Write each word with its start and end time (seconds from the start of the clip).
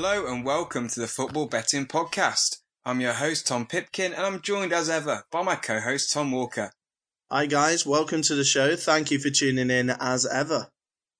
Hello 0.00 0.32
and 0.32 0.44
welcome 0.44 0.86
to 0.86 1.00
the 1.00 1.08
Football 1.08 1.46
Betting 1.46 1.84
Podcast. 1.84 2.58
I'm 2.84 3.00
your 3.00 3.14
host, 3.14 3.48
Tom 3.48 3.66
Pipkin, 3.66 4.12
and 4.14 4.24
I'm 4.24 4.40
joined 4.40 4.72
as 4.72 4.88
ever 4.88 5.24
by 5.32 5.42
my 5.42 5.56
co 5.56 5.80
host, 5.80 6.12
Tom 6.12 6.30
Walker. 6.30 6.70
Hi, 7.32 7.46
guys. 7.46 7.84
Welcome 7.84 8.22
to 8.22 8.36
the 8.36 8.44
show. 8.44 8.76
Thank 8.76 9.10
you 9.10 9.18
for 9.18 9.30
tuning 9.30 9.70
in 9.70 9.90
as 9.90 10.24
ever. 10.24 10.68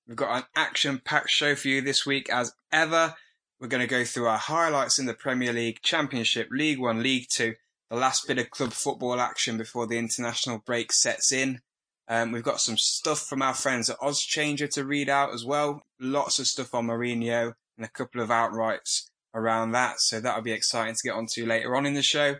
We've 0.07 0.15
got 0.15 0.37
an 0.37 0.43
action 0.55 1.01
packed 1.03 1.29
show 1.29 1.55
for 1.55 1.67
you 1.67 1.81
this 1.81 2.05
week 2.05 2.29
as 2.31 2.53
ever. 2.71 3.15
We're 3.59 3.67
going 3.67 3.81
to 3.81 3.87
go 3.87 4.05
through 4.05 4.27
our 4.27 4.37
highlights 4.37 4.97
in 4.97 5.07
the 5.07 5.13
Premier 5.13 5.51
League, 5.51 5.81
Championship, 5.81 6.47
League 6.49 6.79
One, 6.79 7.03
League 7.03 7.27
Two, 7.29 7.55
the 7.89 7.97
last 7.97 8.29
bit 8.29 8.37
of 8.37 8.49
club 8.49 8.71
football 8.71 9.19
action 9.19 9.57
before 9.57 9.87
the 9.87 9.97
international 9.97 10.59
break 10.65 10.93
sets 10.93 11.33
in. 11.33 11.59
Um, 12.07 12.31
we've 12.31 12.43
got 12.43 12.61
some 12.61 12.77
stuff 12.77 13.19
from 13.19 13.41
our 13.41 13.53
friends 13.53 13.89
at 13.89 13.99
Oddschanger 13.99 14.69
to 14.69 14.85
read 14.85 15.09
out 15.09 15.33
as 15.33 15.43
well. 15.43 15.83
Lots 15.99 16.39
of 16.39 16.47
stuff 16.47 16.73
on 16.73 16.87
Mourinho 16.87 17.55
and 17.79 17.85
a 17.85 17.89
couple 17.89 18.21
of 18.21 18.29
outrights 18.29 19.09
around 19.33 19.71
that. 19.71 20.01
So 20.01 20.19
that'll 20.19 20.43
be 20.43 20.51
exciting 20.51 20.95
to 20.95 21.07
get 21.07 21.15
onto 21.15 21.45
later 21.45 21.75
on 21.75 21.85
in 21.85 21.93
the 21.93 22.03
show. 22.03 22.35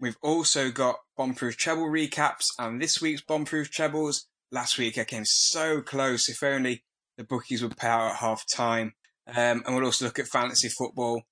We've 0.00 0.16
also 0.22 0.70
got 0.70 0.96
Bombproof 1.18 1.56
Treble 1.56 1.90
recaps 1.90 2.46
and 2.58 2.80
this 2.80 3.00
week's 3.00 3.22
Bombproof 3.22 3.70
Trebles. 3.70 4.26
Last 4.52 4.78
week 4.78 4.96
I 4.96 5.04
came 5.04 5.24
so 5.24 5.80
close. 5.82 6.28
If 6.28 6.42
only 6.42 6.84
the 7.16 7.24
bookies 7.24 7.62
would 7.62 7.76
pay 7.76 7.88
out 7.88 8.12
at 8.12 8.16
half 8.16 8.44
time. 8.46 8.94
Um, 9.26 9.62
and 9.66 9.74
we'll 9.74 9.84
also 9.84 10.04
look 10.04 10.18
at 10.18 10.26
fantasy 10.26 10.68
football, 10.68 11.22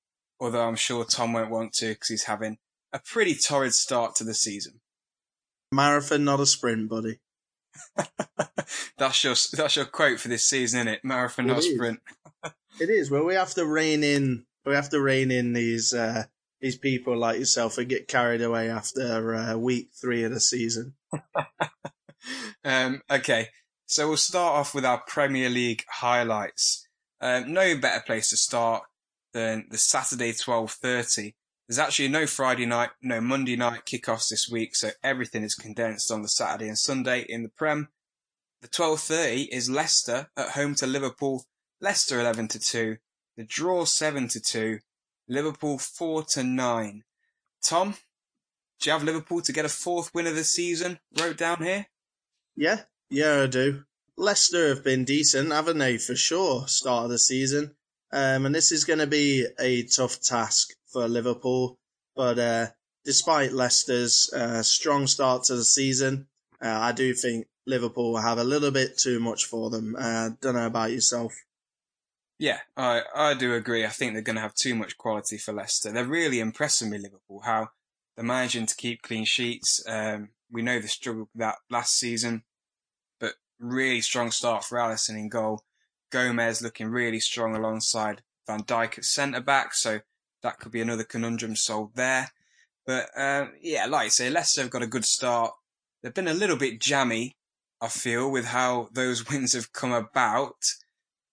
although 0.40 0.66
I'm 0.66 0.76
sure 0.76 1.04
Tom 1.04 1.32
won't 1.32 1.50
want 1.50 1.72
to 1.74 1.88
because 1.88 2.08
he's 2.08 2.24
having 2.24 2.58
a 2.92 2.98
pretty 2.98 3.34
torrid 3.34 3.74
start 3.74 4.16
to 4.16 4.24
the 4.24 4.34
season. 4.34 4.80
Marathon, 5.70 6.24
not 6.24 6.40
a 6.40 6.46
sprint, 6.46 6.88
buddy. 6.88 7.20
that's 8.98 9.24
your 9.24 9.34
that's 9.52 9.76
your 9.76 9.84
quote 9.84 10.20
for 10.20 10.28
this 10.28 10.44
season, 10.44 10.80
isn't 10.80 10.94
it? 10.94 11.04
Marathon, 11.04 11.46
not 11.46 11.58
a 11.58 11.62
sprint. 11.62 12.00
it 12.80 12.90
is. 12.90 13.10
Well, 13.10 13.24
we 13.24 13.34
have 13.34 13.54
to 13.54 13.66
rein 13.66 14.04
in. 14.04 14.44
We 14.64 14.74
have 14.74 14.90
to 14.90 15.00
rein 15.00 15.30
in 15.30 15.52
these 15.52 15.92
uh, 15.92 16.24
these 16.60 16.78
people 16.78 17.16
like 17.16 17.38
yourself 17.38 17.76
and 17.78 17.88
get 17.88 18.08
carried 18.08 18.40
away 18.40 18.70
after 18.70 19.34
uh, 19.34 19.56
week 19.56 19.90
three 19.92 20.22
of 20.22 20.32
the 20.32 20.40
season. 20.40 20.94
um, 22.64 23.02
okay, 23.10 23.48
so 23.86 24.08
we'll 24.08 24.16
start 24.16 24.54
off 24.54 24.74
with 24.74 24.84
our 24.84 25.02
Premier 25.06 25.50
League 25.50 25.84
highlights. 25.88 26.86
Um, 27.20 27.52
no 27.52 27.76
better 27.76 28.02
place 28.04 28.30
to 28.30 28.36
start 28.36 28.84
than 29.32 29.66
the 29.70 29.78
Saturday 29.78 30.32
12.30. 30.32 31.34
There's 31.68 31.78
actually 31.78 32.08
no 32.08 32.26
Friday 32.26 32.66
night, 32.66 32.90
no 33.00 33.20
Monday 33.20 33.56
night 33.56 33.86
kickoffs 33.86 34.28
this 34.28 34.48
week, 34.50 34.74
so 34.74 34.90
everything 35.02 35.42
is 35.42 35.54
condensed 35.54 36.10
on 36.10 36.22
the 36.22 36.28
Saturday 36.28 36.68
and 36.68 36.78
Sunday 36.78 37.24
in 37.28 37.42
the 37.42 37.48
Prem. 37.48 37.88
The 38.60 38.68
12.30 38.68 39.48
is 39.48 39.70
Leicester 39.70 40.30
at 40.36 40.50
home 40.50 40.74
to 40.76 40.86
Liverpool. 40.86 41.44
Leicester 41.80 42.20
11 42.20 42.48
to 42.48 42.58
2. 42.58 42.96
The 43.36 43.44
draw 43.44 43.84
7 43.84 44.28
to 44.28 44.40
2. 44.40 44.78
Liverpool 45.28 45.78
4 45.78 46.24
to 46.24 46.44
9. 46.44 47.04
Tom, 47.62 47.94
do 48.80 48.90
you 48.90 48.92
have 48.92 49.04
Liverpool 49.04 49.40
to 49.42 49.52
get 49.52 49.64
a 49.64 49.68
fourth 49.68 50.12
win 50.12 50.26
of 50.26 50.34
the 50.34 50.44
season? 50.44 50.98
Wrote 51.18 51.38
down 51.38 51.62
here? 51.62 51.86
Yeah, 52.56 52.82
yeah, 53.08 53.42
I 53.42 53.46
do. 53.46 53.84
Leicester 54.16 54.68
have 54.68 54.84
been 54.84 55.04
decent, 55.04 55.52
haven't 55.52 55.78
they, 55.78 55.98
for 55.98 56.14
sure, 56.14 56.66
start 56.68 57.04
of 57.04 57.10
the 57.10 57.18
season. 57.18 57.76
Um, 58.12 58.44
and 58.44 58.54
this 58.54 58.72
is 58.72 58.84
going 58.84 58.98
to 58.98 59.06
be 59.06 59.46
a 59.58 59.84
tough 59.84 60.20
task 60.20 60.74
for 60.92 61.08
Liverpool. 61.08 61.78
But 62.14 62.38
uh, 62.38 62.66
despite 63.04 63.52
Leicester's 63.52 64.30
uh, 64.34 64.62
strong 64.62 65.06
start 65.06 65.44
to 65.44 65.56
the 65.56 65.64
season, 65.64 66.26
uh, 66.62 66.68
I 66.68 66.92
do 66.92 67.14
think 67.14 67.46
Liverpool 67.66 68.12
will 68.12 68.20
have 68.20 68.38
a 68.38 68.44
little 68.44 68.70
bit 68.70 68.98
too 68.98 69.20
much 69.20 69.46
for 69.46 69.70
them. 69.70 69.96
Uh, 69.98 70.30
don't 70.40 70.54
know 70.54 70.66
about 70.66 70.92
yourself. 70.92 71.34
Yeah, 72.38 72.58
I, 72.76 73.02
I 73.14 73.34
do 73.34 73.54
agree. 73.54 73.84
I 73.84 73.88
think 73.88 74.12
they're 74.12 74.22
going 74.22 74.36
to 74.36 74.42
have 74.42 74.54
too 74.54 74.74
much 74.74 74.98
quality 74.98 75.38
for 75.38 75.52
Leicester. 75.52 75.92
They're 75.92 76.04
really 76.04 76.40
impressing 76.40 76.90
me, 76.90 76.98
Liverpool, 76.98 77.42
how 77.44 77.68
they're 78.16 78.24
managing 78.24 78.66
to 78.66 78.74
keep 78.74 79.02
clean 79.02 79.24
sheets. 79.24 79.82
Um, 79.86 80.30
we 80.50 80.62
know 80.62 80.80
they 80.80 80.88
struggled 80.88 81.28
that 81.36 81.56
last 81.70 81.98
season 81.98 82.42
but 83.22 83.34
really 83.60 84.00
strong 84.00 84.30
start 84.30 84.64
for 84.64 84.76
Alisson 84.76 85.16
in 85.16 85.28
goal. 85.28 85.62
Gomez 86.10 86.60
looking 86.60 86.88
really 86.88 87.20
strong 87.20 87.56
alongside 87.56 88.22
Van 88.46 88.64
Dijk 88.64 88.98
at 88.98 89.04
centre 89.04 89.40
back, 89.40 89.72
so 89.72 90.00
that 90.42 90.58
could 90.58 90.72
be 90.72 90.80
another 90.80 91.04
conundrum 91.04 91.56
solved 91.56 91.96
there. 91.96 92.32
But 92.86 93.08
um, 93.16 93.52
yeah, 93.60 93.86
like 93.86 94.06
I 94.06 94.08
say, 94.08 94.30
Leicester 94.30 94.62
have 94.62 94.70
got 94.70 94.82
a 94.82 94.88
good 94.88 95.04
start. 95.04 95.52
They've 96.02 96.14
been 96.14 96.28
a 96.28 96.34
little 96.34 96.56
bit 96.56 96.80
jammy, 96.80 97.36
I 97.80 97.88
feel, 97.88 98.30
with 98.30 98.46
how 98.46 98.88
those 98.92 99.28
wins 99.30 99.52
have 99.54 99.72
come 99.72 99.92
about. 99.92 100.56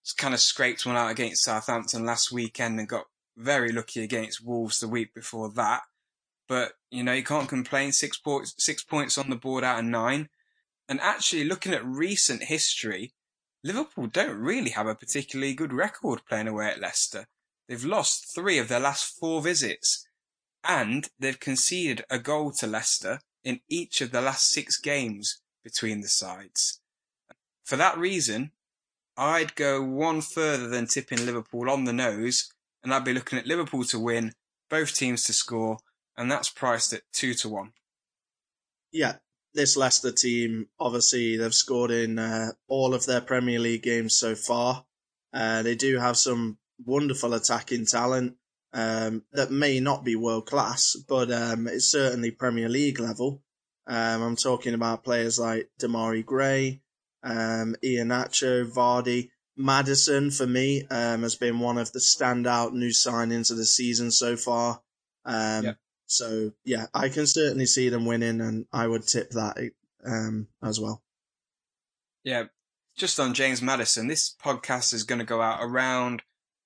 Just 0.04 0.16
kind 0.16 0.32
of 0.32 0.40
scraped 0.40 0.86
one 0.86 0.96
out 0.96 1.10
against 1.10 1.44
Southampton 1.44 2.06
last 2.06 2.32
weekend 2.32 2.78
and 2.78 2.88
got 2.88 3.04
very 3.36 3.72
lucky 3.72 4.02
against 4.02 4.44
Wolves 4.44 4.78
the 4.78 4.88
week 4.88 5.14
before 5.14 5.50
that. 5.52 5.82
But 6.48 6.72
you 6.90 7.02
know, 7.02 7.12
you 7.12 7.22
can't 7.22 7.48
complain. 7.48 7.92
Six 7.92 8.18
points, 8.18 8.54
six 8.58 8.82
points 8.82 9.18
on 9.18 9.30
the 9.30 9.36
board 9.36 9.64
out 9.64 9.80
of 9.80 9.84
nine. 9.84 10.28
And 10.88 11.00
actually, 11.00 11.44
looking 11.44 11.72
at 11.72 11.84
recent 11.84 12.44
history, 12.44 13.12
Liverpool 13.62 14.06
don't 14.06 14.38
really 14.38 14.70
have 14.70 14.86
a 14.86 14.94
particularly 14.94 15.54
good 15.54 15.72
record 15.72 16.22
playing 16.28 16.48
away 16.48 16.68
at 16.68 16.80
Leicester. 16.80 17.26
They've 17.70 17.84
lost 17.84 18.34
three 18.34 18.58
of 18.58 18.66
their 18.66 18.80
last 18.80 19.16
four 19.20 19.40
visits, 19.40 20.04
and 20.64 21.08
they've 21.20 21.38
conceded 21.38 22.04
a 22.10 22.18
goal 22.18 22.50
to 22.58 22.66
Leicester 22.66 23.20
in 23.44 23.60
each 23.68 24.00
of 24.00 24.10
the 24.10 24.20
last 24.20 24.48
six 24.48 24.76
games 24.76 25.40
between 25.62 26.00
the 26.00 26.08
sides. 26.08 26.80
For 27.62 27.76
that 27.76 27.96
reason, 27.96 28.50
I'd 29.16 29.54
go 29.54 29.84
one 29.84 30.20
further 30.20 30.66
than 30.66 30.88
tipping 30.88 31.24
Liverpool 31.24 31.70
on 31.70 31.84
the 31.84 31.92
nose, 31.92 32.52
and 32.82 32.92
I'd 32.92 33.04
be 33.04 33.14
looking 33.14 33.38
at 33.38 33.46
Liverpool 33.46 33.84
to 33.84 34.00
win, 34.00 34.32
both 34.68 34.96
teams 34.96 35.22
to 35.26 35.32
score, 35.32 35.78
and 36.16 36.28
that's 36.28 36.50
priced 36.50 36.92
at 36.92 37.02
two 37.12 37.34
to 37.34 37.48
one. 37.48 37.70
Yeah, 38.90 39.18
this 39.54 39.76
Leicester 39.76 40.10
team, 40.10 40.66
obviously, 40.80 41.36
they've 41.36 41.54
scored 41.54 41.92
in 41.92 42.18
uh, 42.18 42.48
all 42.66 42.94
of 42.94 43.06
their 43.06 43.20
Premier 43.20 43.60
League 43.60 43.84
games 43.84 44.16
so 44.16 44.34
far. 44.34 44.86
Uh, 45.32 45.62
they 45.62 45.76
do 45.76 46.00
have 46.00 46.16
some 46.16 46.58
wonderful 46.84 47.34
attacking 47.34 47.86
talent 47.86 48.36
um, 48.72 49.24
that 49.32 49.50
may 49.50 49.80
not 49.80 50.04
be 50.04 50.16
world 50.16 50.46
class, 50.46 50.96
but 51.08 51.30
um, 51.32 51.66
it's 51.66 51.90
certainly 51.90 52.30
Premier 52.30 52.68
League 52.68 53.00
level. 53.00 53.42
Um, 53.86 54.22
I'm 54.22 54.36
talking 54.36 54.74
about 54.74 55.04
players 55.04 55.38
like 55.38 55.68
Demarai 55.80 56.24
Gray, 56.24 56.80
um, 57.22 57.74
Iheanacho, 57.84 58.72
Vardy. 58.72 59.30
Maddison, 59.56 60.30
for 60.30 60.46
me, 60.46 60.86
um, 60.90 61.22
has 61.22 61.34
been 61.34 61.58
one 61.58 61.76
of 61.76 61.92
the 61.92 61.98
standout 61.98 62.72
new 62.72 62.90
signings 62.90 63.50
of 63.50 63.58
the 63.58 63.66
season 63.66 64.10
so 64.10 64.36
far. 64.36 64.80
Um, 65.26 65.64
yeah. 65.64 65.72
So 66.06 66.52
yeah, 66.64 66.86
I 66.94 67.08
can 67.08 67.26
certainly 67.26 67.66
see 67.66 67.88
them 67.88 68.06
winning, 68.06 68.40
and 68.40 68.66
I 68.72 68.86
would 68.86 69.06
tip 69.06 69.30
that 69.30 69.58
um, 70.04 70.48
as 70.62 70.80
well. 70.80 71.02
Yeah, 72.24 72.44
just 72.96 73.20
on 73.20 73.34
James 73.34 73.60
Maddison, 73.60 74.08
this 74.08 74.34
podcast 74.42 74.94
is 74.94 75.04
going 75.04 75.18
to 75.18 75.24
go 75.24 75.42
out 75.42 75.58
around 75.60 76.22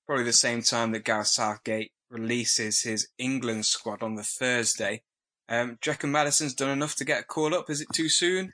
probably 0.07 0.25
the 0.25 0.33
same 0.33 0.63
time 0.63 0.93
that 0.93 1.05
Gareth 1.05 1.29
Southgate 1.29 1.93
releases 2.11 2.83
his 2.83 3.09
England 3.19 3.67
squad 3.67 4.03
on 4.03 4.15
the 4.15 4.23
Thursday. 4.23 5.03
Um, 5.49 5.79
do 5.81 5.91
you 5.91 5.93
reckon 5.93 6.13
Maddison's 6.13 6.55
done 6.55 6.71
enough 6.71 6.97
to 6.97 7.05
get 7.05 7.21
a 7.21 7.25
call 7.25 7.55
up? 7.55 7.69
Is 7.69 7.81
it 7.81 7.89
too 7.93 8.09
soon? 8.09 8.53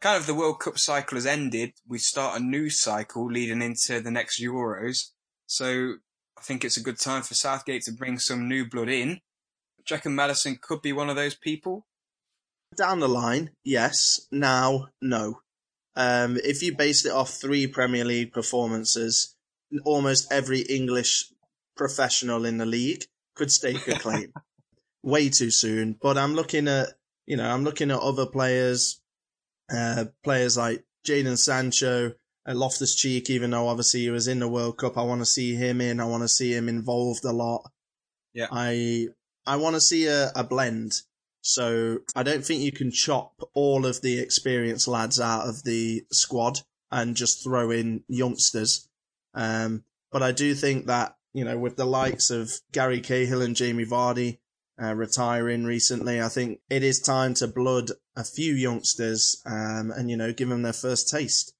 Kind 0.00 0.16
of 0.16 0.26
the 0.26 0.34
World 0.34 0.58
Cup 0.58 0.78
cycle 0.78 1.16
has 1.16 1.26
ended. 1.26 1.74
We 1.86 1.98
start 1.98 2.40
a 2.40 2.44
new 2.44 2.70
cycle 2.70 3.30
leading 3.30 3.62
into 3.62 4.00
the 4.00 4.10
next 4.10 4.42
Euros. 4.42 5.10
So 5.46 5.94
I 6.36 6.40
think 6.42 6.64
it's 6.64 6.76
a 6.76 6.82
good 6.82 6.98
time 6.98 7.22
for 7.22 7.34
Southgate 7.34 7.82
to 7.82 7.92
bring 7.92 8.18
some 8.18 8.48
new 8.48 8.68
blood 8.68 8.88
in. 8.88 9.20
You 9.78 9.96
reckon 9.96 10.14
Maddison 10.14 10.58
could 10.60 10.82
be 10.82 10.92
one 10.92 11.10
of 11.10 11.16
those 11.16 11.36
people? 11.36 11.86
Down 12.76 13.00
the 13.00 13.08
line, 13.08 13.50
yes. 13.64 14.26
Now, 14.32 14.88
no. 15.00 15.40
Um, 15.94 16.38
if 16.42 16.62
you 16.62 16.74
based 16.74 17.06
it 17.06 17.12
off 17.12 17.30
three 17.30 17.66
Premier 17.66 18.04
League 18.04 18.32
performances, 18.32 19.36
almost 19.84 20.32
every 20.32 20.60
English 20.60 21.24
professional 21.76 22.44
in 22.44 22.58
the 22.58 22.66
league 22.66 23.04
could 23.34 23.50
stake 23.50 23.86
a 23.88 23.98
claim. 23.98 24.32
Way 25.02 25.30
too 25.30 25.50
soon. 25.50 25.96
But 26.00 26.16
I'm 26.16 26.34
looking 26.34 26.68
at, 26.68 26.88
you 27.26 27.36
know, 27.36 27.48
I'm 27.48 27.64
looking 27.64 27.90
at 27.90 27.98
other 27.98 28.26
players, 28.26 29.00
uh, 29.74 30.06
players 30.22 30.56
like 30.56 30.84
Jadon 31.06 31.38
Sancho, 31.38 32.12
uh, 32.46 32.54
Loftus 32.54 32.94
Cheek, 32.94 33.30
even 33.30 33.50
though 33.50 33.68
obviously 33.68 34.00
he 34.00 34.10
was 34.10 34.28
in 34.28 34.38
the 34.38 34.48
World 34.48 34.78
Cup. 34.78 34.96
I 34.96 35.02
want 35.02 35.20
to 35.20 35.26
see 35.26 35.54
him 35.54 35.80
in. 35.80 36.00
I 36.00 36.04
want 36.04 36.22
to 36.22 36.28
see 36.28 36.54
him 36.54 36.68
involved 36.68 37.24
a 37.24 37.32
lot. 37.32 37.70
Yeah. 38.32 38.46
I 38.50 39.08
I 39.46 39.56
want 39.56 39.74
to 39.74 39.80
see 39.80 40.06
a, 40.06 40.30
a 40.34 40.44
blend. 40.44 41.02
So 41.40 41.98
I 42.14 42.22
don't 42.22 42.44
think 42.44 42.62
you 42.62 42.70
can 42.72 42.92
chop 42.92 43.34
all 43.54 43.84
of 43.84 44.00
the 44.00 44.20
experienced 44.20 44.86
lads 44.86 45.20
out 45.20 45.48
of 45.48 45.64
the 45.64 46.04
squad 46.12 46.60
and 46.90 47.16
just 47.16 47.42
throw 47.42 47.70
in 47.70 48.04
youngsters. 48.06 48.88
Um, 49.34 49.84
but 50.10 50.22
I 50.22 50.32
do 50.32 50.54
think 50.54 50.86
that, 50.86 51.16
you 51.32 51.44
know, 51.44 51.58
with 51.58 51.76
the 51.76 51.86
likes 51.86 52.30
of 52.30 52.52
Gary 52.72 53.00
Cahill 53.00 53.42
and 53.42 53.56
Jamie 53.56 53.86
Vardy 53.86 54.38
uh, 54.82 54.94
retiring 54.94 55.64
recently, 55.64 56.20
I 56.20 56.28
think 56.28 56.60
it 56.68 56.82
is 56.82 57.00
time 57.00 57.34
to 57.34 57.46
blood 57.46 57.90
a 58.16 58.24
few 58.24 58.54
youngsters 58.54 59.40
um, 59.46 59.90
and, 59.90 60.10
you 60.10 60.16
know, 60.16 60.32
give 60.32 60.48
them 60.48 60.62
their 60.62 60.72
first 60.72 61.08
taste. 61.08 61.54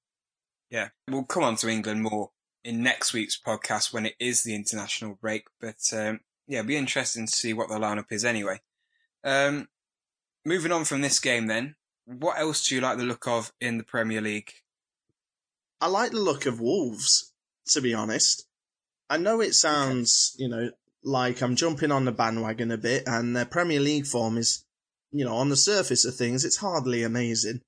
Yeah, 0.69 0.89
we'll 1.09 1.23
come 1.23 1.43
on 1.43 1.55
to 1.57 1.69
England 1.69 2.01
more 2.01 2.31
in 2.63 2.81
next 2.81 3.13
week's 3.13 3.39
podcast 3.39 3.93
when 3.93 4.05
it 4.05 4.15
is 4.19 4.43
the 4.43 4.55
international 4.55 5.17
break. 5.21 5.45
But 5.59 5.77
um, 5.93 6.21
yeah, 6.47 6.59
it'll 6.59 6.67
be 6.67 6.77
interesting 6.77 7.25
to 7.25 7.31
see 7.31 7.53
what 7.53 7.69
the 7.69 7.75
lineup 7.75 8.11
is 8.11 8.25
anyway. 8.25 8.61
Um, 9.23 9.67
moving 10.45 10.71
on 10.71 10.85
from 10.85 11.01
this 11.01 11.19
game, 11.19 11.47
then, 11.47 11.75
what 12.05 12.39
else 12.39 12.67
do 12.67 12.75
you 12.75 12.81
like 12.81 12.97
the 12.97 13.03
look 13.03 13.27
of 13.27 13.51
in 13.61 13.77
the 13.77 13.83
Premier 13.83 14.21
League? 14.21 14.51
I 15.79 15.87
like 15.87 16.11
the 16.11 16.19
look 16.19 16.45
of 16.45 16.59
Wolves, 16.59 17.32
to 17.67 17.81
be 17.81 17.93
honest. 17.93 18.45
I 19.09 19.17
know 19.17 19.41
it 19.41 19.53
sounds, 19.53 20.35
you 20.37 20.47
know, 20.47 20.71
like 21.03 21.41
I'm 21.41 21.55
jumping 21.55 21.91
on 21.91 22.05
the 22.05 22.11
bandwagon 22.11 22.71
a 22.71 22.77
bit, 22.77 23.03
and 23.07 23.35
their 23.35 23.45
Premier 23.45 23.79
League 23.79 24.07
form 24.07 24.37
is, 24.37 24.65
you 25.11 25.25
know, 25.25 25.35
on 25.35 25.49
the 25.49 25.57
surface 25.57 26.05
of 26.05 26.15
things, 26.15 26.45
it's 26.45 26.57
hardly 26.57 27.03
amazing. 27.03 27.61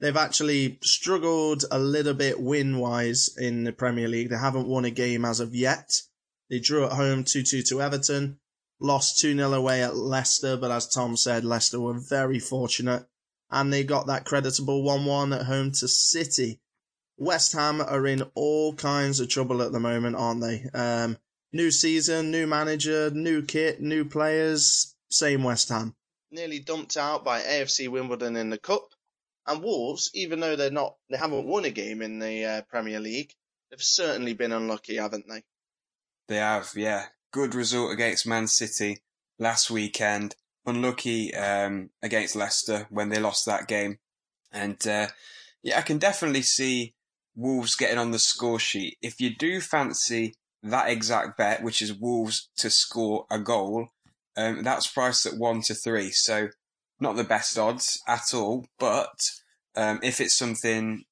They've 0.00 0.16
actually 0.16 0.78
struggled 0.82 1.64
a 1.70 1.78
little 1.78 2.14
bit 2.14 2.40
win 2.40 2.78
wise 2.78 3.30
in 3.36 3.64
the 3.64 3.72
Premier 3.72 4.06
League. 4.06 4.30
They 4.30 4.36
haven't 4.36 4.68
won 4.68 4.84
a 4.84 4.90
game 4.90 5.24
as 5.24 5.40
of 5.40 5.54
yet. 5.54 6.02
They 6.48 6.60
drew 6.60 6.84
at 6.84 6.92
home 6.92 7.24
2 7.24 7.42
2 7.42 7.62
to 7.62 7.82
Everton, 7.82 8.38
lost 8.80 9.18
2 9.18 9.34
0 9.34 9.52
away 9.52 9.82
at 9.82 9.96
Leicester, 9.96 10.56
but 10.56 10.70
as 10.70 10.86
Tom 10.86 11.16
said, 11.16 11.44
Leicester 11.44 11.80
were 11.80 11.98
very 11.98 12.38
fortunate, 12.38 13.06
and 13.50 13.72
they 13.72 13.82
got 13.82 14.06
that 14.06 14.24
creditable 14.24 14.82
1 14.82 15.04
1 15.04 15.32
at 15.32 15.46
home 15.46 15.72
to 15.72 15.88
City. 15.88 16.60
West 17.18 17.52
Ham 17.52 17.80
are 17.80 18.06
in 18.06 18.22
all 18.34 18.74
kinds 18.74 19.18
of 19.18 19.28
trouble 19.28 19.60
at 19.60 19.72
the 19.72 19.80
moment, 19.80 20.16
aren't 20.16 20.40
they? 20.40 20.64
Um, 20.72 21.18
new 21.52 21.70
season, 21.70 22.30
new 22.30 22.46
manager, 22.46 23.10
new 23.10 23.42
kit, 23.42 23.80
new 23.80 24.04
players, 24.04 24.94
same 25.10 25.42
West 25.42 25.68
Ham. 25.68 25.94
Nearly 26.30 26.60
dumped 26.60 26.96
out 26.96 27.24
by 27.24 27.40
AFC 27.40 27.88
Wimbledon 27.88 28.36
in 28.36 28.50
the 28.50 28.58
Cup. 28.58 28.94
And 29.46 29.62
Wolves, 29.62 30.10
even 30.14 30.40
though 30.40 30.56
they're 30.56 30.70
not, 30.70 30.94
they 31.10 31.16
haven't 31.16 31.46
won 31.46 31.64
a 31.64 31.70
game 31.70 32.02
in 32.02 32.18
the 32.18 32.44
uh, 32.44 32.62
Premier 32.62 33.00
League, 33.00 33.32
they've 33.70 33.82
certainly 33.82 34.34
been 34.34 34.52
unlucky, 34.52 34.96
haven't 34.96 35.26
they? 35.28 35.42
They 36.28 36.36
have, 36.36 36.70
yeah. 36.76 37.06
Good 37.32 37.54
result 37.54 37.92
against 37.92 38.26
Man 38.26 38.46
City 38.46 38.98
last 39.38 39.70
weekend. 39.70 40.36
Unlucky 40.66 41.34
um, 41.34 41.90
against 42.02 42.36
Leicester 42.36 42.86
when 42.90 43.08
they 43.08 43.18
lost 43.18 43.46
that 43.46 43.66
game. 43.66 43.98
And 44.52 44.86
uh, 44.86 45.08
yeah, 45.62 45.78
I 45.78 45.82
can 45.82 45.98
definitely 45.98 46.42
see 46.42 46.94
Wolves 47.38 47.76
getting 47.76 47.98
on 47.98 48.10
the 48.10 48.18
score 48.18 48.58
sheet. 48.58 48.98
If 49.00 49.20
you 49.20 49.34
do 49.34 49.60
fancy 49.60 50.34
that 50.64 50.90
exact 50.90 51.38
bet, 51.38 51.62
which 51.62 51.80
is 51.80 51.94
Wolves 51.94 52.50
to 52.56 52.68
score 52.68 53.26
a 53.30 53.38
goal, 53.38 53.90
um, 54.36 54.64
that's 54.64 54.88
priced 54.88 55.24
at 55.24 55.38
one 55.38 55.62
to 55.62 55.74
three. 55.74 56.10
So 56.10 56.48
not 56.98 57.14
the 57.14 57.22
best 57.22 57.56
odds 57.56 58.02
at 58.08 58.34
all, 58.34 58.66
but 58.80 59.30
um, 59.76 60.00
if 60.02 60.20
it's 60.20 60.34
something 60.34 61.04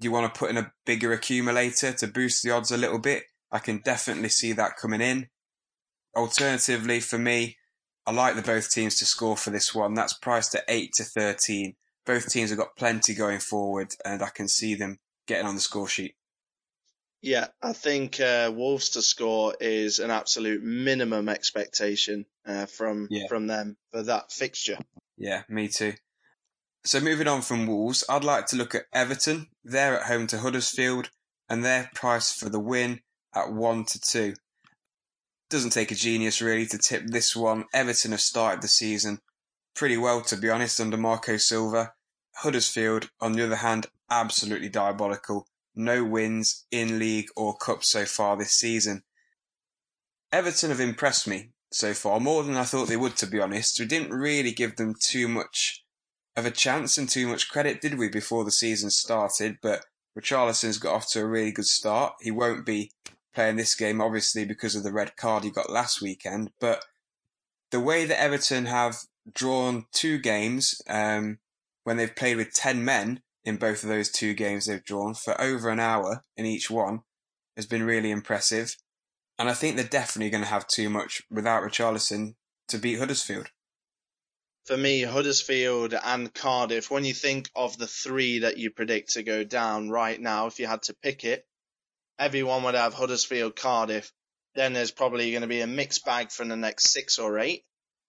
you 0.00 0.10
want 0.10 0.34
to 0.34 0.36
put 0.36 0.50
in 0.50 0.56
a 0.56 0.72
bigger 0.84 1.12
accumulator 1.12 1.92
to 1.92 2.08
boost 2.08 2.42
the 2.42 2.50
odds 2.50 2.72
a 2.72 2.76
little 2.76 2.98
bit, 2.98 3.22
I 3.52 3.60
can 3.60 3.82
definitely 3.84 4.30
see 4.30 4.52
that 4.54 4.76
coming 4.76 5.00
in. 5.00 5.28
Alternatively, 6.16 6.98
for 6.98 7.18
me, 7.18 7.56
I 8.04 8.10
like 8.10 8.34
the 8.34 8.42
both 8.42 8.68
teams 8.68 8.96
to 8.98 9.04
score 9.06 9.36
for 9.36 9.50
this 9.50 9.72
one. 9.72 9.94
That's 9.94 10.18
priced 10.18 10.56
at 10.56 10.64
8 10.66 10.92
to 10.94 11.04
13. 11.04 11.76
Both 12.04 12.30
teams 12.30 12.50
have 12.50 12.58
got 12.58 12.76
plenty 12.76 13.14
going 13.14 13.38
forward, 13.38 13.94
and 14.04 14.24
I 14.24 14.30
can 14.30 14.48
see 14.48 14.74
them 14.74 14.98
getting 15.26 15.46
on 15.46 15.54
the 15.54 15.60
score 15.60 15.88
sheet. 15.88 16.14
Yeah, 17.20 17.48
I 17.62 17.72
think 17.72 18.18
uh, 18.20 18.50
Wolves 18.54 18.90
to 18.90 19.02
score 19.02 19.54
is 19.60 20.00
an 20.00 20.10
absolute 20.10 20.62
minimum 20.62 21.28
expectation 21.28 22.26
uh, 22.46 22.66
from 22.66 23.06
yeah. 23.10 23.28
from 23.28 23.46
them 23.46 23.76
for 23.92 24.02
that 24.02 24.32
fixture. 24.32 24.78
Yeah, 25.16 25.42
me 25.48 25.68
too. 25.68 25.94
So 26.84 26.98
moving 26.98 27.28
on 27.28 27.42
from 27.42 27.68
Wolves, 27.68 28.02
I'd 28.08 28.24
like 28.24 28.46
to 28.46 28.56
look 28.56 28.74
at 28.74 28.86
Everton. 28.92 29.46
They're 29.62 30.00
at 30.00 30.06
home 30.06 30.26
to 30.28 30.38
Huddersfield, 30.38 31.10
and 31.48 31.64
their 31.64 31.90
price 31.94 32.32
for 32.32 32.48
the 32.48 32.58
win 32.58 33.00
at 33.34 33.52
one 33.52 33.84
to 33.84 34.00
two. 34.00 34.34
Doesn't 35.48 35.70
take 35.70 35.92
a 35.92 35.94
genius 35.94 36.42
really 36.42 36.66
to 36.66 36.78
tip 36.78 37.04
this 37.06 37.36
one. 37.36 37.66
Everton 37.72 38.10
have 38.10 38.20
started 38.20 38.62
the 38.62 38.68
season 38.68 39.20
pretty 39.74 39.96
well, 39.96 40.22
to 40.22 40.36
be 40.36 40.50
honest, 40.50 40.80
under 40.80 40.96
Marco 40.96 41.36
Silva. 41.36 41.92
Huddersfield, 42.36 43.10
on 43.20 43.32
the 43.32 43.44
other 43.44 43.56
hand, 43.56 43.86
absolutely 44.10 44.68
diabolical. 44.68 45.46
No 45.74 46.04
wins 46.04 46.66
in 46.70 46.98
league 46.98 47.28
or 47.36 47.56
cup 47.56 47.82
so 47.84 48.04
far 48.04 48.36
this 48.36 48.52
season. 48.52 49.02
Everton 50.30 50.70
have 50.70 50.80
impressed 50.80 51.26
me 51.26 51.50
so 51.70 51.94
far, 51.94 52.20
more 52.20 52.42
than 52.42 52.56
I 52.56 52.64
thought 52.64 52.88
they 52.88 52.96
would, 52.96 53.16
to 53.16 53.26
be 53.26 53.40
honest. 53.40 53.78
We 53.78 53.86
didn't 53.86 54.12
really 54.12 54.52
give 54.52 54.76
them 54.76 54.94
too 54.98 55.28
much 55.28 55.84
of 56.36 56.46
a 56.46 56.50
chance 56.50 56.96
and 56.98 57.08
too 57.08 57.26
much 57.26 57.50
credit, 57.50 57.80
did 57.80 57.98
we, 57.98 58.08
before 58.08 58.44
the 58.44 58.50
season 58.50 58.90
started? 58.90 59.58
But 59.62 59.84
Richarlison's 60.18 60.78
got 60.78 60.94
off 60.94 61.10
to 61.10 61.20
a 61.20 61.26
really 61.26 61.52
good 61.52 61.66
start. 61.66 62.14
He 62.20 62.30
won't 62.30 62.66
be 62.66 62.90
playing 63.34 63.56
this 63.56 63.74
game, 63.74 64.00
obviously, 64.00 64.44
because 64.44 64.74
of 64.74 64.82
the 64.82 64.92
red 64.92 65.16
card 65.16 65.44
he 65.44 65.50
got 65.50 65.70
last 65.70 66.02
weekend. 66.02 66.50
But 66.60 66.84
the 67.70 67.80
way 67.80 68.04
that 68.04 68.20
Everton 68.20 68.66
have 68.66 68.96
drawn 69.32 69.86
two 69.92 70.18
games, 70.18 70.80
um, 70.88 71.38
when 71.84 71.96
they've 71.96 72.14
played 72.14 72.36
with 72.36 72.52
10 72.52 72.84
men 72.84 73.20
in 73.44 73.56
both 73.56 73.82
of 73.82 73.88
those 73.88 74.10
two 74.10 74.34
games 74.34 74.66
they've 74.66 74.84
drawn 74.84 75.14
for 75.14 75.40
over 75.40 75.68
an 75.68 75.80
hour 75.80 76.24
in 76.36 76.46
each 76.46 76.70
one, 76.70 77.00
has 77.56 77.66
been 77.66 77.82
really 77.82 78.10
impressive. 78.10 78.76
And 79.38 79.48
I 79.48 79.54
think 79.54 79.76
they're 79.76 79.84
definitely 79.84 80.30
going 80.30 80.44
to 80.44 80.50
have 80.50 80.66
too 80.66 80.88
much 80.88 81.22
without 81.30 81.62
Richarlison 81.62 82.34
to 82.68 82.78
beat 82.78 82.98
Huddersfield. 82.98 83.50
For 84.66 84.76
me, 84.76 85.02
Huddersfield 85.02 85.92
and 85.92 86.32
Cardiff, 86.32 86.88
when 86.90 87.04
you 87.04 87.14
think 87.14 87.50
of 87.56 87.76
the 87.76 87.88
three 87.88 88.40
that 88.40 88.58
you 88.58 88.70
predict 88.70 89.14
to 89.14 89.24
go 89.24 89.42
down 89.42 89.90
right 89.90 90.20
now, 90.20 90.46
if 90.46 90.60
you 90.60 90.68
had 90.68 90.82
to 90.82 90.94
pick 91.02 91.24
it, 91.24 91.44
everyone 92.18 92.62
would 92.62 92.76
have 92.76 92.94
Huddersfield, 92.94 93.56
Cardiff. 93.56 94.12
Then 94.54 94.72
there's 94.72 94.92
probably 94.92 95.32
going 95.32 95.42
to 95.42 95.48
be 95.48 95.62
a 95.62 95.66
mixed 95.66 96.04
bag 96.04 96.30
for 96.30 96.44
the 96.44 96.56
next 96.56 96.92
six 96.92 97.18
or 97.18 97.40
eight. 97.40 97.64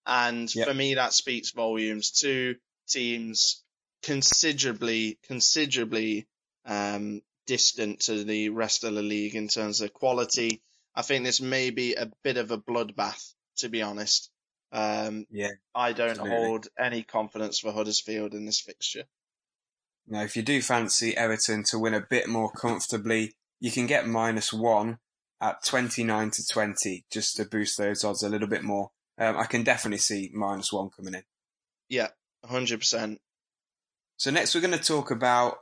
And 0.05 0.53
yep. 0.53 0.67
for 0.67 0.73
me, 0.73 0.95
that 0.95 1.13
speaks 1.13 1.51
volumes. 1.51 2.11
Two 2.11 2.55
teams 2.87 3.62
considerably, 4.03 5.17
considerably 5.23 6.27
um, 6.65 7.21
distant 7.47 8.01
to 8.01 8.23
the 8.23 8.49
rest 8.49 8.83
of 8.83 8.93
the 8.93 9.01
league 9.01 9.35
in 9.35 9.47
terms 9.47 9.81
of 9.81 9.93
quality. 9.93 10.61
I 10.95 11.01
think 11.01 11.23
this 11.23 11.41
may 11.41 11.71
be 11.71 11.95
a 11.95 12.11
bit 12.23 12.37
of 12.37 12.51
a 12.51 12.57
bloodbath, 12.57 13.33
to 13.57 13.69
be 13.69 13.81
honest. 13.81 14.29
Um, 14.71 15.25
yeah, 15.31 15.51
I 15.73 15.93
don't 15.93 16.11
absolutely. 16.11 16.35
hold 16.35 16.67
any 16.79 17.03
confidence 17.03 17.59
for 17.59 17.71
Huddersfield 17.71 18.33
in 18.33 18.45
this 18.45 18.59
fixture. 18.59 19.03
Now, 20.07 20.23
if 20.23 20.35
you 20.35 20.41
do 20.41 20.61
fancy 20.61 21.15
Everton 21.15 21.63
to 21.69 21.79
win 21.79 21.93
a 21.93 22.05
bit 22.07 22.27
more 22.27 22.51
comfortably, 22.51 23.33
you 23.59 23.71
can 23.71 23.87
get 23.87 24.07
minus 24.07 24.51
one 24.51 24.97
at 25.39 25.63
29 25.63 26.31
to 26.31 26.45
20 26.45 27.05
just 27.11 27.37
to 27.37 27.45
boost 27.45 27.77
those 27.77 28.03
odds 28.03 28.23
a 28.23 28.29
little 28.29 28.47
bit 28.47 28.63
more. 28.63 28.91
Um, 29.17 29.37
I 29.37 29.45
can 29.45 29.63
definitely 29.63 29.99
see 29.99 30.31
minus 30.33 30.73
one 30.73 30.89
coming 30.89 31.13
in. 31.13 31.23
Yeah, 31.87 32.09
100%. 32.45 33.17
So 34.17 34.31
next 34.31 34.55
we're 34.55 34.61
going 34.61 34.77
to 34.77 34.83
talk 34.83 35.11
about 35.11 35.57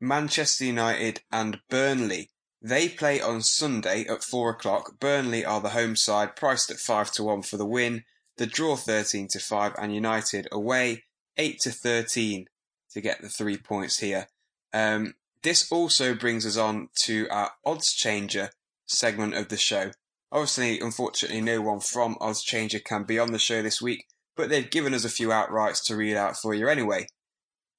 Manchester 0.00 0.64
United 0.64 1.22
and 1.32 1.60
Burnley. 1.68 2.30
They 2.62 2.88
play 2.88 3.20
on 3.20 3.42
Sunday 3.42 4.06
at 4.06 4.24
four 4.24 4.50
o'clock. 4.50 4.98
Burnley 4.98 5.44
are 5.44 5.60
the 5.60 5.70
home 5.70 5.96
side, 5.96 6.36
priced 6.36 6.70
at 6.70 6.78
five 6.78 7.10
to 7.12 7.24
one 7.24 7.42
for 7.42 7.56
the 7.56 7.66
win. 7.66 8.04
The 8.36 8.46
draw 8.46 8.76
thirteen 8.76 9.28
to 9.28 9.38
five, 9.38 9.74
and 9.78 9.94
United 9.94 10.48
away 10.50 11.04
eight 11.36 11.60
to 11.60 11.70
thirteen 11.70 12.46
to 12.92 13.00
get 13.00 13.20
the 13.20 13.28
three 13.28 13.56
points 13.56 13.98
here. 13.98 14.28
Um, 14.72 15.14
this 15.42 15.70
also 15.70 16.14
brings 16.14 16.46
us 16.46 16.56
on 16.56 16.88
to 17.02 17.28
our 17.30 17.50
Oddschanger 17.66 18.50
segment 18.86 19.34
of 19.34 19.48
the 19.48 19.56
show. 19.56 19.90
Obviously, 20.32 20.80
unfortunately, 20.80 21.42
no 21.42 21.60
one 21.60 21.80
from 21.80 22.16
Oddschanger 22.16 22.82
can 22.82 23.04
be 23.04 23.18
on 23.18 23.32
the 23.32 23.38
show 23.38 23.62
this 23.62 23.80
week, 23.82 24.06
but 24.36 24.48
they've 24.48 24.70
given 24.70 24.94
us 24.94 25.04
a 25.04 25.10
few 25.10 25.28
outrights 25.28 25.84
to 25.84 25.96
read 25.96 26.16
out 26.16 26.36
for 26.36 26.54
you 26.54 26.68
anyway. 26.68 27.06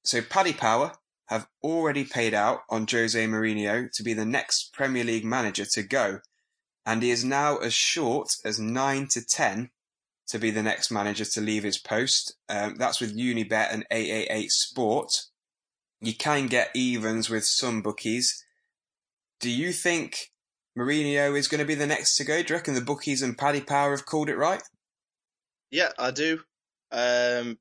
So, 0.06 0.22
Paddy 0.22 0.54
Power 0.54 0.94
have 1.28 1.48
already 1.64 2.04
paid 2.04 2.34
out 2.34 2.62
on 2.70 2.86
Jose 2.90 3.26
Mourinho 3.26 3.92
to 3.92 4.04
be 4.04 4.14
the 4.14 4.26
next 4.26 4.72
Premier 4.74 5.04
League 5.04 5.26
manager 5.26 5.66
to 5.74 5.84
go, 5.84 6.20
and 6.86 7.02
he 7.02 7.10
is 7.10 7.26
now 7.26 7.58
as 7.58 7.74
short 7.74 8.30
as 8.46 8.60
9 8.60 9.08
to 9.08 9.26
10 9.26 9.72
to 10.28 10.40
be 10.40 10.52
the 10.52 10.64
next 10.64 10.92
manager 10.92 11.26
to 11.26 11.42
leave 11.42 11.64
his 11.64 11.78
post. 11.78 12.36
Um, 12.50 12.76
that's 12.78 13.02
with 13.02 13.18
Unibet 13.18 13.74
and 13.74 13.86
888 13.92 14.52
Sport. 14.52 15.12
You 16.02 16.16
can 16.16 16.48
get 16.48 16.70
evens 16.76 17.30
with 17.30 17.46
some 17.46 17.82
bookies. 17.82 18.44
Do 19.40 19.50
you 19.50 19.72
think 19.72 20.32
Mourinho 20.78 21.38
is 21.38 21.48
going 21.48 21.60
to 21.60 21.66
be 21.66 21.76
the 21.76 21.88
next 21.88 22.16
to 22.18 22.24
go? 22.24 22.42
Do 22.42 22.54
you 22.54 22.58
reckon 22.58 22.74
the 22.76 22.82
bookies 22.82 23.22
and 23.22 23.38
Paddy 23.38 23.62
Power 23.62 23.92
have 23.92 24.06
called 24.06 24.30
it 24.30 24.38
right? 24.38 24.62
Yeah, 25.72 25.90
I 25.98 26.12
do. 26.12 26.42
Um, 26.92 27.58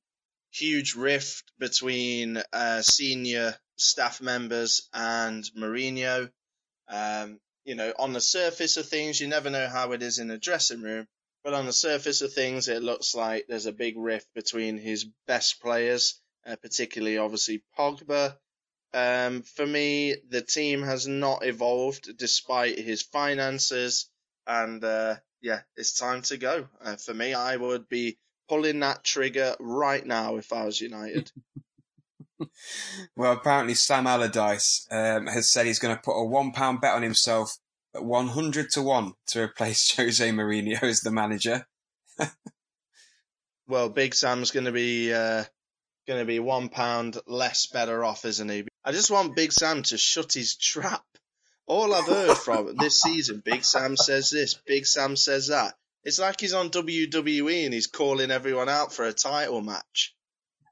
huge 0.54 0.94
rift 0.94 1.52
between 1.58 2.42
uh, 2.52 2.82
senior 2.82 3.56
staff 3.76 4.20
members 4.20 4.88
and 4.92 5.44
Mourinho. 5.58 6.30
Um, 6.88 7.40
you 7.64 7.74
know, 7.74 7.92
on 7.98 8.12
the 8.12 8.20
surface 8.20 8.76
of 8.76 8.88
things, 8.88 9.20
you 9.20 9.28
never 9.28 9.50
know 9.50 9.68
how 9.68 9.92
it 9.92 10.02
is 10.02 10.18
in 10.18 10.30
a 10.30 10.38
dressing 10.38 10.82
room. 10.82 11.06
But 11.42 11.54
on 11.54 11.66
the 11.66 11.72
surface 11.72 12.22
of 12.22 12.32
things, 12.32 12.68
it 12.68 12.82
looks 12.82 13.14
like 13.14 13.46
there's 13.48 13.66
a 13.66 13.72
big 13.72 13.96
rift 13.98 14.28
between 14.34 14.78
his 14.78 15.06
best 15.26 15.60
players 15.60 16.20
uh, 16.46 16.56
particularly 16.56 17.18
obviously 17.18 17.62
Pogba 17.78 18.36
Um, 18.92 19.42
for 19.42 19.66
me, 19.66 20.16
the 20.28 20.42
team 20.42 20.82
has 20.82 21.06
not 21.08 21.44
evolved 21.44 22.16
despite 22.16 22.78
his 22.78 23.02
finances, 23.02 24.08
and 24.46 24.84
uh, 24.84 25.16
yeah, 25.42 25.62
it's 25.76 25.98
time 25.98 26.22
to 26.22 26.36
go. 26.36 26.68
Uh, 26.80 26.96
for 26.96 27.12
me, 27.12 27.34
I 27.34 27.56
would 27.56 27.88
be 27.88 28.18
pulling 28.48 28.80
that 28.80 29.04
trigger 29.04 29.54
right 29.60 30.04
now 30.04 30.36
if 30.36 30.52
I 30.52 30.64
was 30.64 30.80
United. 30.80 31.30
well, 33.16 33.32
apparently 33.32 33.74
Sam 33.74 34.06
Allardyce 34.06 34.86
um, 34.90 35.26
has 35.26 35.50
said 35.50 35.66
he's 35.66 35.78
going 35.78 35.94
to 35.94 36.02
put 36.02 36.20
a 36.20 36.24
one 36.24 36.52
pound 36.52 36.80
bet 36.80 36.94
on 36.94 37.02
himself 37.02 37.56
at 37.94 38.04
one 38.04 38.28
hundred 38.28 38.70
to 38.70 38.82
one 38.82 39.12
to 39.28 39.42
replace 39.42 39.90
Jose 39.96 40.28
Mourinho 40.30 40.82
as 40.82 41.00
the 41.00 41.10
manager. 41.10 41.66
well, 43.66 43.88
Big 43.88 44.14
Sam's 44.14 44.50
going 44.50 44.66
to 44.66 44.72
be 44.72 45.12
uh, 45.12 45.44
going 46.06 46.20
to 46.20 46.26
be 46.26 46.40
one 46.40 46.68
pound 46.68 47.18
less 47.26 47.66
better 47.66 48.04
off, 48.04 48.24
isn't 48.24 48.48
he? 48.48 48.66
I 48.84 48.92
just 48.92 49.10
want 49.10 49.36
Big 49.36 49.52
Sam 49.52 49.82
to 49.84 49.98
shut 49.98 50.32
his 50.32 50.56
trap. 50.56 51.04
All 51.66 51.94
I've 51.94 52.06
heard 52.06 52.36
from 52.36 52.76
this 52.76 53.00
season, 53.00 53.40
Big 53.42 53.64
Sam 53.64 53.96
says 53.96 54.28
this, 54.28 54.54
Big 54.66 54.84
Sam 54.84 55.16
says 55.16 55.46
that. 55.46 55.74
It's 56.04 56.18
like 56.18 56.40
he's 56.40 56.52
on 56.52 56.70
WWE 56.70 57.64
and 57.64 57.72
he's 57.72 57.86
calling 57.86 58.30
everyone 58.30 58.68
out 58.68 58.92
for 58.92 59.04
a 59.04 59.12
title 59.12 59.62
match. 59.62 60.14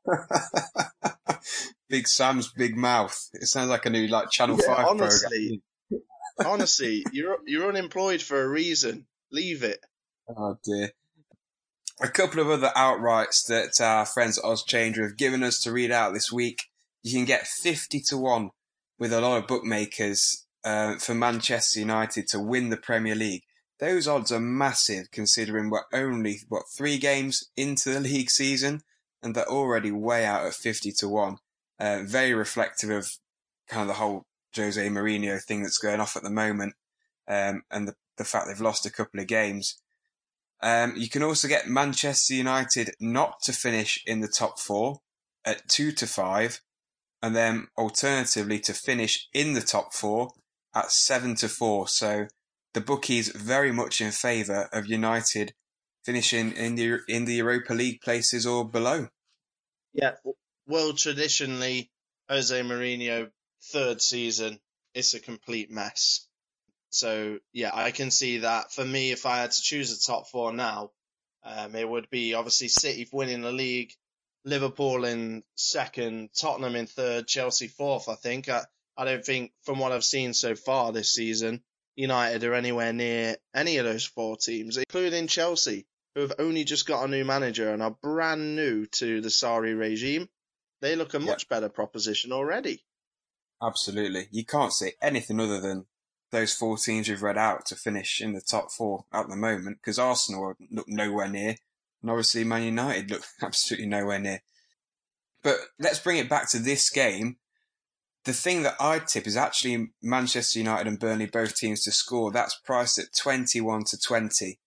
big 1.89 2.07
Sam's 2.07 2.53
big 2.53 2.77
mouth. 2.77 3.31
It 3.35 3.47
sounds 3.47 3.71
like 3.71 3.87
a 3.87 3.91
new 3.91 4.07
like 4.09 4.31
Channel 4.31 4.59
yeah, 4.61 4.75
Five 4.75 4.87
honestly, 4.89 5.63
program. 5.89 6.53
honestly, 6.53 7.05
you're 7.13 7.39
you're 7.47 7.69
unemployed 7.69 8.21
for 8.21 8.43
a 8.43 8.49
reason. 8.49 9.07
Leave 9.31 9.63
it. 9.63 9.81
Oh 10.29 10.59
dear. 10.65 10.91
A 12.01 12.09
couple 12.09 12.41
of 12.41 12.51
other 12.51 12.73
outrights 12.75 13.47
that 13.47 13.81
our 13.81 14.05
friends 14.05 14.39
at 14.39 14.45
Oddschanger 14.45 15.03
have 15.03 15.17
given 15.17 15.43
us 15.43 15.61
to 15.61 15.73
read 15.73 15.93
out 15.93 16.15
this 16.15 16.33
week. 16.33 16.65
You 17.03 17.13
can 17.13 17.25
get 17.25 17.47
fifty 17.47 18.01
to 18.09 18.19
one 18.19 18.51
with 18.99 19.13
a 19.13 19.21
lot 19.21 19.39
of 19.39 19.47
bookmakers 19.47 20.47
uh, 20.65 20.97
for 20.97 21.15
Manchester 21.15 21.81
United 21.81 22.27
to 22.29 22.41
win 22.41 22.71
the 22.71 22.77
Premier 22.77 23.15
League. 23.15 23.45
Those 23.83 24.07
odds 24.07 24.31
are 24.31 24.39
massive 24.39 25.11
considering 25.11 25.69
we're 25.69 25.83
only, 25.93 26.43
what, 26.49 26.69
three 26.73 26.99
games 26.99 27.51
into 27.57 27.91
the 27.91 27.99
league 28.09 28.31
season 28.31 28.83
and 29.21 29.35
they're 29.35 29.45
already 29.45 29.91
way 29.91 30.25
out 30.25 30.47
at 30.47 30.55
50 30.55 30.93
to 30.93 31.09
1. 31.09 31.39
Uh, 31.81 32.03
very 32.05 32.33
reflective 32.33 32.91
of 32.91 33.11
kind 33.67 33.83
of 33.83 33.89
the 33.89 33.95
whole 33.95 34.23
Jose 34.55 34.89
Mourinho 34.89 35.43
thing 35.43 35.65
that's 35.65 35.79
going 35.79 35.99
off 35.99 36.17
at 36.17 36.23
the 36.23 36.31
moment 36.31 36.75
um, 37.27 37.65
and 37.73 37.89
the, 37.89 37.97
the 38.19 38.25
fact 38.25 38.47
they've 38.47 38.61
lost 38.61 38.87
a 38.87 38.93
couple 38.93 39.19
of 39.19 39.27
games. 39.27 39.81
Um, 40.63 40.95
you 40.97 41.09
can 41.09 41.25
also 41.25 41.49
get 41.49 41.67
Manchester 41.67 42.35
United 42.35 42.91
not 43.01 43.43
to 43.43 43.53
finish 43.53 44.01
in 44.07 44.21
the 44.21 44.29
top 44.29 44.61
four 44.61 45.01
at 45.45 45.69
2 45.69 45.91
to 45.91 46.07
5 46.07 46.61
and 47.21 47.35
then 47.35 47.67
alternatively 47.77 48.61
to 48.61 48.75
finish 48.75 49.29
in 49.35 49.55
the 49.55 49.61
top 49.61 49.93
four 49.93 50.35
at 50.73 50.93
seven 50.93 51.35
to 51.35 51.49
four. 51.49 51.89
So 51.89 52.29
the 52.75 52.81
bookies 52.81 53.29
very 53.29 53.73
much 53.73 54.01
in 54.01 54.11
favour 54.11 54.69
of 54.73 54.87
United 54.87 55.53
finishing 56.05 56.53
in 56.53 56.75
the 56.75 57.01
in 57.09 57.25
the 57.25 57.35
Europa 57.35 57.75
League 57.75 58.01
places 58.01 58.47
or 58.47 58.69
below. 58.69 59.09
Yeah, 59.93 60.13
well, 60.67 60.93
traditionally, 60.95 61.91
Jose 62.29 62.61
Mourinho 62.61 63.31
third 63.73 64.01
season, 64.01 64.59
it's 64.95 65.15
a 65.15 65.21
complete 65.21 65.71
mess. 65.71 66.27
So 66.91 67.39
yeah, 67.53 67.71
I 67.73 67.91
can 67.91 68.11
see 68.11 68.39
that. 68.39 68.73
For 68.73 68.85
me, 68.85 69.13
if 69.13 69.27
I 69.27 69.39
had 69.39 69.53
to 69.53 69.63
choose 69.63 69.93
a 69.93 70.07
top 70.07 70.29
four 70.29 70.53
now, 70.53 70.91
um, 71.45 71.75
it 71.75 71.89
would 71.89 72.09
be 72.11 72.35
obviously 72.35 72.69
City 72.69 73.09
winning 73.13 73.43
the 73.43 73.53
league, 73.53 73.93
Liverpool 74.45 75.05
in 75.05 75.43
second, 75.55 76.31
Tottenham 76.39 76.77
in 76.77 76.87
third, 76.87 77.27
Chelsea 77.27 77.69
fourth. 77.69 78.09
I 78.09 78.15
think. 78.15 78.49
I, 78.49 78.65
I 78.95 79.07
don't 79.07 79.25
think, 79.25 79.53
from 79.65 79.79
what 79.79 79.93
I've 79.93 80.05
seen 80.05 80.35
so 80.35 80.55
far 80.55 80.93
this 80.93 81.15
season, 81.15 81.63
United 81.97 82.45
are 82.45 82.55
anywhere 82.55 82.93
near 82.93 83.37
any 83.55 83.77
of 83.77 83.85
those 83.85 84.05
four 84.05 84.37
teams, 84.37 84.77
including 84.77 85.27
Chelsea, 85.27 85.87
who 86.15 86.23
have 86.23 86.33
only 86.39 86.65
just 86.65 86.87
got 86.87 87.05
a 87.05 87.09
new 87.09 87.25
manager 87.25 87.73
and 87.73 87.83
are 87.83 87.97
brand 88.03 88.57
new 88.57 88.87
to 88.87 89.21
the 89.21 89.29
Sarri 89.29 89.79
regime. 89.79 90.29
They 90.81 90.97
look 90.97 91.15
a 91.15 91.21
much 91.21 91.49
better 91.49 91.69
proposition 91.69 92.33
already. 92.33 92.85
Absolutely. 93.63 94.27
You 94.33 94.45
can't 94.45 94.73
say 94.73 94.95
anything 95.01 95.39
other 95.39 95.61
than 95.61 95.87
those 96.33 96.53
four 96.53 96.77
teams 96.77 97.09
we've 97.09 97.23
read 97.23 97.39
out 97.39 97.67
to 97.67 97.77
finish 97.77 98.21
in 98.21 98.33
the 98.33 98.41
top 98.41 98.73
four 98.73 99.05
at 99.13 99.29
the 99.29 99.37
moment 99.37 99.79
because 99.79 99.99
Arsenal 99.99 100.55
look 100.71 100.89
nowhere 100.89 101.29
near 101.29 101.57
and 102.01 102.11
obviously 102.11 102.43
Man 102.43 102.65
United 102.65 103.11
look 103.11 103.23
absolutely 103.43 103.87
nowhere 103.87 104.19
near. 104.19 104.43
But 105.43 105.57
let's 105.79 106.01
bring 106.01 106.19
it 106.19 106.29
back 106.29 106.51
to 106.51 106.59
this 106.59 106.91
game 106.91 107.37
the 108.25 108.33
thing 108.33 108.63
that 108.63 108.77
I'd 108.81 109.07
tip 109.09 109.27
is 109.27 109.37
actually 109.37 109.89
Manchester 110.03 110.59
United 110.59 110.87
and 110.87 110.99
Burnley, 110.99 111.27
both 111.27 111.57
teams 111.57 111.83
to 111.85 111.93
score. 111.93 112.31
That's 112.31 112.59
priced 112.65 112.99
at 112.99 113.15
21 113.17 113.85
to 113.85 113.99
20. 113.99 114.59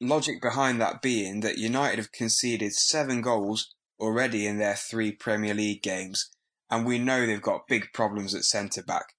Logic 0.00 0.40
behind 0.40 0.80
that 0.80 1.02
being 1.02 1.40
that 1.40 1.58
United 1.58 1.98
have 1.98 2.12
conceded 2.12 2.72
seven 2.72 3.20
goals 3.20 3.74
already 4.00 4.46
in 4.46 4.58
their 4.58 4.74
three 4.74 5.12
Premier 5.12 5.54
League 5.54 5.82
games, 5.82 6.30
and 6.70 6.86
we 6.86 6.98
know 6.98 7.26
they've 7.26 7.42
got 7.42 7.68
big 7.68 7.92
problems 7.92 8.34
at 8.34 8.44
centre 8.44 8.82
back. 8.82 9.14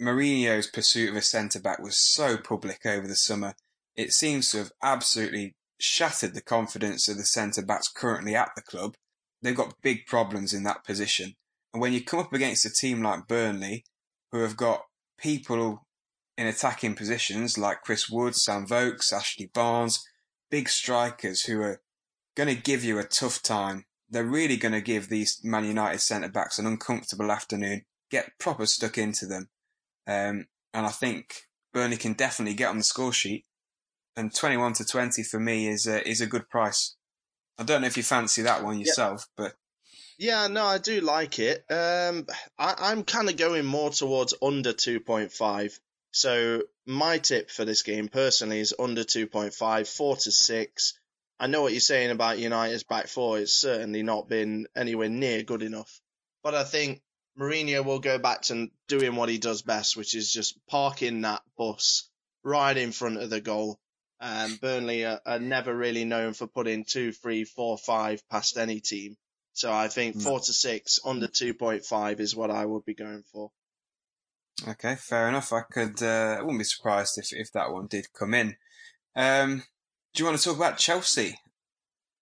Mourinho's 0.00 0.68
pursuit 0.68 1.10
of 1.10 1.16
a 1.16 1.22
centre 1.22 1.60
back 1.60 1.80
was 1.80 1.98
so 1.98 2.36
public 2.36 2.86
over 2.86 3.06
the 3.06 3.16
summer, 3.16 3.54
it 3.96 4.12
seems 4.12 4.50
to 4.50 4.58
have 4.58 4.72
absolutely 4.80 5.56
shattered 5.80 6.34
the 6.34 6.40
confidence 6.40 7.08
of 7.08 7.16
the 7.16 7.24
centre 7.24 7.62
backs 7.62 7.88
currently 7.88 8.34
at 8.34 8.50
the 8.54 8.62
club. 8.62 8.94
They've 9.42 9.56
got 9.56 9.82
big 9.82 10.06
problems 10.06 10.54
in 10.54 10.62
that 10.64 10.84
position. 10.84 11.34
When 11.78 11.92
you 11.92 12.04
come 12.04 12.20
up 12.20 12.32
against 12.32 12.66
a 12.66 12.70
team 12.70 13.02
like 13.02 13.28
Burnley, 13.28 13.84
who 14.32 14.40
have 14.40 14.56
got 14.56 14.82
people 15.18 15.86
in 16.36 16.46
attacking 16.46 16.94
positions 16.94 17.58
like 17.58 17.82
Chris 17.82 18.08
Wood, 18.08 18.34
Sam 18.34 18.66
Vokes, 18.66 19.12
Ashley 19.12 19.50
Barnes, 19.52 20.04
big 20.50 20.68
strikers 20.68 21.42
who 21.42 21.60
are 21.60 21.80
going 22.36 22.54
to 22.54 22.62
give 22.62 22.84
you 22.84 22.98
a 22.98 23.04
tough 23.04 23.42
time. 23.42 23.84
They're 24.08 24.24
really 24.24 24.56
going 24.56 24.72
to 24.72 24.80
give 24.80 25.08
these 25.08 25.40
Man 25.42 25.64
United 25.64 26.00
centre 26.00 26.28
backs 26.28 26.58
an 26.58 26.66
uncomfortable 26.66 27.30
afternoon, 27.30 27.82
get 28.10 28.30
proper 28.38 28.66
stuck 28.66 28.96
into 28.96 29.26
them. 29.26 29.48
Um, 30.06 30.46
and 30.72 30.86
I 30.86 30.90
think 30.90 31.42
Burnley 31.74 31.96
can 31.96 32.14
definitely 32.14 32.54
get 32.54 32.70
on 32.70 32.78
the 32.78 32.84
score 32.84 33.12
sheet. 33.12 33.44
And 34.16 34.34
21 34.34 34.74
to 34.74 34.84
20 34.84 35.22
for 35.24 35.38
me 35.38 35.68
is 35.68 35.86
a, 35.86 36.08
is 36.08 36.20
a 36.20 36.26
good 36.26 36.48
price. 36.48 36.96
I 37.58 37.64
don't 37.64 37.82
know 37.82 37.86
if 37.88 37.96
you 37.96 38.02
fancy 38.02 38.42
that 38.42 38.64
one 38.64 38.78
yourself, 38.78 39.26
but 39.36 39.54
yeah, 40.18 40.48
no, 40.48 40.64
I 40.64 40.78
do 40.78 41.00
like 41.00 41.38
it. 41.38 41.64
Um, 41.70 42.26
I, 42.58 42.92
am 42.92 43.04
kind 43.04 43.28
of 43.28 43.36
going 43.36 43.64
more 43.64 43.90
towards 43.90 44.34
under 44.42 44.72
2.5. 44.72 45.78
So 46.10 46.62
my 46.86 47.18
tip 47.18 47.50
for 47.50 47.64
this 47.64 47.82
game 47.82 48.08
personally 48.08 48.58
is 48.58 48.74
under 48.76 49.04
2.5, 49.04 49.86
four 49.86 50.16
to 50.16 50.32
six. 50.32 50.98
I 51.38 51.46
know 51.46 51.62
what 51.62 51.72
you're 51.72 51.80
saying 51.80 52.10
about 52.10 52.40
United's 52.40 52.82
back 52.82 53.06
four. 53.06 53.38
It's 53.38 53.54
certainly 53.54 54.02
not 54.02 54.28
been 54.28 54.66
anywhere 54.74 55.08
near 55.08 55.44
good 55.44 55.62
enough. 55.62 56.00
But 56.42 56.56
I 56.56 56.64
think 56.64 57.00
Mourinho 57.38 57.84
will 57.84 58.00
go 58.00 58.18
back 58.18 58.42
to 58.42 58.68
doing 58.88 59.14
what 59.14 59.28
he 59.28 59.38
does 59.38 59.62
best, 59.62 59.96
which 59.96 60.16
is 60.16 60.32
just 60.32 60.58
parking 60.66 61.20
that 61.20 61.42
bus 61.56 62.10
right 62.42 62.76
in 62.76 62.90
front 62.90 63.18
of 63.18 63.30
the 63.30 63.40
goal. 63.40 63.78
Um, 64.20 64.56
Burnley 64.56 65.04
are, 65.04 65.20
are 65.24 65.38
never 65.38 65.72
really 65.72 66.04
known 66.04 66.32
for 66.32 66.48
putting 66.48 66.84
two, 66.84 67.12
three, 67.12 67.44
four, 67.44 67.78
five 67.78 68.20
past 68.28 68.58
any 68.58 68.80
team. 68.80 69.16
So 69.58 69.72
I 69.72 69.88
think 69.88 70.14
no. 70.14 70.22
four 70.22 70.38
to 70.38 70.52
six 70.52 71.00
under 71.04 71.26
two 71.26 71.52
point 71.52 71.84
five 71.84 72.20
is 72.20 72.36
what 72.36 72.52
I 72.52 72.64
would 72.64 72.84
be 72.84 72.94
going 72.94 73.24
for. 73.32 73.50
Okay, 74.68 74.94
fair 74.94 75.28
enough. 75.28 75.52
I 75.52 75.62
could. 75.62 76.00
Uh, 76.00 76.36
I 76.38 76.42
wouldn't 76.42 76.60
be 76.60 76.64
surprised 76.64 77.18
if 77.18 77.32
if 77.32 77.50
that 77.54 77.72
one 77.72 77.88
did 77.88 78.12
come 78.12 78.34
in. 78.34 78.56
Um, 79.16 79.64
do 80.14 80.22
you 80.22 80.26
want 80.26 80.38
to 80.38 80.44
talk 80.44 80.56
about 80.56 80.78
Chelsea? 80.78 81.40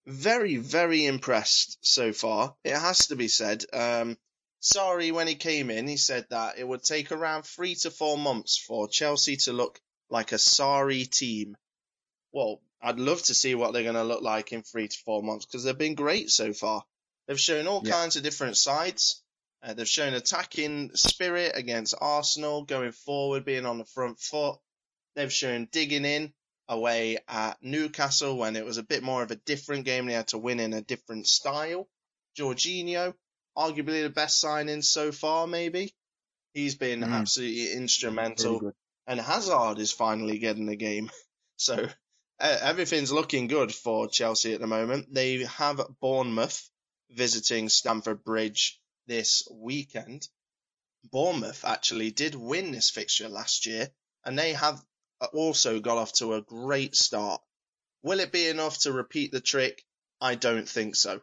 Very, 0.06 0.56
very 0.56 1.04
impressed 1.04 1.76
so 1.82 2.14
far. 2.14 2.54
It 2.64 2.74
has 2.74 3.08
to 3.08 3.16
be 3.16 3.28
said. 3.28 3.66
Um, 3.70 4.16
Sarri, 4.62 5.12
when 5.12 5.26
he 5.26 5.34
came 5.34 5.70
in, 5.70 5.86
he 5.86 5.98
said 5.98 6.24
that 6.30 6.58
it 6.58 6.66
would 6.66 6.84
take 6.84 7.12
around 7.12 7.42
three 7.42 7.74
to 7.74 7.90
four 7.90 8.16
months 8.16 8.56
for 8.56 8.88
Chelsea 8.88 9.36
to 9.44 9.52
look 9.52 9.78
like 10.08 10.32
a 10.32 10.36
Sarri 10.36 11.06
team. 11.06 11.54
Well, 12.32 12.62
I'd 12.80 12.98
love 12.98 13.22
to 13.24 13.34
see 13.34 13.54
what 13.54 13.74
they're 13.74 13.82
going 13.82 13.94
to 13.94 14.04
look 14.04 14.22
like 14.22 14.54
in 14.54 14.62
three 14.62 14.88
to 14.88 14.98
four 15.04 15.22
months 15.22 15.44
because 15.44 15.64
they've 15.64 15.76
been 15.76 15.96
great 15.96 16.30
so 16.30 16.54
far. 16.54 16.82
They've 17.26 17.40
shown 17.40 17.66
all 17.66 17.82
yeah. 17.84 17.92
kinds 17.92 18.16
of 18.16 18.22
different 18.22 18.56
sides. 18.56 19.22
Uh, 19.62 19.74
they've 19.74 19.88
shown 19.88 20.14
attacking 20.14 20.94
spirit 20.94 21.52
against 21.54 21.94
Arsenal, 22.00 22.64
going 22.64 22.92
forward, 22.92 23.44
being 23.44 23.66
on 23.66 23.78
the 23.78 23.84
front 23.84 24.20
foot. 24.20 24.58
They've 25.14 25.32
shown 25.32 25.68
digging 25.72 26.04
in 26.04 26.32
away 26.68 27.18
at 27.28 27.56
Newcastle 27.62 28.36
when 28.36 28.56
it 28.56 28.64
was 28.64 28.76
a 28.78 28.82
bit 28.82 29.02
more 29.02 29.22
of 29.22 29.30
a 29.30 29.36
different 29.36 29.84
game. 29.84 30.06
They 30.06 30.12
had 30.12 30.28
to 30.28 30.38
win 30.38 30.60
in 30.60 30.72
a 30.72 30.82
different 30.82 31.26
style. 31.26 31.88
Jorginho, 32.38 33.14
arguably 33.56 34.02
the 34.02 34.10
best 34.10 34.40
signing 34.40 34.82
so 34.82 35.10
far, 35.10 35.46
maybe. 35.46 35.94
He's 36.52 36.74
been 36.74 37.00
mm. 37.00 37.12
absolutely 37.12 37.72
instrumental. 37.72 38.72
And 39.06 39.20
Hazard 39.20 39.78
is 39.78 39.92
finally 39.92 40.38
getting 40.38 40.66
the 40.66 40.76
game. 40.76 41.10
So 41.58 41.88
everything's 42.38 43.10
looking 43.10 43.46
good 43.46 43.74
for 43.74 44.08
Chelsea 44.08 44.52
at 44.52 44.60
the 44.60 44.66
moment. 44.66 45.06
They 45.10 45.44
have 45.44 45.80
Bournemouth 46.02 46.68
visiting 47.10 47.68
Stamford 47.68 48.24
Bridge 48.24 48.80
this 49.06 49.46
weekend. 49.50 50.28
Bournemouth 51.04 51.64
actually 51.64 52.10
did 52.10 52.34
win 52.34 52.72
this 52.72 52.90
fixture 52.90 53.28
last 53.28 53.66
year, 53.66 53.90
and 54.24 54.38
they 54.38 54.52
have 54.52 54.82
also 55.32 55.80
got 55.80 55.98
off 55.98 56.12
to 56.14 56.34
a 56.34 56.42
great 56.42 56.94
start. 56.94 57.40
Will 58.02 58.20
it 58.20 58.32
be 58.32 58.48
enough 58.48 58.78
to 58.80 58.92
repeat 58.92 59.32
the 59.32 59.40
trick? 59.40 59.84
I 60.20 60.34
don't 60.34 60.68
think 60.68 60.96
so. 60.96 61.20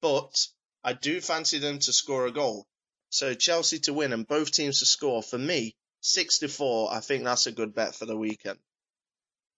But 0.00 0.46
I 0.82 0.92
do 0.92 1.20
fancy 1.20 1.58
them 1.58 1.78
to 1.80 1.92
score 1.92 2.26
a 2.26 2.32
goal. 2.32 2.66
So 3.10 3.34
Chelsea 3.34 3.78
to 3.80 3.94
win 3.94 4.12
and 4.12 4.26
both 4.26 4.50
teams 4.50 4.80
to 4.80 4.86
score 4.86 5.22
for 5.22 5.38
me, 5.38 5.76
six 6.00 6.38
to 6.40 6.48
four. 6.48 6.92
I 6.92 7.00
think 7.00 7.24
that's 7.24 7.46
a 7.46 7.52
good 7.52 7.74
bet 7.74 7.94
for 7.94 8.06
the 8.06 8.16
weekend. 8.16 8.58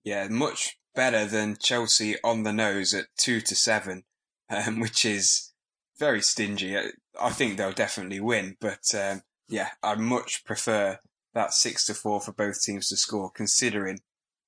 Yeah, 0.04 0.28
much 0.28 0.78
better 0.94 1.26
than 1.26 1.56
Chelsea 1.56 2.16
on 2.22 2.42
the 2.42 2.52
nose 2.52 2.94
at 2.94 3.06
two 3.16 3.40
to 3.42 3.54
seven, 3.54 4.04
um, 4.50 4.80
which 4.80 5.04
is 5.04 5.47
very 5.98 6.20
stingy. 6.20 6.76
I 7.20 7.30
think 7.30 7.56
they'll 7.56 7.72
definitely 7.72 8.20
win, 8.20 8.56
but 8.60 8.82
um, 8.94 9.22
yeah, 9.48 9.70
I 9.82 9.94
much 9.96 10.44
prefer 10.44 10.98
that 11.34 11.52
six 11.52 11.86
to 11.86 11.94
four 11.94 12.20
for 12.20 12.32
both 12.32 12.62
teams 12.62 12.88
to 12.88 12.96
score, 12.96 13.30
considering 13.30 14.00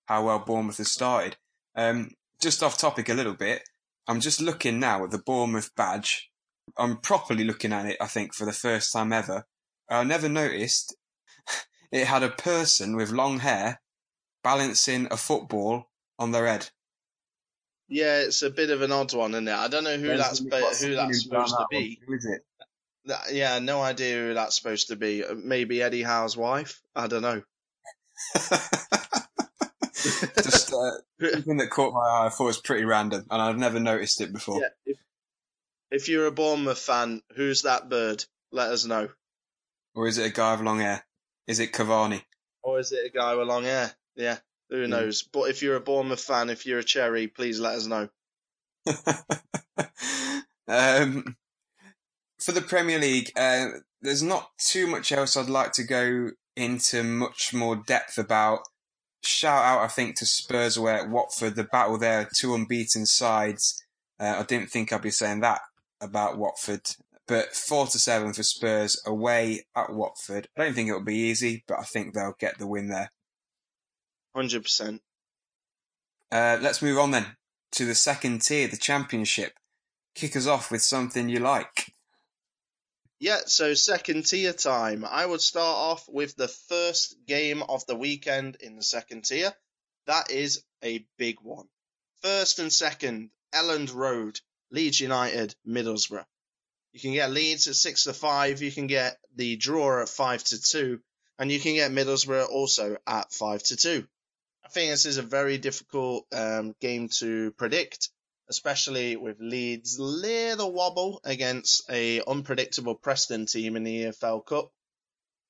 how 0.07 0.25
well 0.25 0.39
Bournemouth 0.41 0.79
has 0.79 0.91
started. 0.91 1.37
Um, 1.77 2.11
just 2.41 2.63
off 2.63 2.79
topic 2.79 3.09
a 3.09 3.15
little 3.15 3.35
bit, 3.35 3.63
I'm 4.09 4.21
just 4.21 4.41
looking 4.41 4.81
now 4.81 5.05
at 5.05 5.11
the 5.11 5.23
Bournemouth 5.25 5.75
badge. 5.77 6.31
I'm 6.77 6.97
properly 6.99 7.45
looking 7.45 7.73
at 7.73 7.87
it, 7.87 7.97
I 8.01 8.07
think, 8.07 8.35
for 8.35 8.45
the 8.45 8.53
first 8.53 8.93
time 8.93 9.13
ever. 9.13 9.45
I 9.89 10.05
never 10.05 10.29
noticed 10.29 10.97
it 11.93 12.07
had 12.07 12.23
a 12.23 12.31
person 12.31 12.97
with 12.97 13.11
long 13.11 13.41
hair 13.41 13.81
balancing 14.43 15.07
a 15.11 15.17
football 15.17 15.91
on 16.19 16.33
their 16.33 16.47
head. 16.47 16.71
Yeah, 17.91 18.21
it's 18.21 18.43
a 18.43 18.51
bit 18.51 18.71
of 18.71 18.83
an 18.83 18.93
odd 18.93 19.13
one, 19.13 19.33
isn't 19.33 19.49
it? 19.49 19.55
I 19.55 19.67
don't 19.67 19.83
know 19.83 19.97
who 19.97 20.07
There's 20.07 20.21
that's 20.21 20.39
who 20.83 20.95
that's 20.95 21.25
supposed 21.25 21.57
to 21.57 21.67
be. 21.71 22.01
Who 22.07 22.15
is 22.15 22.25
it? 22.25 22.45
yeah, 23.33 23.59
no 23.59 23.83
idea 23.83 24.17
who 24.17 24.35
that's 24.35 24.57
supposed 24.57 24.89
to 24.89 24.97
be. 24.97 25.25
Maybe 25.35 25.83
Eddie 25.83 26.05
Howe's 26.05 26.37
wife. 26.37 26.81
I 26.95 27.09
don't 27.09 27.23
know. 27.23 27.43
Just 29.95 30.73
uh, 30.73 30.91
something 31.33 31.57
that 31.57 31.71
caught 31.71 31.93
my 31.93 32.01
eye. 32.01 32.27
I 32.27 32.29
thought 32.29 32.45
was 32.45 32.61
pretty 32.61 32.85
random, 32.85 33.27
and 33.29 33.43
I've 33.43 33.59
never 33.59 33.81
noticed 33.81 34.21
it 34.21 34.33
before. 34.33 34.61
Yeah, 34.61 34.69
if, 34.87 34.99
if 35.91 36.09
you're 36.09 36.27
a 36.27 36.33
Bournemouth 36.33 36.79
fan, 36.79 37.23
who's 37.35 37.63
that 37.63 37.89
bird? 37.89 38.25
Let 38.53 38.71
us 38.71 38.85
know. 38.85 39.09
Or 39.97 40.07
is 40.07 40.19
it 40.19 40.27
a 40.27 40.33
guy 40.33 40.53
with 40.55 40.65
long 40.65 40.79
hair? 40.79 41.05
Is 41.49 41.59
it 41.59 41.73
Cavani? 41.73 42.23
Or 42.63 42.79
is 42.79 42.93
it 42.93 43.07
a 43.07 43.11
guy 43.11 43.35
with 43.35 43.49
long 43.49 43.65
hair? 43.65 43.91
Yeah, 44.15 44.39
who 44.71 44.87
knows? 44.87 45.23
Mm. 45.23 45.29
But 45.33 45.51
if 45.51 45.63
you're 45.63 45.77
a 45.77 45.81
Bournemouth 45.81 46.21
fan, 46.21 46.51
if 46.51 46.67
you're 46.67 46.79
a 46.79 46.85
cherry, 46.85 47.27
please 47.27 47.61
let 47.61 47.75
us 47.75 47.87
know. 47.87 48.09
um, 50.69 51.37
for 52.39 52.53
the 52.53 52.63
Premier 52.63 52.99
League, 52.99 53.33
uh, 53.37 53.67
there's 54.01 54.23
not 54.23 54.51
too 54.59 54.87
much 54.87 55.13
else 55.13 55.37
I'd 55.37 55.49
like 55.49 55.73
to 55.73 55.85
go 55.85 56.31
into 56.57 57.03
much 57.03 57.53
more 57.53 57.77
depth 57.77 58.19
about. 58.19 58.61
Shout 59.23 59.63
out, 59.63 59.85
I 59.85 59.89
think, 59.89 60.17
to 60.17 60.27
Spurs 60.27 60.77
away 60.77 60.95
at 60.95 61.11
Watford. 61.11 61.55
The 61.55 61.65
battle 61.65 61.99
there, 61.99 62.29
two 62.35 62.55
unbeaten 62.55 63.05
sides. 63.05 63.85
Uh, 64.19 64.37
I 64.39 64.43
didn't 64.45 64.71
think 64.71 64.93
I'd 64.93 65.03
be 65.03 65.11
saying 65.11 65.41
that 65.41 65.61
about 66.01 66.39
Watford, 66.39 66.83
but 67.27 67.55
four 67.55 67.87
to 67.87 67.99
seven 67.99 68.33
for 68.33 68.43
Spurs 68.43 69.01
away 69.05 69.67
at 69.77 69.93
Watford. 69.93 70.49
I 70.57 70.65
don't 70.65 70.75
think 70.75 70.89
it'll 70.89 71.05
be 71.05 71.17
easy, 71.17 71.65
but 71.67 71.79
I 71.79 71.83
think 71.83 72.15
they'll 72.15 72.35
get 72.39 72.59
the 72.59 72.67
win 72.67 72.89
there. 72.89 73.11
Hundred 74.35 74.63
percent. 74.63 75.03
Uh, 76.31 76.59
let's 76.61 76.83
move 76.83 76.99
on 76.99 77.11
then 77.11 77.27
to 77.73 77.85
the 77.85 77.95
second 77.95 78.43
tier, 78.43 78.69
the 78.69 78.77
Championship. 78.77 79.53
Kick 80.15 80.37
us 80.37 80.47
off 80.47 80.71
with 80.71 80.83
something 80.83 81.29
you 81.29 81.41
like. 81.41 81.95
Yeah, 83.19 83.41
so 83.47 83.75
second 83.75 84.27
tier 84.27 84.53
time. 84.53 85.05
I 85.05 85.27
would 85.27 85.41
start 85.41 85.77
off 85.77 86.09
with 86.09 86.37
the 86.37 86.49
first 86.49 87.17
game 87.27 87.63
of 87.63 87.87
the 87.87 87.97
weekend 87.97 88.57
in 88.57 88.77
the 88.77 88.83
second 88.83 89.25
tier. 89.25 89.53
That 90.07 90.31
is 90.31 90.65
a 90.83 91.05
big 91.19 91.37
one. 91.43 91.69
First 92.23 92.59
and 92.59 92.73
second, 92.73 93.31
Elland 93.53 93.95
Road, 93.95 94.41
Leeds 94.71 95.01
United, 95.01 95.55
Middlesbrough. 95.67 96.25
You 96.93 97.01
can 97.01 97.13
get 97.13 97.31
Leeds 97.31 97.69
at 97.69 97.77
six 97.77 98.05
to 98.05 98.13
five. 98.13 98.63
You 98.63 98.73
can 98.73 98.87
get 98.87 99.19
the 99.37 99.57
draw 99.57 100.03
at 100.03 100.09
five 100.09 100.43
to 100.45 100.61
two, 100.61 101.01
and 101.39 101.53
you 101.53 101.61
can 101.61 101.75
get 101.75 101.93
Middlesbrough 101.93 102.49
also 102.49 102.97
at 103.07 103.33
five 103.33 103.63
to 103.65 103.77
two. 103.77 104.07
I 104.71 104.73
think 104.73 104.93
this 104.93 105.05
is 105.05 105.17
a 105.17 105.23
very 105.23 105.59
difficult 105.59 106.27
um, 106.33 106.77
game 106.81 107.09
to 107.19 107.51
predict 107.59 108.11
especially 108.51 109.17
with 109.17 109.41
Leeds' 109.41 109.99
little 109.99 110.73
wobble 110.73 111.21
against 111.25 111.89
a 111.89 112.21
unpredictable 112.27 112.97
Preston 112.97 113.47
team 113.47 113.77
in 113.77 113.85
the 113.85 114.05
EFL 114.05 114.45
Cup. 114.45 114.73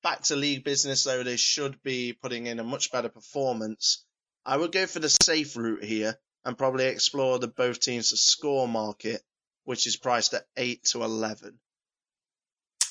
Back 0.03 0.21
to 0.23 0.35
league 0.35 0.63
business 0.63 1.03
though, 1.03 1.23
they 1.23 1.35
should 1.35 1.81
be 1.83 2.13
putting 2.13 2.45
in 2.45 2.59
a 2.59 2.63
much 2.63 2.91
better 2.91 3.09
performance. 3.09 4.05
I 4.45 4.57
would 4.57 4.71
go 4.71 4.85
for 4.85 4.99
the 4.99 5.09
safe 5.09 5.55
route 5.55 5.83
here 5.83 6.17
and 6.45 6.57
probably 6.57 6.85
explore 6.85 7.39
the 7.39 7.47
both 7.47 7.79
teams 7.79 8.09
to 8.09 8.17
score 8.17 8.67
market, 8.67 9.21
which 9.65 9.87
is 9.87 9.97
priced 9.97 10.33
at 10.33 10.45
8 10.57 10.83
to 10.91 11.03
11. 11.03 11.59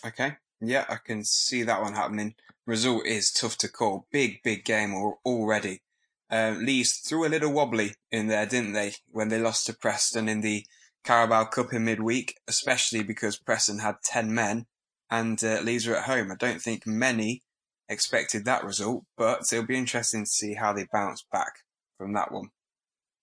Okay. 0.06 0.36
Yeah, 0.60 0.84
I 0.88 0.96
can 0.96 1.24
see 1.24 1.64
that 1.64 1.80
one 1.80 1.94
happening. 1.94 2.34
Result 2.66 3.06
is 3.06 3.32
tough 3.32 3.58
to 3.58 3.68
call. 3.68 4.06
Big, 4.12 4.42
big 4.42 4.64
game 4.64 4.94
already. 5.24 5.82
Uh, 6.30 6.54
Leeds 6.56 6.98
threw 6.98 7.26
a 7.26 7.28
little 7.28 7.52
wobbly 7.52 7.94
in 8.10 8.28
there, 8.28 8.46
didn't 8.46 8.72
they, 8.72 8.92
when 9.10 9.28
they 9.28 9.40
lost 9.40 9.66
to 9.66 9.74
Preston 9.74 10.28
in 10.28 10.40
the 10.40 10.64
Carabao 11.04 11.44
Cup 11.46 11.72
in 11.72 11.84
midweek, 11.84 12.36
especially 12.46 13.02
because 13.02 13.36
Preston 13.36 13.80
had 13.80 13.96
10 14.04 14.32
men 14.32 14.66
and 15.10 15.42
uh, 15.42 15.60
Leeds 15.62 15.86
were 15.86 15.96
at 15.96 16.04
home. 16.04 16.30
I 16.30 16.36
don't 16.36 16.62
think 16.62 16.86
many 16.86 17.42
expected 17.88 18.44
that 18.44 18.64
result, 18.64 19.04
but 19.16 19.40
it'll 19.52 19.66
be 19.66 19.76
interesting 19.76 20.24
to 20.24 20.30
see 20.30 20.54
how 20.54 20.72
they 20.72 20.86
bounce 20.92 21.24
back 21.32 21.52
from 21.98 22.12
that 22.14 22.30
one. 22.30 22.50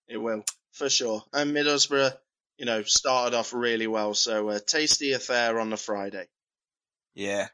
It 0.08 0.18
will, 0.18 0.44
for 0.72 0.90
sure. 0.90 1.24
And 1.34 1.56
Middlesbrough, 1.56 2.14
you 2.58 2.66
know, 2.66 2.84
started 2.84 3.36
off 3.36 3.54
really 3.54 3.88
well, 3.88 4.14
so 4.14 4.50
a 4.50 4.60
tasty 4.60 5.14
affair 5.14 5.60
on 5.60 5.70
the 5.70 5.78
Friday. 5.78 6.26
Yeah. 7.16 7.48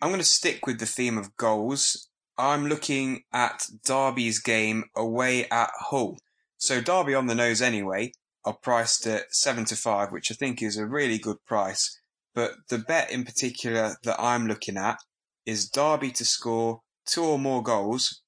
I'm 0.00 0.08
going 0.08 0.20
to 0.20 0.26
stick 0.26 0.66
with 0.66 0.80
the 0.80 0.86
theme 0.86 1.18
of 1.18 1.36
goals 1.36 2.08
I'm 2.40 2.68
looking 2.68 3.24
at 3.32 3.66
Derby's 3.84 4.40
game 4.40 4.84
away 4.96 5.46
at 5.50 5.70
Hull. 5.78 6.18
So 6.56 6.80
Derby 6.80 7.14
on 7.14 7.26
the 7.26 7.34
nose 7.34 7.60
anyway 7.60 8.12
are 8.44 8.56
priced 8.56 9.06
at 9.06 9.34
seven 9.34 9.66
to 9.66 9.76
five, 9.76 10.10
which 10.10 10.32
I 10.32 10.34
think 10.34 10.62
is 10.62 10.76
a 10.78 10.86
really 10.86 11.18
good 11.18 11.44
price. 11.46 12.00
But 12.34 12.52
the 12.68 12.78
bet 12.78 13.10
in 13.10 13.24
particular 13.24 13.96
that 14.04 14.20
I'm 14.20 14.46
looking 14.46 14.78
at 14.78 14.98
is 15.44 15.68
Derby 15.68 16.12
to 16.12 16.24
score 16.24 16.80
two 17.06 17.24
or 17.24 17.38
more 17.38 17.62
goals, 17.62 18.22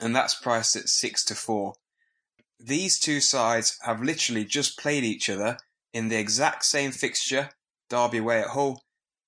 and 0.00 0.14
that's 0.16 0.34
priced 0.34 0.74
at 0.76 0.88
six 0.88 1.24
to 1.26 1.34
four. 1.34 1.74
These 2.58 2.98
two 2.98 3.20
sides 3.20 3.78
have 3.82 4.02
literally 4.02 4.44
just 4.44 4.78
played 4.78 5.04
each 5.04 5.30
other 5.30 5.58
in 5.92 6.08
the 6.08 6.18
exact 6.18 6.64
same 6.64 6.90
fixture, 6.90 7.50
Derby 7.88 8.18
away 8.18 8.40
at 8.40 8.48
Hull, 8.48 8.82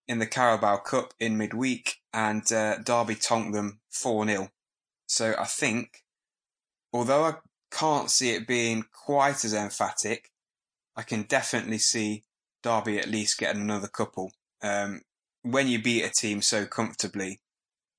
in 0.09 0.19
the 0.19 0.27
Carabao 0.27 0.79
Cup 0.79 1.15
in 1.19 1.37
midweek, 1.37 1.97
and 2.13 2.51
uh, 2.53 2.79
Derby 2.79 3.15
tonked 3.15 3.53
them 3.53 3.81
4 3.91 4.27
0. 4.27 4.49
So 5.07 5.35
I 5.39 5.45
think, 5.45 6.05
although 6.93 7.25
I 7.25 7.35
can't 7.71 8.11
see 8.11 8.31
it 8.31 8.47
being 8.47 8.85
quite 8.93 9.45
as 9.45 9.55
emphatic, 9.55 10.31
I 10.97 11.03
can 11.03 11.23
definitely 11.23 11.79
see 11.79 12.25
Derby 12.63 12.99
at 12.99 13.09
least 13.09 13.39
getting 13.39 13.63
another 13.63 13.89
couple. 13.89 14.33
Um, 14.63 15.03
when 15.43 15.69
you 15.69 15.81
beat 15.81 16.05
a 16.05 16.11
team 16.11 16.43
so 16.43 16.67
comfortably, 16.67 17.41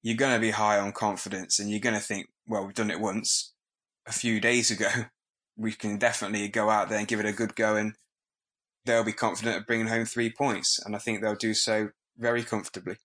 you're 0.02 0.18
going 0.18 0.34
to 0.34 0.42
be 0.42 0.52
high 0.52 0.80
on 0.80 0.92
confidence 0.92 1.60
and 1.60 1.70
you're 1.70 1.80
going 1.80 1.96
to 1.96 2.02
think, 2.02 2.28
well, 2.48 2.66
we've 2.66 2.76
done 2.76 2.92
it 2.92 3.00
once 3.00 3.54
a 4.06 4.12
few 4.12 4.40
days 4.40 4.72
ago. 4.72 4.90
We 5.60 5.72
can 5.72 5.98
definitely 5.98 6.48
go 6.50 6.70
out 6.70 6.88
there 6.88 7.00
and 7.00 7.08
give 7.08 7.20
it 7.20 7.26
a 7.26 7.32
good 7.32 7.56
go 7.56 7.76
and 7.76 7.96
they'll 8.88 9.04
be 9.04 9.14
confident 9.14 9.58
of 9.58 9.68
bringing 9.68 9.88
home 9.88 10.06
three 10.06 10.32
points. 10.32 10.80
And 10.84 10.96
I 10.96 11.00
think 11.00 11.22
they'll 11.22 11.36
do 11.36 11.54
so 11.54 11.90
very 12.18 12.44
comfortably. 12.44 12.98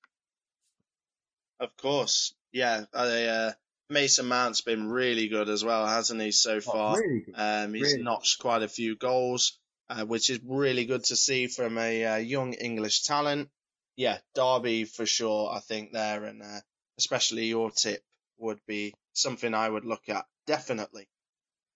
Of 1.60 1.76
course. 1.76 2.34
Yeah. 2.52 2.84
uh, 2.94 3.52
Mason 3.90 4.26
Mount's 4.26 4.62
been 4.62 4.88
really 4.88 5.28
good 5.28 5.48
as 5.48 5.62
well, 5.64 5.86
hasn't 5.86 6.20
he, 6.20 6.32
so 6.32 6.56
oh, 6.56 6.60
far? 6.60 6.96
Oh, 6.96 7.00
really 7.00 7.24
um, 7.34 7.74
he's 7.74 7.92
really 7.92 8.02
notched 8.02 8.40
quite 8.40 8.62
a 8.62 8.68
few 8.68 8.96
goals, 8.96 9.58
uh, 9.90 10.04
which 10.04 10.30
is 10.30 10.40
really 10.44 10.86
good 10.86 11.04
to 11.04 11.16
see 11.16 11.46
from 11.46 11.76
a 11.78 12.04
uh, 12.04 12.16
young 12.16 12.54
English 12.54 13.02
talent. 13.02 13.50
Yeah, 13.96 14.18
Derby 14.34 14.84
for 14.84 15.04
sure, 15.04 15.50
I 15.52 15.60
think 15.60 15.92
there, 15.92 16.24
and 16.24 16.42
uh, 16.42 16.60
especially 16.98 17.46
your 17.46 17.70
tip 17.70 18.02
would 18.38 18.60
be 18.66 18.94
something 19.12 19.52
I 19.52 19.68
would 19.68 19.84
look 19.84 20.08
at, 20.08 20.24
definitely. 20.46 21.06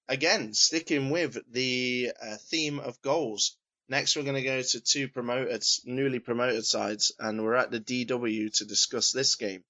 Again, 0.08 0.54
sticking 0.54 1.10
with 1.10 1.36
the 1.52 2.12
uh, 2.22 2.36
theme 2.48 2.78
of 2.78 3.02
goals, 3.02 3.56
Next, 3.88 4.16
we're 4.16 4.22
going 4.24 4.34
to 4.36 4.42
go 4.42 4.60
to 4.60 4.80
two 4.80 5.08
promoted, 5.08 5.64
newly 5.84 6.18
promoted 6.18 6.64
sides, 6.64 7.12
and 7.18 7.42
we're 7.42 7.54
at 7.54 7.70
the 7.70 7.78
DW 7.80 8.56
to 8.58 8.64
discuss 8.64 9.12
this 9.12 9.36
game. 9.36 9.62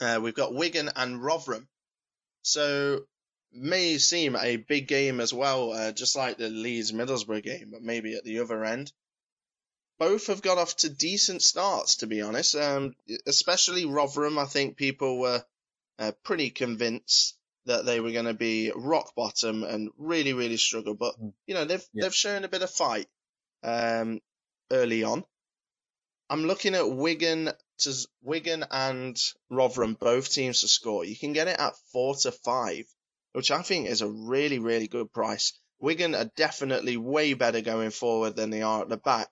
Uh, 0.00 0.20
we've 0.22 0.34
got 0.34 0.54
Wigan 0.54 0.90
and 0.94 1.22
Rotherham. 1.22 1.66
So, 2.42 3.00
may 3.52 3.96
seem 3.98 4.36
a 4.36 4.56
big 4.56 4.86
game 4.86 5.20
as 5.20 5.32
well, 5.32 5.72
uh, 5.72 5.92
just 5.92 6.14
like 6.14 6.36
the 6.36 6.50
Leeds 6.50 6.92
Middlesbrough 6.92 7.42
game, 7.42 7.70
but 7.72 7.82
maybe 7.82 8.14
at 8.14 8.24
the 8.24 8.40
other 8.40 8.64
end. 8.64 8.92
both 9.98 10.28
have 10.28 10.42
got 10.42 10.58
off 10.58 10.76
to 10.76 10.88
decent 10.88 11.42
starts, 11.42 11.96
to 11.96 12.06
be 12.06 12.20
honest. 12.22 12.54
Um, 12.54 12.94
especially 13.26 13.84
Rotherham, 13.84 14.38
I 14.38 14.44
think 14.44 14.76
people 14.76 15.18
were 15.18 15.42
uh, 15.98 16.12
pretty 16.22 16.50
convinced 16.50 17.36
that 17.66 17.84
they 17.84 17.98
were 17.98 18.12
going 18.12 18.26
to 18.26 18.34
be 18.34 18.70
rock 18.76 19.16
bottom 19.16 19.64
and 19.64 19.90
really, 19.98 20.34
really 20.34 20.56
struggle. 20.56 20.94
But 20.94 21.18
Mm. 21.20 21.32
you 21.46 21.54
know, 21.54 21.64
they've 21.64 21.84
Yeah. 21.92 22.04
they've 22.04 22.14
shown 22.14 22.44
a 22.44 22.48
bit 22.48 22.62
of 22.62 22.70
fight 22.70 23.08
um, 23.62 24.20
early 24.70 25.04
on. 25.04 25.24
I'm 26.30 26.44
looking 26.44 26.74
at 26.74 26.90
Wigan 26.90 27.50
to 27.78 28.06
Wigan 28.22 28.64
and 28.70 29.18
Rotherham, 29.50 29.94
both 29.94 30.30
teams 30.32 30.60
to 30.60 30.68
score. 30.68 31.04
You 31.04 31.16
can 31.16 31.32
get 31.32 31.48
it 31.48 31.58
at 31.58 31.76
four 31.92 32.16
to 32.16 32.32
five, 32.32 32.84
which 33.32 33.50
I 33.50 33.62
think 33.62 33.88
is 33.88 34.02
a 34.02 34.08
really, 34.08 34.58
really 34.58 34.88
good 34.88 35.12
price. 35.12 35.52
Wigan 35.80 36.14
are 36.14 36.30
definitely 36.36 36.96
way 36.96 37.34
better 37.34 37.60
going 37.60 37.90
forward 37.90 38.34
than 38.34 38.50
they 38.50 38.62
are 38.62 38.82
at 38.82 38.88
the 38.88 38.96
back, 38.96 39.30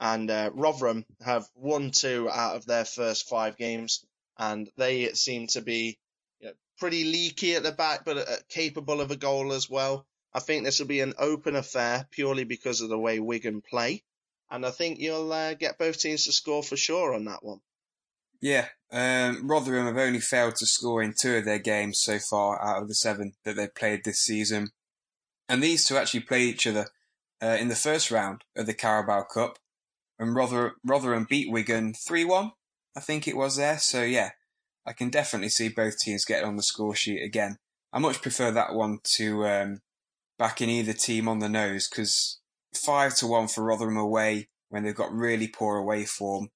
and 0.00 0.30
uh, 0.30 0.50
Rotherham 0.54 1.04
have 1.20 1.46
won 1.54 1.90
two 1.90 2.28
out 2.30 2.56
of 2.56 2.66
their 2.66 2.86
first 2.86 3.28
five 3.28 3.56
games, 3.56 4.04
and 4.38 4.70
they 4.76 5.12
seem 5.12 5.48
to 5.48 5.60
be 5.60 5.98
you 6.40 6.48
know, 6.48 6.54
pretty 6.78 7.04
leaky 7.04 7.54
at 7.54 7.62
the 7.62 7.72
back, 7.72 8.04
but 8.04 8.16
uh, 8.16 8.36
capable 8.48 9.00
of 9.00 9.10
a 9.10 9.16
goal 9.16 9.52
as 9.52 9.68
well. 9.68 10.06
I 10.34 10.40
think 10.40 10.64
this 10.64 10.78
will 10.78 10.86
be 10.86 11.00
an 11.00 11.14
open 11.18 11.56
affair 11.56 12.06
purely 12.10 12.44
because 12.44 12.80
of 12.80 12.88
the 12.88 12.98
way 12.98 13.18
Wigan 13.18 13.60
play, 13.60 14.02
and 14.50 14.64
I 14.64 14.70
think 14.70 14.98
you'll 14.98 15.32
uh, 15.32 15.54
get 15.54 15.78
both 15.78 15.98
teams 15.98 16.24
to 16.24 16.32
score 16.32 16.62
for 16.62 16.76
sure 16.76 17.14
on 17.14 17.24
that 17.26 17.44
one. 17.44 17.60
Yeah, 18.42 18.68
um, 18.90 19.46
Rotherham 19.46 19.86
have 19.86 19.96
only 19.96 20.20
failed 20.20 20.56
to 20.56 20.66
score 20.66 21.00
in 21.00 21.14
two 21.18 21.36
of 21.36 21.44
their 21.44 21.60
games 21.60 22.00
so 22.02 22.18
far 22.18 22.60
out 22.60 22.82
of 22.82 22.88
the 22.88 22.94
seven 22.94 23.34
that 23.44 23.54
they've 23.54 23.74
played 23.74 24.04
this 24.04 24.18
season. 24.18 24.70
And 25.48 25.62
these 25.62 25.84
two 25.84 25.96
actually 25.96 26.20
played 26.20 26.54
each 26.54 26.66
other 26.66 26.88
uh, 27.40 27.56
in 27.60 27.68
the 27.68 27.76
first 27.76 28.10
round 28.10 28.42
of 28.56 28.66
the 28.66 28.74
Carabao 28.74 29.24
Cup. 29.32 29.58
And 30.18 30.34
Rother- 30.34 30.74
Rotherham 30.84 31.26
beat 31.28 31.52
Wigan 31.52 31.94
3 31.94 32.24
1, 32.24 32.52
I 32.96 33.00
think 33.00 33.28
it 33.28 33.36
was 33.36 33.56
there. 33.56 33.78
So, 33.78 34.02
yeah, 34.02 34.30
I 34.84 34.92
can 34.92 35.08
definitely 35.08 35.48
see 35.48 35.68
both 35.68 35.98
teams 35.98 36.24
getting 36.24 36.48
on 36.48 36.56
the 36.56 36.62
score 36.64 36.96
sheet 36.96 37.22
again. 37.22 37.58
I 37.92 38.00
much 38.00 38.22
prefer 38.22 38.50
that 38.50 38.74
one 38.74 38.98
to 39.16 39.46
um, 39.46 39.80
backing 40.42 40.68
either 40.68 40.92
team 40.92 41.28
on 41.28 41.38
the 41.38 41.48
nose 41.48 41.88
because 41.88 42.40
5 42.74 43.14
to 43.18 43.28
1 43.28 43.46
for 43.46 43.62
Rotherham 43.62 43.96
away 43.96 44.48
when 44.70 44.82
they've 44.82 44.92
got 44.92 45.12
really 45.12 45.46
poor 45.46 45.76
away 45.76 46.04
form 46.04 46.48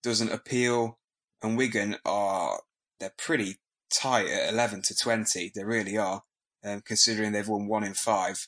doesn't 0.00 0.30
appeal 0.30 1.00
and 1.42 1.58
Wigan 1.58 1.96
are 2.04 2.60
they're 3.00 3.12
pretty 3.18 3.56
tight 3.92 4.28
at 4.28 4.52
eleven 4.52 4.80
to 4.82 4.94
twenty. 4.94 5.50
They 5.52 5.64
really 5.64 5.98
are, 5.98 6.22
um, 6.64 6.82
considering 6.86 7.32
they've 7.32 7.48
won 7.48 7.66
one 7.66 7.82
in 7.82 7.94
five, 7.94 8.46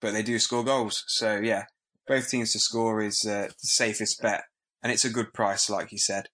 but 0.00 0.12
they 0.12 0.22
do 0.22 0.38
score 0.38 0.62
goals. 0.62 1.02
So 1.08 1.38
yeah, 1.38 1.64
both 2.06 2.30
teams 2.30 2.52
to 2.52 2.60
score 2.60 3.02
is 3.02 3.24
uh, 3.24 3.48
the 3.48 3.66
safest 3.66 4.22
bet, 4.22 4.44
and 4.80 4.92
it's 4.92 5.04
a 5.04 5.10
good 5.10 5.34
price, 5.34 5.68
like 5.68 5.90
you 5.90 5.98
said. 5.98 6.28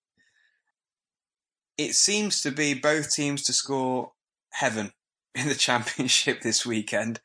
It 1.78 1.94
seems 1.94 2.42
to 2.42 2.50
be 2.50 2.74
both 2.74 3.10
teams 3.10 3.42
to 3.44 3.54
score 3.54 4.12
heaven 4.50 4.92
in 5.34 5.48
the 5.48 5.54
championship 5.54 6.42
this 6.42 6.66
weekend, 6.66 7.20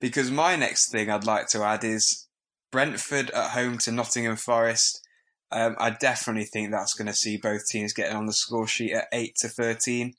because 0.00 0.30
my 0.30 0.56
next 0.56 0.90
thing 0.90 1.10
I'd 1.10 1.24
like 1.24 1.48
to 1.48 1.62
add 1.62 1.84
is 1.84 2.26
Brentford 2.70 3.30
at 3.30 3.50
home 3.50 3.78
to 3.78 3.92
Nottingham 3.92 4.36
Forest. 4.36 5.06
Um, 5.50 5.76
I 5.78 5.90
definitely 5.90 6.44
think 6.44 6.70
that's 6.70 6.94
going 6.94 7.06
to 7.06 7.14
see 7.14 7.36
both 7.36 7.66
teams 7.66 7.92
getting 7.92 8.16
on 8.16 8.26
the 8.26 8.32
score 8.32 8.66
sheet 8.66 8.92
at 8.92 9.08
8 9.12 9.34
to 9.40 9.48
13. 9.48 10.14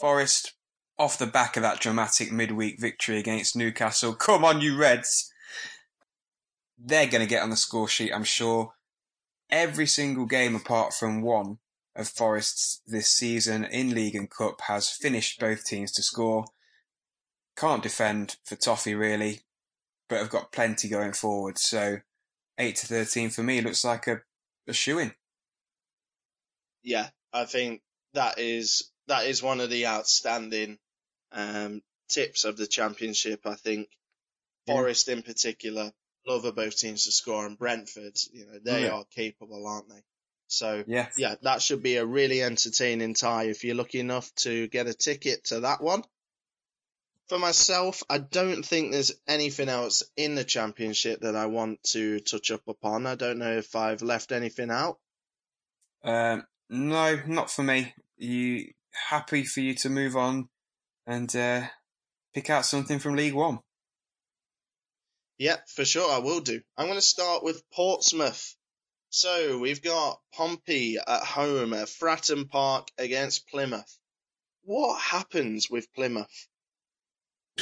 Forest, 0.00 0.54
off 0.98 1.18
the 1.18 1.26
back 1.26 1.56
of 1.56 1.62
that 1.62 1.80
dramatic 1.80 2.32
midweek 2.32 2.80
victory 2.80 3.18
against 3.18 3.56
Newcastle, 3.56 4.14
come 4.18 4.44
on, 4.44 4.60
you 4.60 4.76
Reds! 4.76 5.30
They're 6.76 7.06
going 7.06 7.22
to 7.22 7.28
get 7.28 7.42
on 7.42 7.50
the 7.50 7.56
score 7.56 7.86
sheet, 7.86 8.12
I'm 8.12 8.24
sure. 8.24 8.72
Every 9.50 9.86
single 9.86 10.26
game 10.26 10.56
apart 10.56 10.94
from 10.94 11.22
one 11.22 11.58
of 11.94 12.08
Forest's 12.08 12.80
this 12.86 13.08
season 13.08 13.64
in 13.64 13.94
League 13.94 14.16
and 14.16 14.28
Cup 14.30 14.62
has 14.62 14.90
finished 14.90 15.38
both 15.38 15.64
teams 15.64 15.92
to 15.92 16.02
score. 16.02 16.46
Can't 17.62 17.80
defend 17.84 18.38
for 18.44 18.56
Toffee, 18.56 18.96
really, 18.96 19.38
but 20.08 20.18
have 20.18 20.30
got 20.30 20.50
plenty 20.50 20.88
going 20.88 21.12
forward. 21.12 21.58
So 21.58 21.98
8 22.58 22.74
to 22.74 22.86
13 22.88 23.30
for 23.30 23.44
me 23.44 23.60
looks 23.60 23.84
like 23.84 24.08
a 24.08 24.22
a 24.66 24.72
shoe 24.72 24.98
in. 24.98 25.12
Yeah, 26.82 27.08
I 27.32 27.44
think 27.44 27.82
that 28.14 28.40
is 28.40 28.90
that 29.06 29.26
is 29.26 29.44
one 29.44 29.60
of 29.60 29.70
the 29.70 29.86
outstanding 29.86 30.78
um, 31.30 31.82
tips 32.08 32.44
of 32.44 32.56
the 32.56 32.66
championship. 32.66 33.46
I 33.46 33.54
think 33.54 33.88
Yeah. 34.66 34.74
Forest 34.74 35.08
in 35.08 35.22
particular 35.22 35.92
love 36.26 36.44
of 36.44 36.56
both 36.56 36.76
teams 36.76 37.04
to 37.04 37.12
score, 37.12 37.46
and 37.46 37.56
Brentford, 37.56 38.18
you 38.32 38.44
know, 38.44 38.58
they 38.58 38.88
are 38.88 39.04
capable, 39.14 39.68
aren't 39.68 39.88
they? 39.88 40.02
So 40.48 40.82
Yeah. 40.88 41.10
yeah, 41.16 41.36
that 41.42 41.62
should 41.62 41.80
be 41.84 41.94
a 41.94 42.04
really 42.04 42.42
entertaining 42.42 43.14
tie 43.14 43.44
if 43.44 43.62
you're 43.62 43.76
lucky 43.76 44.00
enough 44.00 44.34
to 44.38 44.66
get 44.66 44.88
a 44.88 44.94
ticket 44.94 45.44
to 45.44 45.60
that 45.60 45.80
one. 45.80 46.02
For 47.28 47.38
myself, 47.38 48.02
I 48.10 48.18
don't 48.18 48.64
think 48.64 48.92
there's 48.92 49.12
anything 49.26 49.68
else 49.68 50.02
in 50.16 50.34
the 50.34 50.44
championship 50.44 51.20
that 51.20 51.36
I 51.36 51.46
want 51.46 51.82
to 51.92 52.20
touch 52.20 52.50
up 52.50 52.66
upon. 52.68 53.06
I 53.06 53.14
don't 53.14 53.38
know 53.38 53.56
if 53.56 53.74
I've 53.74 54.02
left 54.02 54.32
anything 54.32 54.70
out. 54.70 54.98
Um, 56.04 56.44
no, 56.68 57.20
not 57.26 57.50
for 57.50 57.62
me. 57.62 57.94
You 58.16 58.72
happy 59.08 59.44
for 59.44 59.60
you 59.60 59.74
to 59.76 59.88
move 59.88 60.16
on 60.16 60.48
and 61.06 61.34
uh, 61.34 61.62
pick 62.34 62.50
out 62.50 62.66
something 62.66 62.98
from 62.98 63.16
League 63.16 63.34
One? 63.34 63.60
Yeah, 65.38 65.56
for 65.66 65.84
sure, 65.84 66.12
I 66.12 66.18
will 66.18 66.40
do. 66.40 66.60
I'm 66.76 66.86
going 66.86 66.98
to 66.98 67.02
start 67.02 67.42
with 67.42 67.68
Portsmouth. 67.70 68.54
So 69.10 69.58
we've 69.58 69.82
got 69.82 70.20
Pompey 70.32 70.98
at 70.98 71.22
home 71.22 71.74
at 71.74 71.88
Fratton 71.88 72.48
Park 72.48 72.88
against 72.96 73.48
Plymouth. 73.48 73.98
What 74.64 75.00
happens 75.00 75.68
with 75.68 75.92
Plymouth? 75.94 76.48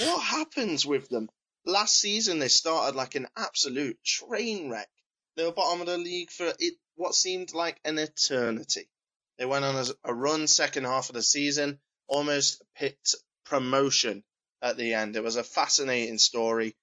What 0.01 0.23
happens 0.23 0.87
with 0.87 1.09
them? 1.09 1.29
Last 1.65 1.99
season 1.99 2.39
they 2.39 2.49
started 2.49 2.97
like 2.97 3.15
an 3.15 3.29
absolute 3.37 4.03
train 4.05 4.71
wreck. 4.71 4.91
They 5.37 5.45
were 5.45 5.53
bottom 5.53 5.81
of 5.81 5.87
the 5.87 5.99
league 5.99 6.31
for 6.31 6.53
it 6.59 6.75
what 6.97 7.15
seemed 7.15 7.55
like 7.55 7.81
an 7.85 7.99
eternity. 7.99 8.89
They 9.39 9.47
went 9.47 9.65
on 9.65 9.77
a, 9.77 9.87
a 10.05 10.15
run 10.15 10.47
second 10.47 10.85
half 10.85 11.09
of 11.09 11.15
the 11.15 11.23
season, 11.23 11.81
almost 12.07 12.63
picked 12.75 13.15
promotion 13.45 14.25
at 14.63 14.77
the 14.77 14.95
end. 14.95 15.17
It 15.17 15.23
was 15.23 15.37
a 15.37 15.45
fascinating 15.45 16.19
story 16.19 16.77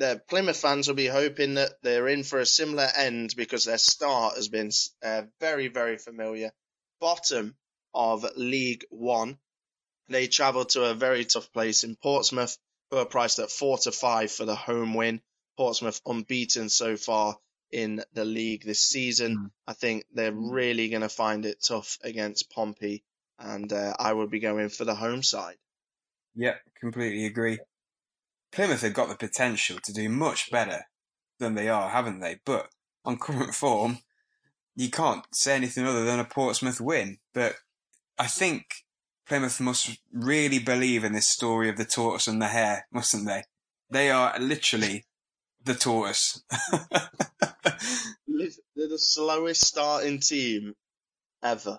the 0.00 0.22
Plymouth 0.28 0.56
fans 0.56 0.88
will 0.88 0.94
be 0.94 1.06
hoping 1.06 1.54
that 1.54 1.74
they're 1.82 2.08
in 2.08 2.24
for 2.24 2.40
a 2.40 2.46
similar 2.46 2.88
end 2.96 3.34
because 3.36 3.66
their 3.66 3.78
start 3.78 4.34
has 4.36 4.48
been 4.48 4.70
uh, 5.02 5.22
very, 5.40 5.68
very 5.68 5.98
familiar. 5.98 6.52
Bottom 7.00 7.54
of 7.92 8.24
League 8.34 8.86
One. 8.88 9.38
They 10.10 10.26
travel 10.26 10.64
to 10.66 10.86
a 10.86 10.94
very 10.94 11.24
tough 11.24 11.52
place 11.52 11.84
in 11.84 11.94
Portsmouth, 11.94 12.58
who 12.90 12.98
are 12.98 13.06
priced 13.06 13.38
at 13.38 13.50
four 13.50 13.78
to 13.78 13.92
five 13.92 14.32
for 14.32 14.44
the 14.44 14.56
home 14.56 14.92
win. 14.94 15.22
Portsmouth 15.56 16.00
unbeaten 16.04 16.68
so 16.68 16.96
far 16.96 17.36
in 17.70 18.02
the 18.12 18.24
league 18.24 18.64
this 18.64 18.82
season. 18.82 19.36
Mm. 19.36 19.50
I 19.68 19.72
think 19.74 20.04
they're 20.12 20.32
really 20.32 20.88
going 20.88 21.02
to 21.02 21.08
find 21.08 21.46
it 21.46 21.62
tough 21.64 21.96
against 22.02 22.50
Pompey, 22.50 23.04
and 23.38 23.72
uh, 23.72 23.94
I 23.98 24.12
would 24.12 24.30
be 24.30 24.40
going 24.40 24.68
for 24.68 24.84
the 24.84 24.96
home 24.96 25.22
side. 25.22 25.56
Yeah, 26.34 26.56
completely 26.80 27.26
agree. 27.26 27.58
Plymouth 28.50 28.82
have 28.82 28.94
got 28.94 29.08
the 29.08 29.14
potential 29.14 29.78
to 29.84 29.92
do 29.92 30.08
much 30.08 30.50
better 30.50 30.86
than 31.38 31.54
they 31.54 31.68
are, 31.68 31.88
haven't 31.88 32.18
they? 32.18 32.40
But 32.44 32.68
on 33.04 33.16
current 33.16 33.54
form, 33.54 33.98
you 34.74 34.90
can't 34.90 35.24
say 35.32 35.54
anything 35.54 35.86
other 35.86 36.04
than 36.04 36.18
a 36.18 36.24
Portsmouth 36.24 36.80
win. 36.80 37.18
But 37.32 37.54
I 38.18 38.26
think 38.26 38.84
Plymouth 39.30 39.60
must 39.60 39.96
really 40.12 40.58
believe 40.58 41.04
in 41.04 41.12
this 41.12 41.28
story 41.28 41.68
of 41.68 41.76
the 41.76 41.84
tortoise 41.84 42.26
and 42.26 42.42
the 42.42 42.48
hare, 42.48 42.88
mustn't 42.90 43.28
they? 43.28 43.44
They 43.88 44.10
are 44.10 44.36
literally 44.40 45.04
the 45.62 45.74
tortoise. 45.76 46.42
They're 48.26 48.88
the 48.88 48.98
slowest 48.98 49.64
starting 49.64 50.18
team 50.18 50.74
ever. 51.44 51.78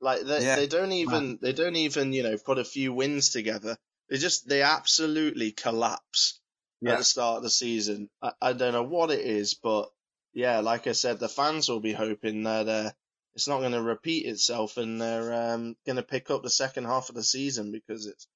Like 0.00 0.22
they 0.22 0.42
Yeah. 0.42 0.56
they 0.56 0.66
don't 0.66 0.90
even 0.90 1.38
they 1.40 1.52
don't 1.52 1.76
even 1.76 2.12
you 2.12 2.24
know 2.24 2.36
put 2.36 2.58
a 2.58 2.64
few 2.64 2.92
wins 2.92 3.28
together. 3.30 3.78
They 4.08 4.18
just 4.18 4.48
they 4.48 4.62
absolutely 4.62 5.52
collapse 5.52 6.40
at 6.84 6.98
the 6.98 7.04
start 7.04 7.36
of 7.36 7.42
the 7.44 7.50
season. 7.50 8.10
I, 8.20 8.32
I 8.42 8.52
don't 8.54 8.72
know 8.72 8.82
what 8.82 9.12
it 9.12 9.20
is, 9.20 9.54
but 9.54 9.88
yeah, 10.32 10.58
like 10.58 10.88
I 10.88 10.92
said, 10.92 11.20
the 11.20 11.28
fans 11.28 11.68
will 11.68 11.78
be 11.78 11.92
hoping 11.92 12.42
that 12.42 12.68
uh, 12.68 12.90
it's 13.38 13.46
not 13.46 13.60
going 13.60 13.70
to 13.70 13.80
repeat 13.80 14.26
itself 14.26 14.78
and 14.78 15.00
they're 15.00 15.32
um, 15.32 15.76
going 15.86 15.94
to 15.94 16.02
pick 16.02 16.28
up 16.28 16.42
the 16.42 16.50
second 16.50 16.86
half 16.86 17.08
of 17.08 17.14
the 17.14 17.22
season 17.22 17.70
because 17.70 18.04
it's 18.04 18.26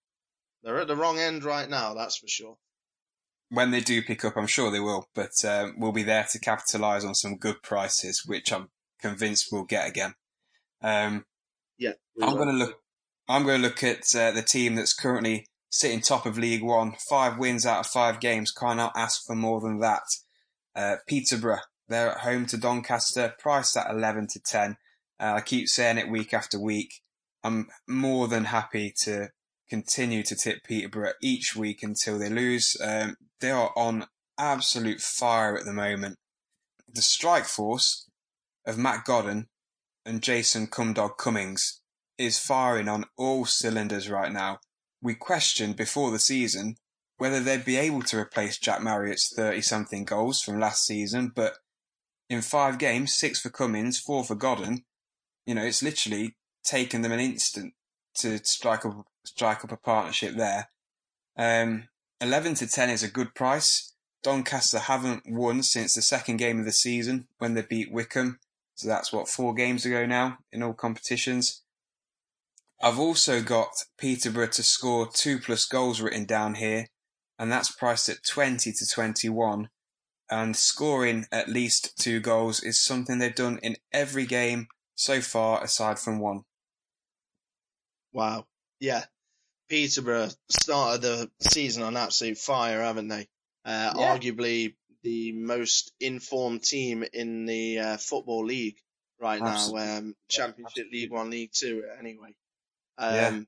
they're 0.63 0.79
at 0.79 0.87
the 0.87 0.95
wrong 0.95 1.19
end 1.19 1.43
right 1.43 1.69
now. 1.69 1.95
That's 1.95 2.19
for 2.19 2.29
sure. 2.29 2.57
when 3.51 3.73
they 3.73 3.81
do 3.81 4.01
pick 4.01 4.25
up, 4.25 4.37
I'm 4.37 4.47
sure 4.47 4.71
they 4.71 4.79
will, 4.79 5.09
but 5.13 5.33
um, 5.45 5.75
we'll 5.77 5.91
be 5.91 6.05
there 6.05 6.25
to 6.31 6.39
capitalise 6.39 7.05
on 7.05 7.17
some 7.17 7.37
good 7.37 7.65
prices, 7.65 8.23
which 8.25 8.53
I'm 8.53 8.69
convinced 9.01 9.49
we'll 9.51 9.65
get 9.65 9.89
again. 9.89 10.15
Um, 10.85 11.25
Yeah, 11.79 11.95
I'm 12.23 12.37
going 12.37 12.51
to 12.51 12.55
look. 12.55 12.77
I'm 13.29 13.43
going 13.43 13.61
to 13.61 13.67
look 13.67 13.83
at 13.83 14.15
uh, 14.15 14.31
the 14.31 14.43
team 14.43 14.77
that's 14.77 14.95
currently 14.95 15.49
sitting 15.69 16.01
top 16.01 16.27
of 16.27 16.39
League 16.39 16.63
One, 16.63 16.93
five 17.11 17.39
wins 17.39 17.67
out 17.67 17.81
of 17.81 17.87
five 17.89 18.21
games. 18.21 18.53
Cannot 18.53 18.93
ask 18.95 19.27
for 19.27 19.35
more 19.35 19.61
than 19.61 19.81
that. 19.81 20.05
Uh, 20.77 20.97
Peterborough, 21.09 21.59
They're 21.89 22.13
at 22.13 22.19
home 22.19 22.47
to 22.47 22.57
Doncaster, 22.57 23.35
priced 23.41 23.77
at 23.77 23.91
11 23.91 24.29
to 24.35 24.41
10. 24.41 24.77
Uh, 25.23 25.35
I 25.35 25.41
keep 25.41 25.69
saying 25.69 25.99
it 25.99 26.09
week 26.09 26.35
after 26.35 26.59
week. 26.59 27.01
I'm 27.45 27.69
more 27.87 28.27
than 28.27 28.47
happy 28.47 28.93
to 29.03 29.31
continue 29.71 30.25
to 30.25 30.35
tip 30.35 30.65
Peterborough 30.65 31.13
each 31.23 31.55
week 31.55 31.83
until 31.83 32.19
they 32.19 32.29
lose. 32.29 32.77
Um, 32.83 33.17
they 33.41 33.53
are 33.53 33.73
on 33.77 34.07
absolute 34.37 35.01
fire 35.01 35.57
at 35.57 35.65
the 35.65 35.73
moment. 35.73 36.17
The 36.93 37.03
strike 37.03 37.45
force 37.45 38.09
of 38.67 38.79
Matt 38.79 39.05
Godden 39.05 39.47
and 40.05 40.23
Jason 40.23 40.67
Cumdog 40.67 41.17
Cummings 41.19 41.81
is 42.19 42.39
firing 42.39 42.89
on 42.89 43.05
all 43.17 43.45
cylinders 43.45 44.11
right 44.11 44.33
now. 44.33 44.59
We 45.01 45.15
questioned 45.15 45.77
before 45.77 46.11
the 46.11 46.19
season 46.19 46.77
whether 47.19 47.39
they'd 47.39 47.65
be 47.65 47.77
able 47.77 48.03
to 48.03 48.19
replace 48.19 48.59
Jack 48.59 48.83
Marriott's 48.83 49.33
30 49.35 49.61
something 49.63 50.05
goals 50.05 50.43
from 50.43 50.59
last 50.59 50.85
season, 50.85 51.31
but 51.35 51.55
in 52.29 52.43
five 52.43 52.79
games, 52.79 53.15
six 53.15 53.39
for 53.41 53.51
Cummings, 53.51 54.01
four 54.01 54.25
for 54.25 54.35
Godden, 54.35 54.85
you 55.47 55.55
know, 55.55 55.65
it's 55.65 55.83
literally 55.83 56.37
taken 56.65 57.03
them 57.03 57.13
an 57.13 57.21
instant 57.21 57.75
to 58.15 58.39
strike 58.45 58.85
up, 58.85 59.07
strike 59.25 59.65
up 59.65 59.73
a 59.73 59.77
partnership 59.77 60.37
there. 60.37 60.71
Um, 61.37 61.89
11 62.21 62.55
to 62.57 62.67
10 62.67 62.91
is 62.91 63.03
a 63.03 63.11
good 63.11 63.35
price. 63.35 63.95
Doncaster 64.23 64.79
haven't 64.79 65.25
won 65.27 65.63
since 65.63 65.95
the 65.95 66.03
second 66.03 66.37
game 66.37 66.61
of 66.61 66.65
the 66.65 66.73
season 66.73 67.27
when 67.39 67.55
they 67.55 67.63
beat 67.63 67.93
Wycombe. 67.93 68.39
So 68.75 68.89
that's 68.89 69.13
what, 69.13 69.29
four 69.29 69.55
games 69.55 69.85
ago 69.85 70.07
now 70.07 70.39
in 70.53 70.63
all 70.63 70.73
competitions. 70.73 71.63
I've 72.81 72.99
also 72.99 73.43
got 73.43 73.85
Peterborough 73.99 74.49
to 74.49 74.63
score 74.63 75.09
two 75.09 75.39
plus 75.39 75.65
goals 75.67 76.01
written 76.01 76.25
down 76.25 76.55
here, 76.55 76.87
and 77.39 77.51
that's 77.51 77.71
priced 77.71 78.09
at 78.09 78.25
20 78.27 78.73
to 78.73 78.87
21. 78.87 79.69
And 80.31 80.57
scoring 80.57 81.27
at 81.31 81.49
least 81.49 81.97
two 81.99 82.19
goals 82.19 82.63
is 82.63 82.81
something 82.81 83.19
they've 83.19 83.35
done 83.35 83.59
in 83.63 83.77
every 83.93 84.27
game 84.27 84.69
so 84.95 85.21
far, 85.21 85.63
aside 85.63 85.99
from 85.99 86.21
one. 86.21 86.43
Wow. 88.13 88.47
Yeah. 88.81 89.05
Peterborough 89.69 90.31
started 90.51 91.03
the 91.03 91.31
season 91.41 91.83
on 91.83 91.97
absolute 91.97 92.39
fire, 92.39 92.83
haven't 92.83 93.09
they? 93.09 93.29
Uh, 93.65 93.95
yeah. 93.97 94.17
Arguably 94.17 94.75
the 95.03 95.33
most 95.33 95.93
informed 96.01 96.63
team 96.63 97.05
in 97.13 97.47
the 97.47 97.79
uh, 97.79 97.97
football 97.97 98.45
league 98.45 98.77
right 99.21 99.41
Absolutely. 99.41 99.87
now, 99.87 99.99
um, 99.99 100.15
Championship 100.29 100.87
League 100.93 101.11
One, 101.11 101.31
League 101.31 101.53
Two, 101.53 101.85
anyway. 101.99 102.35
Um, 102.99 103.15
yeah. 103.15 103.41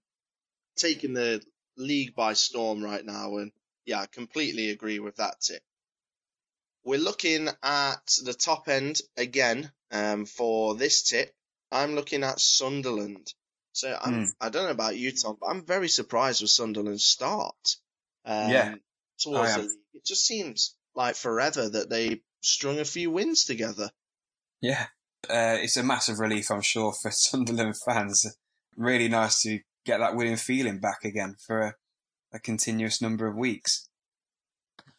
Taking 0.77 1.13
the 1.13 1.43
league 1.77 2.15
by 2.15 2.33
storm 2.33 2.83
right 2.83 3.05
now, 3.05 3.37
and 3.37 3.53
yeah, 3.85 4.01
I 4.01 4.07
completely 4.07 4.71
agree 4.71 5.01
with 5.01 5.17
that 5.17 5.41
tip. 5.41 5.63
We're 6.85 6.99
looking 6.99 7.49
at 7.63 8.19
the 8.25 8.35
top 8.35 8.69
end 8.69 9.01
again 9.17 9.71
um, 9.95 10.27
for 10.27 10.75
this 10.75 11.03
tip. 11.03 11.33
I'm 11.71 11.95
looking 11.95 12.25
at 12.25 12.41
Sunderland. 12.41 13.33
So 13.73 13.97
I'm, 14.01 14.27
mm. 14.27 14.29
I 14.41 14.51
don't 14.51 14.65
know 14.65 14.71
about 14.71 14.97
you, 14.97 15.13
Tom, 15.13 15.37
but 15.41 15.47
I'm 15.47 15.65
very 15.65 15.89
surprised 15.89 16.43
with 16.43 16.51
Sunderland's 16.51 17.07
start. 17.07 17.77
Um, 18.25 18.51
yeah. 18.51 18.75
Towards 19.21 19.55
the 19.55 19.63
league. 19.63 19.71
It 19.95 20.05
just 20.05 20.27
seems 20.27 20.77
like 20.95 21.17
forever 21.17 21.69
that 21.69 21.89
they 21.89 22.21
strung 22.41 22.79
a 22.79 22.85
few 22.85 23.11
wins 23.11 23.45
together. 23.45 23.91
Yeah. 24.61 24.87
Uh, 25.29 25.57
it's 25.61 25.77
a 25.77 25.83
massive 25.83 26.19
relief, 26.19 26.51
I'm 26.51 26.61
sure, 26.61 26.93
for 26.93 27.11
Sunderland 27.11 27.75
fans. 27.85 28.27
Really 28.77 29.09
nice 29.09 29.43
to 29.43 29.61
get 29.85 29.99
that 29.99 30.17
winning 30.17 30.37
feeling 30.37 30.81
back 30.81 31.05
again 31.05 31.37
for 31.45 31.61
a, 31.61 31.75
a 32.33 32.39
continuous 32.39 33.01
number 33.01 33.27
of 33.27 33.37
weeks. 33.37 33.89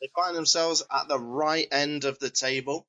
They 0.02 0.10
find 0.16 0.36
themselves 0.36 0.84
at 0.92 1.08
the 1.08 1.20
right 1.20 1.68
end 1.72 2.04
of 2.04 2.20
the 2.20 2.30
table 2.30 2.88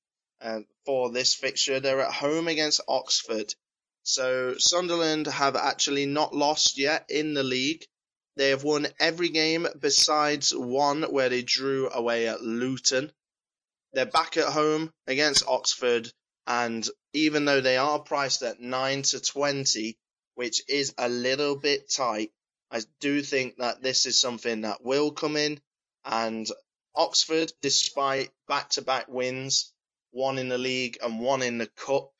for 0.84 1.10
this 1.10 1.34
fixture. 1.34 1.80
They're 1.80 2.00
at 2.00 2.12
home 2.12 2.48
against 2.48 2.80
Oxford. 2.88 3.54
So 4.02 4.54
Sunderland 4.58 5.26
have 5.26 5.56
actually 5.56 6.06
not 6.06 6.34
lost 6.34 6.78
yet 6.78 7.06
in 7.08 7.34
the 7.34 7.42
league. 7.42 7.84
They 8.36 8.50
have 8.50 8.62
won 8.62 8.86
every 9.00 9.30
game 9.30 9.66
besides 9.80 10.54
one 10.54 11.02
where 11.04 11.28
they 11.28 11.42
drew 11.42 11.90
away 11.90 12.28
at 12.28 12.42
Luton. 12.42 13.10
They're 13.94 14.06
back 14.06 14.36
at 14.36 14.52
home 14.52 14.92
against 15.06 15.46
Oxford, 15.46 16.12
and 16.46 16.86
even 17.14 17.46
though 17.46 17.62
they 17.62 17.78
are 17.78 17.98
priced 17.98 18.42
at 18.42 18.60
9 18.60 19.02
to 19.02 19.20
20, 19.20 19.96
which 20.34 20.62
is 20.68 20.94
a 20.98 21.08
little 21.08 21.56
bit 21.56 21.90
tight, 21.90 22.30
I 22.70 22.82
do 23.00 23.22
think 23.22 23.56
that 23.56 23.82
this 23.82 24.04
is 24.04 24.20
something 24.20 24.60
that 24.60 24.84
will 24.84 25.12
come 25.12 25.36
in. 25.36 25.60
And 26.04 26.46
Oxford, 26.94 27.52
despite 27.62 28.30
back 28.46 28.70
to 28.70 28.82
back 28.82 29.08
wins, 29.08 29.72
one 30.16 30.38
in 30.38 30.48
the 30.48 30.58
league 30.58 30.96
and 31.02 31.20
one 31.20 31.42
in 31.42 31.58
the 31.58 31.68
cup, 31.76 32.10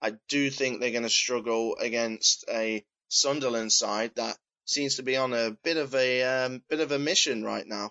I 0.00 0.12
do 0.28 0.50
think 0.50 0.80
they're 0.80 0.92
going 0.92 1.02
to 1.02 1.10
struggle 1.10 1.76
against 1.80 2.44
a 2.48 2.84
Sunderland 3.08 3.72
side 3.72 4.12
that 4.14 4.36
seems 4.64 4.96
to 4.96 5.02
be 5.02 5.16
on 5.16 5.34
a 5.34 5.50
bit 5.64 5.76
of 5.76 5.94
a 5.94 6.22
um, 6.22 6.62
bit 6.70 6.80
of 6.80 6.92
a 6.92 6.98
mission 6.98 7.42
right 7.42 7.66
now. 7.66 7.90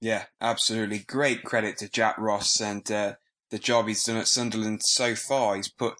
Yeah, 0.00 0.24
absolutely. 0.40 1.00
Great 1.00 1.44
credit 1.44 1.78
to 1.78 1.88
Jack 1.88 2.16
Ross 2.18 2.60
and 2.60 2.88
uh, 2.90 3.14
the 3.50 3.58
job 3.58 3.88
he's 3.88 4.04
done 4.04 4.18
at 4.18 4.28
Sunderland 4.28 4.82
so 4.82 5.14
far. 5.14 5.56
He's 5.56 5.70
put 5.70 5.94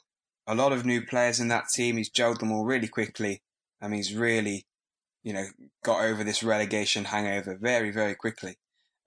a 0.46 0.54
lot 0.54 0.72
of 0.72 0.84
new 0.84 1.04
players 1.04 1.40
in 1.40 1.48
that 1.48 1.68
team. 1.72 1.96
He's 1.96 2.10
gelled 2.10 2.38
them 2.38 2.52
all 2.52 2.64
really 2.64 2.88
quickly. 2.88 3.42
I 3.80 3.88
mean, 3.88 3.98
he's 3.98 4.14
really, 4.14 4.66
you 5.22 5.32
know, 5.32 5.46
got 5.82 6.04
over 6.04 6.22
this 6.22 6.42
relegation 6.42 7.06
hangover 7.06 7.58
very, 7.60 7.90
very 7.90 8.14
quickly. 8.14 8.58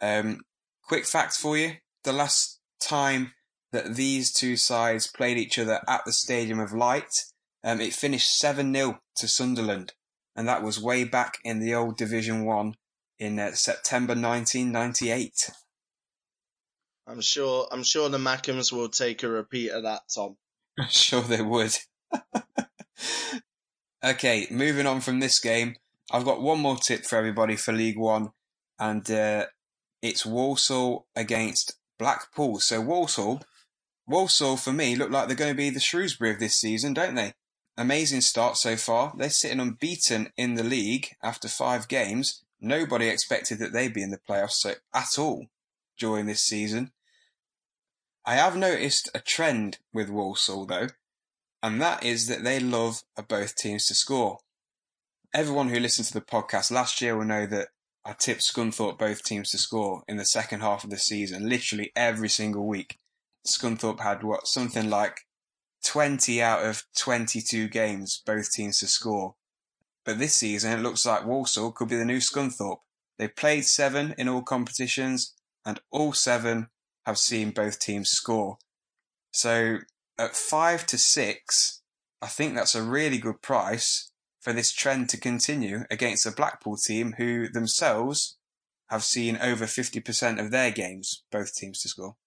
Um, 0.02 0.42
quick 0.84 1.06
fact 1.06 1.34
for 1.36 1.58
you: 1.58 1.74
the 2.04 2.14
last 2.14 2.60
time 2.84 3.34
that 3.72 3.96
these 3.96 4.32
two 4.32 4.56
sides 4.56 5.08
played 5.08 5.38
each 5.38 5.58
other 5.58 5.82
at 5.88 6.06
the 6.06 6.14
Stadium 6.14 6.60
of 6.60 6.74
Light. 6.74 7.26
Um, 7.64 7.82
it 7.82 7.94
finished 7.94 8.38
7 8.38 8.74
0 8.74 9.00
to 9.18 9.28
Sunderland, 9.28 9.94
and 10.36 10.48
that 10.48 10.64
was 10.64 10.80
way 10.80 11.04
back 11.04 11.38
in 11.44 11.60
the 11.60 11.74
old 11.74 11.98
Division 11.98 12.46
1 12.46 12.76
in 13.20 13.40
uh, 13.40 13.52
September 13.54 14.14
1998. 14.14 15.50
I'm 17.08 17.22
sure, 17.22 17.68
I'm 17.72 17.84
sure 17.84 18.10
the 18.10 18.18
Mackems 18.18 18.72
will 18.72 18.90
take 18.90 19.24
a 19.24 19.30
repeat 19.30 19.72
of 19.72 19.84
that, 19.84 20.02
Tom. 20.14 20.38
I'm 20.80 20.90
sure 20.90 21.22
they 21.22 21.42
would. 21.42 21.76
okay, 24.04 24.48
moving 24.52 24.86
on 24.86 25.02
from 25.02 25.20
this 25.20 25.40
game, 25.40 25.76
I've 26.12 26.26
got 26.26 26.42
one 26.42 26.60
more 26.60 26.78
tip 26.78 27.06
for 27.06 27.18
everybody 27.18 27.56
for 27.56 27.72
League 27.72 27.98
One, 27.98 28.30
and 28.80 29.10
uh, 29.10 29.46
it's 30.02 30.26
Walsall 30.26 31.08
against 31.16 31.74
Blackpool. 31.98 32.60
So 32.60 32.82
Walsall 32.82 33.44
Walsall, 34.06 34.58
for 34.58 34.74
me, 34.74 34.96
look 34.96 35.12
like 35.12 35.28
they're 35.28 35.36
going 35.36 35.54
to 35.54 35.58
be 35.58 35.70
the 35.70 35.80
Shrewsbury 35.80 36.32
of 36.32 36.40
this 36.40 36.56
season, 36.56 36.94
don't 36.94 37.16
they? 37.16 37.34
Amazing 37.78 38.22
start 38.22 38.58
so 38.58 38.76
far. 38.76 39.14
They're 39.18 39.30
sitting 39.30 39.60
unbeaten 39.60 40.32
in 40.38 40.56
the 40.56 40.64
league 40.64 41.16
after 41.24 41.48
five 41.48 41.88
games. 41.88 42.44
Nobody 42.60 43.08
expected 43.08 43.60
that 43.60 43.74
they'd 43.74 43.94
be 43.94 44.04
in 44.04 44.12
the 44.12 44.20
playoffs 44.20 44.54
so, 44.54 44.74
at 44.94 45.18
all 45.18 45.48
during 45.98 46.26
this 46.26 46.42
season. 46.42 46.92
I 48.26 48.36
have 48.36 48.56
noticed 48.56 49.10
a 49.14 49.20
trend 49.20 49.80
with 49.94 50.10
Walsall, 50.10 50.66
though, 50.66 50.88
and 51.62 51.82
that 51.82 52.04
is 52.04 52.28
that 52.28 52.44
they 52.44 52.60
love 52.60 53.04
both 53.28 53.56
teams 53.56 53.88
to 53.88 53.96
score. 53.96 54.40
Everyone 55.34 55.70
who 55.70 55.80
listened 55.80 56.08
to 56.08 56.14
the 56.14 56.22
podcast 56.22 56.72
last 56.72 57.02
year 57.02 57.18
will 57.18 57.26
know 57.26 57.46
that 57.48 57.70
I 58.06 58.14
tipped 58.14 58.42
Scunthorpe 58.42 58.98
both 58.98 59.24
teams 59.24 59.52
to 59.52 59.58
score 59.58 60.04
in 60.08 60.18
the 60.18 60.26
second 60.26 60.60
half 60.60 60.84
of 60.84 60.90
the 60.90 60.98
season, 60.98 61.48
literally 61.48 61.92
every 61.96 62.30
single 62.30 62.68
week. 62.68 63.00
Scunthorpe 63.48 64.02
had 64.02 64.24
what 64.24 64.48
something 64.48 64.90
like 64.90 65.22
20 65.86 66.42
out 66.42 66.66
of 66.66 66.86
22 66.98 67.68
games 67.70 68.22
both 68.26 68.52
teams 68.52 68.80
to 68.80 68.88
score. 68.88 69.36
But 70.06 70.20
this 70.20 70.36
season 70.36 70.78
it 70.78 70.82
looks 70.82 71.06
like 71.06 71.26
Walsall 71.26 71.72
could 71.72 71.90
be 71.90 71.96
the 71.96 72.06
new 72.06 72.18
Scunthorpe. 72.18 72.80
They 73.18 73.28
played 73.28 73.66
seven 73.66 74.16
in 74.18 74.28
all 74.28 74.42
competitions 74.42 75.34
and 75.66 75.80
all 75.92 76.14
seven 76.14 76.68
have 77.06 77.18
seen 77.18 77.52
both 77.52 77.80
teams 77.80 78.12
score. 78.12 78.58
So 79.32 79.80
at 80.18 80.36
five 80.36 80.86
to 80.88 80.98
six, 80.98 81.82
I 82.22 82.28
think 82.28 82.56
that's 82.56 82.76
a 82.76 82.84
really 82.84 83.18
good 83.18 83.42
price 83.42 84.12
for 84.44 84.52
this 84.52 84.74
trend 84.74 85.10
to 85.10 85.18
continue 85.18 85.86
against 85.90 86.26
a 86.26 86.32
Blackpool 86.32 86.76
team 86.76 87.14
who 87.14 87.48
themselves 87.48 88.38
have 88.90 89.04
seen 89.04 89.38
over 89.38 89.66
50% 89.66 90.40
of 90.40 90.52
their 90.52 90.70
games, 90.70 91.24
both 91.32 91.56
teams 91.56 91.82
to 91.82 91.88
score. 91.88 92.18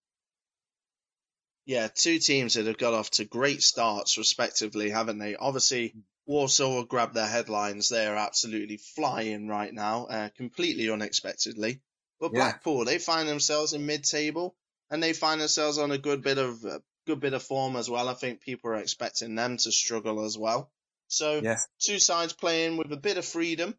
Yeah, 1.66 1.88
two 1.94 2.18
teams 2.18 2.55
that 2.55 2.66
have 2.66 2.79
got 2.79 2.94
off 2.94 3.11
to 3.12 3.24
great 3.26 3.62
starts, 3.62 4.16
respectively, 4.16 4.88
haven't 4.88 5.18
they? 5.18 5.37
Obviously, 5.37 5.94
Walsall 6.24 6.76
will 6.76 6.85
grab 6.85 7.12
their 7.12 7.26
headlines. 7.26 7.90
They 7.90 8.07
are 8.07 8.16
absolutely 8.16 8.79
flying 8.79 9.46
right 9.46 9.72
now, 9.72 10.07
uh, 10.07 10.29
completely 10.37 10.88
unexpectedly. 10.88 11.83
But 12.18 12.33
yeah. 12.33 12.38
Blackpool, 12.38 12.87
they 12.87 12.98
find 12.98 13.29
themselves 13.29 13.74
in 13.74 13.85
mid-table, 13.85 14.57
and 14.90 15.02
they 15.02 15.12
find 15.12 15.40
themselves 15.40 15.76
on 15.76 15.90
a 15.90 15.98
good 15.98 16.22
bit 16.22 16.38
of 16.38 16.64
uh, 16.64 16.79
good 17.07 17.20
bit 17.20 17.35
of 17.35 17.42
form 17.42 17.76
as 17.76 17.90
well. 17.90 18.09
I 18.09 18.14
think 18.14 18.40
people 18.40 18.70
are 18.70 18.76
expecting 18.76 19.35
them 19.35 19.59
to 19.59 19.70
struggle 19.70 20.24
as 20.24 20.38
well. 20.38 20.70
So 21.09 21.40
yeah. 21.42 21.59
two 21.81 21.99
sides 21.99 22.33
playing 22.33 22.77
with 22.77 22.92
a 22.92 22.97
bit 22.97 23.16
of 23.16 23.25
freedom, 23.25 23.77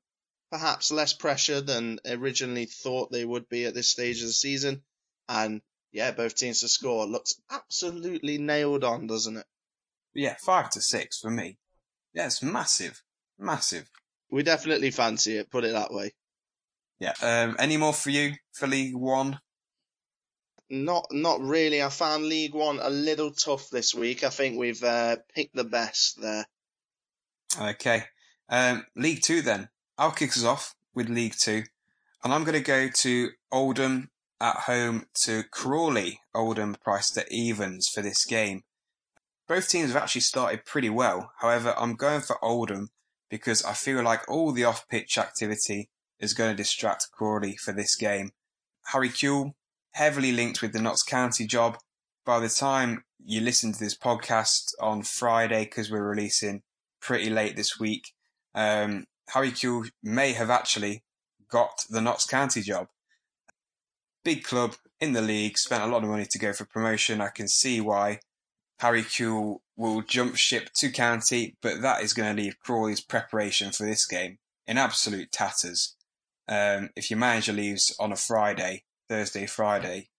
perhaps 0.52 0.92
less 0.92 1.14
pressure 1.14 1.62
than 1.62 2.00
originally 2.06 2.66
thought 2.66 3.12
they 3.12 3.26
would 3.26 3.50
be 3.50 3.66
at 3.66 3.74
this 3.74 3.92
stage 3.92 4.22
of 4.22 4.28
the 4.28 4.34
season, 4.34 4.82
and 5.28 5.62
yeah, 5.92 6.12
both 6.12 6.36
teams 6.36 6.62
to 6.62 6.68
score 6.68 7.06
looks 7.06 7.36
absolutely 7.52 8.38
nailed 8.38 8.84
on, 8.84 9.08
doesn't 9.08 9.38
it? 9.38 9.46
Yeah, 10.14 10.36
five 10.40 10.70
to 10.72 10.82
six 10.82 11.20
for 11.20 11.30
me. 11.30 11.58
Yeah, 12.14 12.26
it's 12.26 12.42
massive, 12.42 13.02
massive. 13.38 13.90
We 14.30 14.44
definitely 14.44 14.92
fancy 14.92 15.38
it. 15.38 15.52
Put 15.52 15.64
it 15.64 15.74
that 15.74 15.94
way. 15.94 16.14
Yeah. 17.00 17.14
Um, 17.22 17.56
any 17.60 17.78
more 17.78 17.94
for 17.94 18.10
you 18.10 18.34
for 18.54 18.68
League 18.68 18.96
One? 18.96 19.40
Not, 20.70 21.08
not 21.12 21.40
really. 21.42 21.82
I 21.82 21.90
found 21.90 22.26
League 22.26 22.54
One 22.54 22.80
a 22.82 22.90
little 22.90 23.32
tough 23.32 23.70
this 23.70 23.96
week. 23.96 24.24
I 24.24 24.30
think 24.30 24.58
we've 24.58 24.84
uh, 24.84 25.18
picked 25.34 25.56
the 25.56 25.64
best 25.64 26.20
there. 26.20 26.46
Okay. 27.60 28.04
Um, 28.50 28.86
League 28.96 29.22
Two 29.22 29.42
then. 29.42 29.70
I'll 29.98 30.12
kick 30.12 30.30
us 30.30 30.44
off 30.44 30.76
with 30.94 31.10
League 31.10 31.36
Two, 31.38 31.64
and 32.24 32.34
I'm 32.34 32.44
going 32.44 32.58
to 32.58 32.62
go 32.62 32.88
to 32.88 33.30
Oldham 33.52 34.10
at 34.40 34.56
home 34.56 35.08
to 35.22 35.44
Crawley. 35.52 36.20
Oldham 36.34 36.76
priced 36.82 37.18
at 37.18 37.32
evens 37.32 37.90
for 37.90 38.02
this 38.02 38.26
game. 38.26 38.64
Both 39.48 39.70
teams 39.70 39.92
have 39.92 40.02
actually 40.02 40.22
started 40.22 40.66
pretty 40.66 40.90
well. 40.90 41.32
However, 41.40 41.74
I'm 41.78 41.96
going 41.96 42.22
for 42.22 42.44
Oldham 42.44 42.90
because 43.30 43.64
I 43.64 43.74
feel 43.74 44.04
like 44.04 44.30
all 44.30 44.52
the 44.52 44.66
off-pitch 44.66 45.18
activity 45.18 45.90
is 46.20 46.34
going 46.34 46.52
to 46.52 46.56
distract 46.56 47.08
Crawley 47.12 47.56
for 47.58 47.72
this 47.72 47.96
game. 47.96 48.32
Harry 48.88 49.10
Kewell, 49.10 49.54
heavily 49.92 50.32
linked 50.32 50.62
with 50.62 50.74
the 50.74 50.82
Notts 50.82 51.04
County 51.04 51.48
job. 51.48 51.78
By 52.26 52.40
the 52.40 52.50
time 52.50 53.04
you 53.24 53.42
listen 53.42 53.72
to 53.72 53.80
this 53.80 53.98
podcast 53.98 54.74
on 54.80 55.04
Friday, 55.04 55.64
because 55.64 55.90
we're 55.90 56.08
releasing 56.08 56.62
pretty 57.00 57.30
late 57.30 57.56
this 57.56 57.80
week, 57.80 58.14
um, 58.56 59.06
Harry 59.30 59.52
Kewell 59.52 59.90
may 60.04 60.34
have 60.34 60.50
actually 60.50 61.04
got 61.50 61.84
the 61.90 62.02
Notts 62.02 62.26
County 62.26 62.62
job. 62.62 62.88
Big 64.24 64.44
club 64.44 64.76
in 65.00 65.14
the 65.14 65.22
league, 65.22 65.58
spent 65.58 65.84
a 65.84 65.88
lot 65.88 66.04
of 66.04 66.10
money 66.10 66.26
to 66.30 66.40
go 66.40 66.54
for 66.54 66.66
promotion. 66.66 67.22
I 67.22 67.30
can 67.30 67.48
see 67.48 67.80
why 67.80 68.20
Harry 68.80 69.04
Kewell 69.04 69.62
will 69.76 70.02
jump 70.02 70.36
ship 70.36 70.70
to 70.76 70.92
County, 70.92 71.56
but 71.62 71.82
that 71.82 72.04
is 72.04 72.14
going 72.14 72.36
to 72.36 72.42
leave 72.42 72.60
Crawley's 72.60 73.02
preparation 73.02 73.72
for 73.72 73.86
this 73.86 74.06
game 74.06 74.38
in 74.66 74.78
absolute 74.78 75.32
tatters. 75.32 75.96
Um, 76.48 76.90
if 76.96 77.10
your 77.10 77.20
manager 77.20 77.54
leaves 77.54 77.96
on 78.00 78.12
a 78.12 78.16
Friday, 78.16 78.84
Thursday, 79.10 79.46
Friday, 79.46 80.10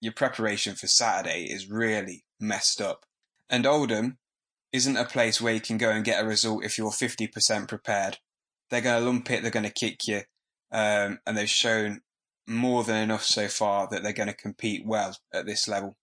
your 0.00 0.12
preparation 0.12 0.74
for 0.74 0.86
Saturday 0.86 1.44
is 1.44 1.70
really 1.70 2.24
messed 2.40 2.80
up. 2.80 3.04
And 3.48 3.66
Oldham 3.66 4.18
isn't 4.72 4.96
a 4.96 5.04
place 5.04 5.40
where 5.40 5.54
you 5.54 5.60
can 5.60 5.78
go 5.78 5.90
and 5.90 6.04
get 6.04 6.22
a 6.22 6.26
result 6.26 6.64
if 6.64 6.78
you're 6.78 6.90
50% 6.90 7.68
prepared. 7.68 8.18
They're 8.70 8.80
going 8.80 9.00
to 9.00 9.06
lump 9.06 9.30
it, 9.30 9.42
they're 9.42 9.50
going 9.50 9.64
to 9.64 9.70
kick 9.70 10.06
you, 10.06 10.22
um, 10.72 11.20
and 11.26 11.36
they've 11.36 11.48
shown 11.48 12.00
more 12.46 12.84
than 12.84 13.02
enough 13.02 13.24
so 13.24 13.48
far 13.48 13.88
that 13.90 14.02
they're 14.02 14.12
going 14.12 14.28
to 14.28 14.34
compete 14.34 14.84
well 14.84 15.16
at 15.32 15.46
this 15.46 15.68
level. 15.68 15.96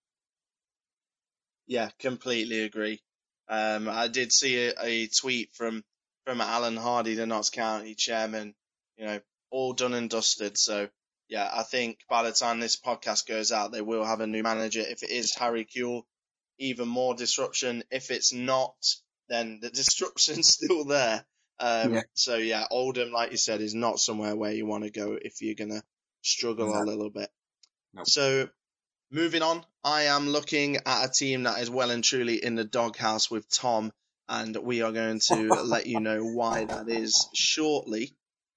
Yeah, 1.68 1.90
completely 2.00 2.62
agree. 2.62 3.02
Um, 3.48 3.90
I 3.90 4.08
did 4.08 4.32
see 4.32 4.68
a, 4.68 4.74
a, 4.82 5.08
tweet 5.08 5.52
from 5.54 5.84
from 6.26 6.42
Alan 6.42 6.78
Hardy, 6.78 7.16
the 7.16 7.26
Notts 7.26 7.50
County 7.50 7.96
chairman. 7.96 8.56
You 8.98 9.06
know, 9.06 9.20
all 9.52 9.74
done 9.74 9.94
and 9.94 10.10
dusted. 10.10 10.58
So 10.58 10.90
yeah, 11.30 11.50
I 11.54 11.64
think 11.64 12.00
by 12.10 12.24
the 12.24 12.32
time 12.32 12.60
this 12.60 12.80
podcast 12.80 13.28
goes 13.28 13.52
out, 13.52 13.72
they 13.72 13.82
will 13.82 14.06
have 14.06 14.22
a 14.22 14.28
new 14.28 14.44
manager. 14.44 14.82
If 14.82 15.04
it 15.04 15.10
is 15.10 15.36
Harry 15.36 15.66
Kewell, 15.66 16.04
even 16.64 16.88
more 16.88 17.16
disruption. 17.16 17.84
If 17.92 18.12
it's 18.12 18.34
not, 18.34 18.76
then 19.30 19.60
the 19.62 19.70
disruption's 19.70 20.48
still 20.54 20.86
there. 20.86 21.26
Um, 21.60 21.94
yeah. 21.94 22.02
So 22.14 22.36
yeah, 22.36 22.66
Oldham, 22.70 23.12
like 23.12 23.32
you 23.32 23.38
said, 23.38 23.62
is 23.62 23.76
not 23.76 24.00
somewhere 24.00 24.36
where 24.36 24.52
you 24.52 24.66
want 24.66 24.84
to 24.84 24.90
go 24.90 25.18
if 25.20 25.42
you're 25.42 25.56
gonna 25.56 25.84
struggle 26.22 26.74
no. 26.74 26.82
a 26.82 26.84
little 26.84 27.10
bit. 27.10 27.30
No. 27.94 28.04
So 28.06 28.50
moving 29.12 29.42
on, 29.42 29.64
I 29.84 30.04
am 30.04 30.30
looking 30.30 30.78
at 30.86 31.06
a 31.06 31.12
team 31.12 31.44
that 31.44 31.60
is 31.62 31.70
well 31.70 31.92
and 31.92 32.04
truly 32.04 32.44
in 32.44 32.56
the 32.56 32.64
doghouse 32.64 33.30
with 33.30 33.50
Tom, 33.50 33.92
and 34.28 34.56
we 34.58 34.82
are 34.82 34.92
going 34.92 35.20
to 35.28 35.48
let 35.64 35.86
you 35.86 36.00
know 36.00 36.24
why 36.24 36.66
that 36.66 36.90
is 36.90 37.30
shortly. 37.34 38.16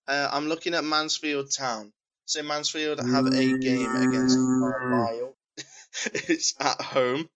Uh, 0.08 0.28
I'm 0.32 0.48
looking 0.48 0.74
at 0.74 0.84
Mansfield 0.84 1.52
Town. 1.52 1.92
So 2.24 2.42
Mansfield 2.42 2.98
have 2.98 3.26
a 3.26 3.58
game 3.58 3.94
against 3.94 4.36
Carlisle. 4.36 5.36
it's 6.12 6.54
at 6.60 6.80
home 6.80 7.28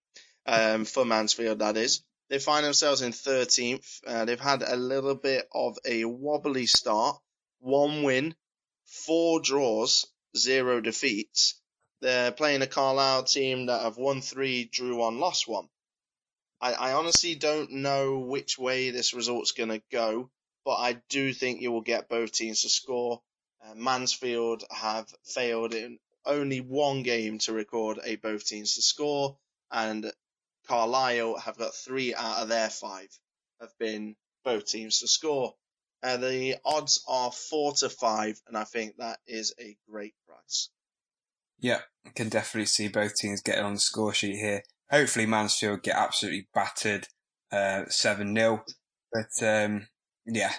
um, 0.46 0.84
for 0.84 1.04
Mansfield, 1.04 1.60
that 1.60 1.76
is. 1.76 2.02
They 2.28 2.38
find 2.38 2.64
themselves 2.64 3.02
in 3.02 3.12
13th. 3.12 4.00
Uh, 4.06 4.24
they've 4.24 4.38
had 4.38 4.62
a 4.62 4.76
little 4.76 5.16
bit 5.16 5.48
of 5.52 5.78
a 5.84 6.04
wobbly 6.04 6.66
start. 6.66 7.20
One 7.58 8.02
win, 8.04 8.34
four 8.86 9.40
draws, 9.40 10.06
zero 10.36 10.80
defeats. 10.80 11.60
They're 12.00 12.32
playing 12.32 12.62
a 12.62 12.66
Carlisle 12.66 13.24
team 13.24 13.66
that 13.66 13.82
have 13.82 13.98
won 13.98 14.22
three, 14.22 14.64
drew 14.64 14.96
one, 14.96 15.18
lost 15.18 15.46
one. 15.48 15.68
I, 16.60 16.72
I 16.72 16.92
honestly 16.92 17.34
don't 17.34 17.70
know 17.72 18.20
which 18.20 18.58
way 18.58 18.90
this 18.90 19.12
result's 19.12 19.52
going 19.52 19.70
to 19.70 19.82
go, 19.90 20.30
but 20.64 20.76
I 20.76 20.94
do 21.08 21.32
think 21.32 21.60
you 21.60 21.72
will 21.72 21.80
get 21.80 22.08
both 22.08 22.32
teams 22.32 22.62
to 22.62 22.68
score. 22.68 23.22
Uh, 23.62 23.74
Mansfield 23.74 24.64
have 24.70 25.12
failed 25.24 25.74
in 25.74 25.98
only 26.24 26.60
one 26.60 27.02
game 27.02 27.38
to 27.40 27.52
record 27.52 27.98
a 28.04 28.16
both 28.16 28.46
teams 28.46 28.74
to 28.74 28.82
score, 28.82 29.36
and 29.70 30.10
Carlisle 30.70 31.36
have 31.40 31.58
got 31.58 31.74
three 31.74 32.14
out 32.14 32.42
of 32.42 32.48
their 32.48 32.70
five 32.70 33.08
have 33.60 33.76
been 33.80 34.14
both 34.44 34.66
teams 34.66 35.00
to 35.00 35.08
score. 35.08 35.54
Uh, 36.00 36.16
the 36.16 36.58
odds 36.64 37.02
are 37.08 37.32
four 37.32 37.72
to 37.72 37.88
five, 37.88 38.40
and 38.46 38.56
I 38.56 38.62
think 38.62 38.96
that 38.98 39.18
is 39.26 39.52
a 39.60 39.76
great 39.90 40.14
price. 40.28 40.68
Yeah, 41.58 41.80
I 42.06 42.10
can 42.10 42.28
definitely 42.28 42.66
see 42.66 42.86
both 42.86 43.16
teams 43.16 43.42
getting 43.42 43.64
on 43.64 43.74
the 43.74 43.80
score 43.80 44.14
sheet 44.14 44.36
here. 44.36 44.62
Hopefully, 44.92 45.26
Mansfield 45.26 45.82
get 45.82 45.96
absolutely 45.96 46.46
battered 46.54 47.08
uh, 47.50 47.86
seven 47.88 48.38
uh, 48.38 48.40
0 48.40 48.64
but 49.12 49.46
um, 49.46 49.88
yeah. 50.24 50.52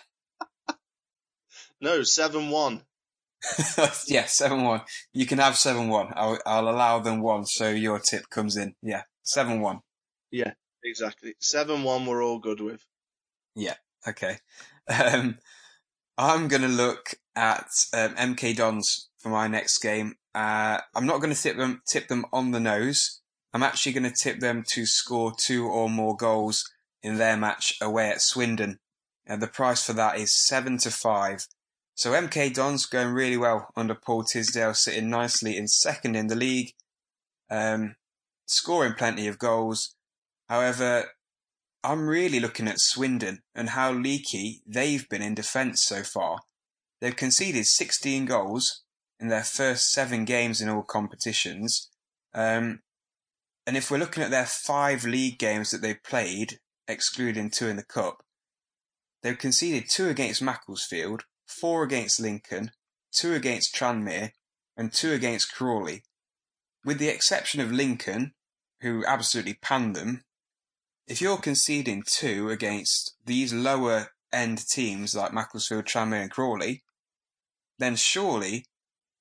no, 1.82 2.04
seven 2.04 2.50
one. 2.50 2.82
yeah, 4.08 4.26
seven 4.26 4.66
one. 4.66 4.82
You 5.14 5.26
can 5.26 5.38
have 5.38 5.56
seven 5.56 5.88
one. 5.88 6.12
I'll 6.18 6.38
I'll 6.46 6.68
allow 6.68 7.00
them 7.00 7.22
one, 7.22 7.46
so 7.46 7.70
your 7.70 7.98
tip 7.98 8.30
comes 8.30 8.58
in. 8.58 8.76
Yeah, 8.82 9.04
seven 9.24 9.62
one. 9.62 9.80
Yeah, 10.32 10.54
exactly. 10.84 11.36
Seven 11.40 11.84
one. 11.84 12.06
We're 12.06 12.24
all 12.24 12.40
good 12.40 12.62
with. 12.62 12.86
Yeah. 13.56 13.76
Okay. 14.08 14.38
Um, 14.88 15.38
I'm 16.18 16.48
gonna 16.48 16.68
look 16.68 17.16
at 17.36 17.68
um, 17.94 18.16
MK 18.16 18.56
Dons 18.56 19.10
for 19.20 19.30
my 19.30 19.48
next 19.48 19.78
game. 19.80 20.16
Uh, 20.34 20.80
I'm 20.96 21.06
not 21.06 21.22
to 21.34 21.42
tip 21.42 21.58
them 21.58 21.82
tip 21.88 22.08
them 22.08 22.26
on 22.32 22.52
the 22.52 22.60
nose. 22.60 23.22
I'm 23.54 23.64
actually 23.64 23.94
to 24.04 24.12
tip 24.12 24.40
them 24.40 24.64
to 24.70 24.86
score 24.86 25.34
two 25.38 25.68
or 25.68 25.90
more 25.90 26.16
goals 26.16 26.70
in 27.04 27.18
their 27.18 27.36
match 27.36 27.74
away 27.82 28.10
at 28.10 28.22
Swindon. 28.22 28.80
And 29.26 29.42
the 29.42 29.48
price 29.48 29.86
for 29.86 29.94
that 29.94 30.18
is 30.18 30.34
seven 30.34 30.78
to 30.80 30.92
five. 30.92 31.48
So 31.96 32.12
MK 32.12 32.54
Dons 32.54 32.86
going 32.86 33.14
really 33.14 33.38
well 33.38 33.70
under 33.76 33.94
Paul 33.94 34.24
Tisdale, 34.24 34.74
sitting 34.74 35.10
nicely 35.10 35.58
in 35.58 35.68
second 35.68 36.16
in 36.16 36.28
the 36.28 36.36
league, 36.36 36.74
um, 37.50 37.96
scoring 38.46 38.94
plenty 38.94 39.28
of 39.28 39.38
goals. 39.38 39.96
However, 40.52 41.12
I'm 41.82 42.10
really 42.10 42.42
looking 42.42 42.68
at 42.68 42.82
Swindon 42.82 43.40
and 43.56 43.70
how 43.70 43.94
leaky 43.94 44.62
they've 44.68 45.08
been 45.08 45.22
in 45.22 45.34
defence 45.34 45.82
so 45.82 46.04
far. 46.04 46.42
They've 47.00 47.16
conceded 47.16 47.66
16 47.66 48.26
goals 48.26 48.84
in 49.18 49.30
their 49.30 49.46
first 49.46 49.92
seven 49.92 50.26
games 50.26 50.60
in 50.60 50.68
all 50.68 50.84
competitions. 50.84 51.90
Um, 52.34 52.82
and 53.66 53.78
if 53.78 53.90
we're 53.90 53.98
looking 53.98 54.24
at 54.24 54.30
their 54.30 54.46
five 54.46 55.06
league 55.06 55.40
games 55.40 55.72
that 55.72 55.82
they've 55.82 56.04
played, 56.04 56.60
excluding 56.86 57.50
two 57.50 57.70
in 57.70 57.78
the 57.78 57.84
Cup, 57.84 58.22
they've 59.24 59.38
conceded 59.38 59.90
two 59.90 60.10
against 60.10 60.42
Macclesfield, 60.42 61.24
four 61.48 61.84
against 61.84 62.20
Lincoln, 62.20 62.72
two 63.14 63.34
against 63.36 63.74
Tranmere, 63.74 64.32
and 64.76 64.92
two 64.92 65.14
against 65.14 65.56
Crawley. 65.56 66.04
With 66.84 67.00
the 67.00 67.08
exception 67.08 67.62
of 67.62 67.72
Lincoln, 67.72 68.34
who 68.82 69.06
absolutely 69.06 69.54
panned 69.54 69.96
them, 69.96 70.26
if 71.12 71.20
you're 71.20 71.38
conceding 71.38 72.04
two 72.06 72.50
against 72.50 73.18
these 73.26 73.52
lower 73.52 74.14
end 74.32 74.66
teams 74.70 75.14
like 75.14 75.34
Macclesfield, 75.34 75.84
Tranmere, 75.84 76.22
and 76.22 76.32
Crawley, 76.32 76.84
then 77.80 77.98
surely 77.98 78.66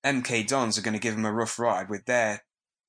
MK 0.05 0.47
Dons 0.47 0.79
are 0.79 0.83
going 0.83 0.95
to 0.95 1.01
give 1.01 1.17
them 1.17 1.25
a 1.25 1.33
rough 1.33 1.59
ride 1.59 1.91
with 1.91 2.05
their. 2.05 2.45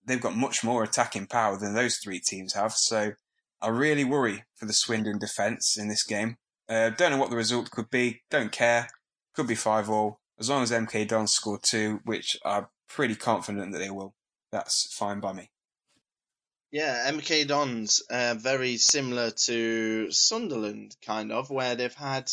They've 0.05 0.21
got 0.21 0.35
much 0.35 0.63
more 0.63 0.83
attacking 0.83 1.25
power 1.25 1.57
than 1.57 1.73
those 1.73 1.97
three 1.97 2.19
teams 2.19 2.53
have, 2.53 2.73
so 2.73 3.13
I 3.59 3.69
really 3.69 4.03
worry 4.03 4.43
for 4.55 4.67
the 4.67 4.73
Swindon 4.73 5.17
defence 5.17 5.79
in 5.79 5.87
this 5.87 6.03
game. 6.03 6.37
Uh, 6.69 6.91
don't 6.91 7.09
know 7.09 7.17
what 7.17 7.31
the 7.31 7.35
result 7.35 7.71
could 7.71 7.89
be. 7.89 8.21
Don't 8.29 8.51
care. 8.51 8.87
Could 9.33 9.47
be 9.47 9.55
five 9.55 9.89
all. 9.89 10.19
As 10.39 10.47
long 10.47 10.61
as 10.61 10.71
MK 10.71 11.07
Dons 11.07 11.33
score 11.33 11.59
two, 11.59 12.01
which 12.05 12.37
I'm 12.45 12.67
pretty 12.87 13.15
confident 13.15 13.71
that 13.71 13.79
they 13.79 13.89
will, 13.89 14.13
that's 14.51 14.93
fine 14.93 15.19
by 15.19 15.33
me. 15.33 15.50
Yeah, 16.72 17.11
MK 17.11 17.47
Dons, 17.47 18.01
uh, 18.09 18.36
very 18.38 18.78
similar 18.78 19.32
to 19.32 20.09
Sunderland, 20.11 20.95
kind 21.05 21.32
of, 21.34 21.49
where 21.49 21.76
they've 21.76 21.93
had, 21.93 22.32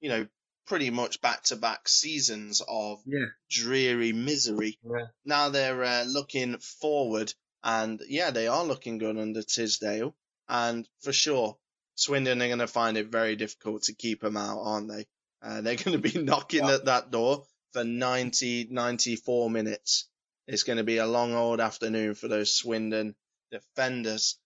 you 0.00 0.08
know, 0.08 0.26
pretty 0.66 0.88
much 0.90 1.20
back 1.20 1.42
to 1.44 1.56
back 1.56 1.86
seasons 1.88 2.62
of 2.66 3.02
yeah. 3.04 3.26
dreary 3.50 4.12
misery. 4.12 4.78
Yeah. 4.82 5.06
Now 5.24 5.50
they're 5.50 5.84
uh, 5.84 6.04
looking 6.04 6.58
forward. 6.58 7.32
And 7.62 8.00
yeah, 8.08 8.30
they 8.30 8.46
are 8.46 8.64
looking 8.64 8.98
good 8.98 9.18
under 9.18 9.42
Tisdale. 9.42 10.14
And 10.48 10.88
for 11.00 11.12
sure, 11.12 11.56
Swindon 11.94 12.42
are 12.42 12.46
going 12.46 12.58
to 12.58 12.66
find 12.66 12.96
it 12.96 13.08
very 13.08 13.36
difficult 13.36 13.84
to 13.84 13.94
keep 13.94 14.20
them 14.20 14.36
out, 14.36 14.60
aren't 14.60 14.88
they? 14.88 15.06
Uh, 15.42 15.60
they're 15.60 15.76
going 15.84 16.00
to 16.00 16.10
be 16.10 16.22
knocking 16.22 16.64
yeah. 16.64 16.74
at 16.74 16.86
that 16.86 17.10
door 17.10 17.44
for 17.72 17.84
90, 17.84 18.68
94 18.70 19.50
minutes. 19.50 20.08
It's 20.46 20.62
going 20.62 20.76
to 20.78 20.84
be 20.84 20.98
a 20.98 21.06
long 21.06 21.34
old 21.34 21.60
afternoon 21.60 22.14
for 22.14 22.28
those 22.28 22.54
Swindon 22.54 23.14
defenders. 23.54 24.38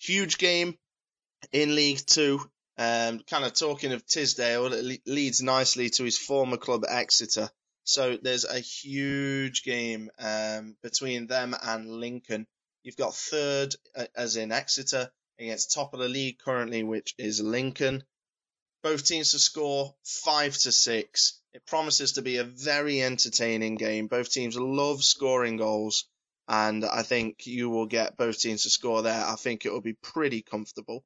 Huge 0.00 0.38
game 0.38 0.78
in 1.52 1.74
League 1.74 2.00
Two. 2.06 2.40
Um, 2.78 3.20
kind 3.28 3.44
of 3.44 3.54
talking 3.54 3.92
of 3.92 4.06
Tisdale, 4.06 4.72
it 4.72 5.00
leads 5.04 5.42
nicely 5.42 5.90
to 5.90 6.04
his 6.04 6.16
former 6.16 6.56
club 6.56 6.84
Exeter. 6.88 7.50
So 7.82 8.18
there's 8.22 8.44
a 8.44 8.60
huge 8.60 9.64
game 9.64 10.10
um, 10.18 10.76
between 10.82 11.26
them 11.26 11.56
and 11.60 11.90
Lincoln. 11.90 12.46
You've 12.84 12.96
got 12.96 13.16
third, 13.16 13.74
uh, 13.96 14.04
as 14.14 14.36
in 14.36 14.52
Exeter, 14.52 15.10
against 15.40 15.74
top 15.74 15.94
of 15.94 16.00
the 16.00 16.08
league 16.08 16.38
currently, 16.38 16.82
which 16.84 17.14
is 17.18 17.40
Lincoln. 17.40 18.04
Both 18.82 19.06
teams 19.06 19.32
to 19.32 19.38
score 19.38 19.94
five 20.04 20.56
to 20.58 20.70
six. 20.70 21.40
It 21.52 21.66
promises 21.66 22.12
to 22.12 22.22
be 22.22 22.36
a 22.36 22.44
very 22.44 23.02
entertaining 23.02 23.74
game. 23.74 24.06
Both 24.06 24.30
teams 24.30 24.56
love 24.56 25.02
scoring 25.02 25.56
goals, 25.56 26.04
and 26.48 26.84
I 26.84 27.02
think 27.02 27.46
you 27.46 27.68
will 27.68 27.86
get 27.86 28.16
both 28.16 28.40
teams 28.40 28.62
to 28.62 28.70
score 28.70 29.02
there. 29.02 29.24
I 29.24 29.36
think 29.36 29.66
it 29.66 29.72
will 29.72 29.82
be 29.82 29.96
pretty 30.02 30.42
comfortable. 30.42 31.04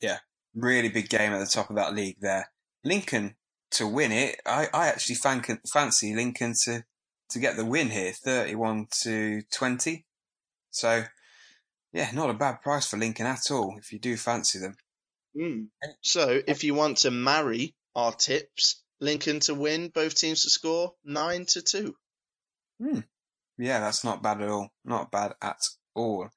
Yeah, 0.00 0.18
really 0.54 0.88
big 0.88 1.08
game 1.08 1.32
at 1.32 1.40
the 1.40 1.46
top 1.46 1.68
of 1.68 1.76
that 1.76 1.94
league 1.94 2.16
there. 2.20 2.50
Lincoln 2.84 3.36
to 3.72 3.86
win 3.86 4.12
it. 4.12 4.40
I, 4.46 4.68
I 4.72 4.88
actually 4.88 5.16
fancy 5.16 6.14
Lincoln 6.14 6.54
to, 6.64 6.84
to 7.30 7.38
get 7.38 7.56
the 7.56 7.64
win 7.64 7.90
here, 7.90 8.12
31 8.12 8.86
to 9.02 9.42
20. 9.52 10.06
So, 10.70 11.04
yeah, 11.92 12.10
not 12.14 12.30
a 12.30 12.34
bad 12.34 12.62
price 12.62 12.86
for 12.86 12.96
Lincoln 12.96 13.26
at 13.26 13.50
all 13.50 13.76
if 13.78 13.92
you 13.92 13.98
do 13.98 14.16
fancy 14.16 14.58
them. 14.58 14.76
Mm. 15.36 15.66
So, 16.00 16.40
if 16.46 16.64
you 16.64 16.74
want 16.74 16.98
to 16.98 17.10
marry 17.10 17.74
our 17.94 18.12
tips, 18.12 18.82
Lincoln 19.00 19.40
to 19.40 19.54
win, 19.54 19.88
both 19.88 20.14
teams 20.14 20.44
to 20.44 20.50
score, 20.50 20.94
9 21.04 21.44
to 21.46 21.62
2. 21.62 21.94
Hmm. 22.80 23.00
Yeah, 23.58 23.80
that's 23.80 24.04
not 24.04 24.22
bad 24.22 24.42
at 24.42 24.48
all. 24.48 24.70
Not 24.84 25.10
bad 25.10 25.34
at 25.40 25.68
all. 25.94 26.30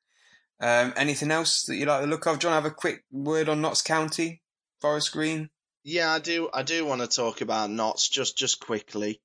Um, 0.62 0.94
anything 0.96 1.32
else 1.32 1.64
that 1.64 1.76
you 1.76 1.86
like 1.86 2.02
the 2.02 2.08
look 2.08 2.26
of? 2.28 2.40
John, 2.40 2.54
have 2.54 2.66
a 2.66 2.72
quick 2.72 3.04
word 3.12 3.50
on 3.50 3.62
Notts 3.62 3.82
County, 3.82 4.42
Forest 4.82 5.12
Green? 5.14 5.50
Yeah, 5.84 6.12
I 6.12 6.20
do. 6.20 6.50
I 6.54 6.64
do 6.64 6.86
want 6.86 7.02
to 7.02 7.08
talk 7.08 7.42
about 7.42 7.70
Notts 7.70 8.10
just 8.10 8.38
just 8.38 8.60
quickly. 8.60 9.22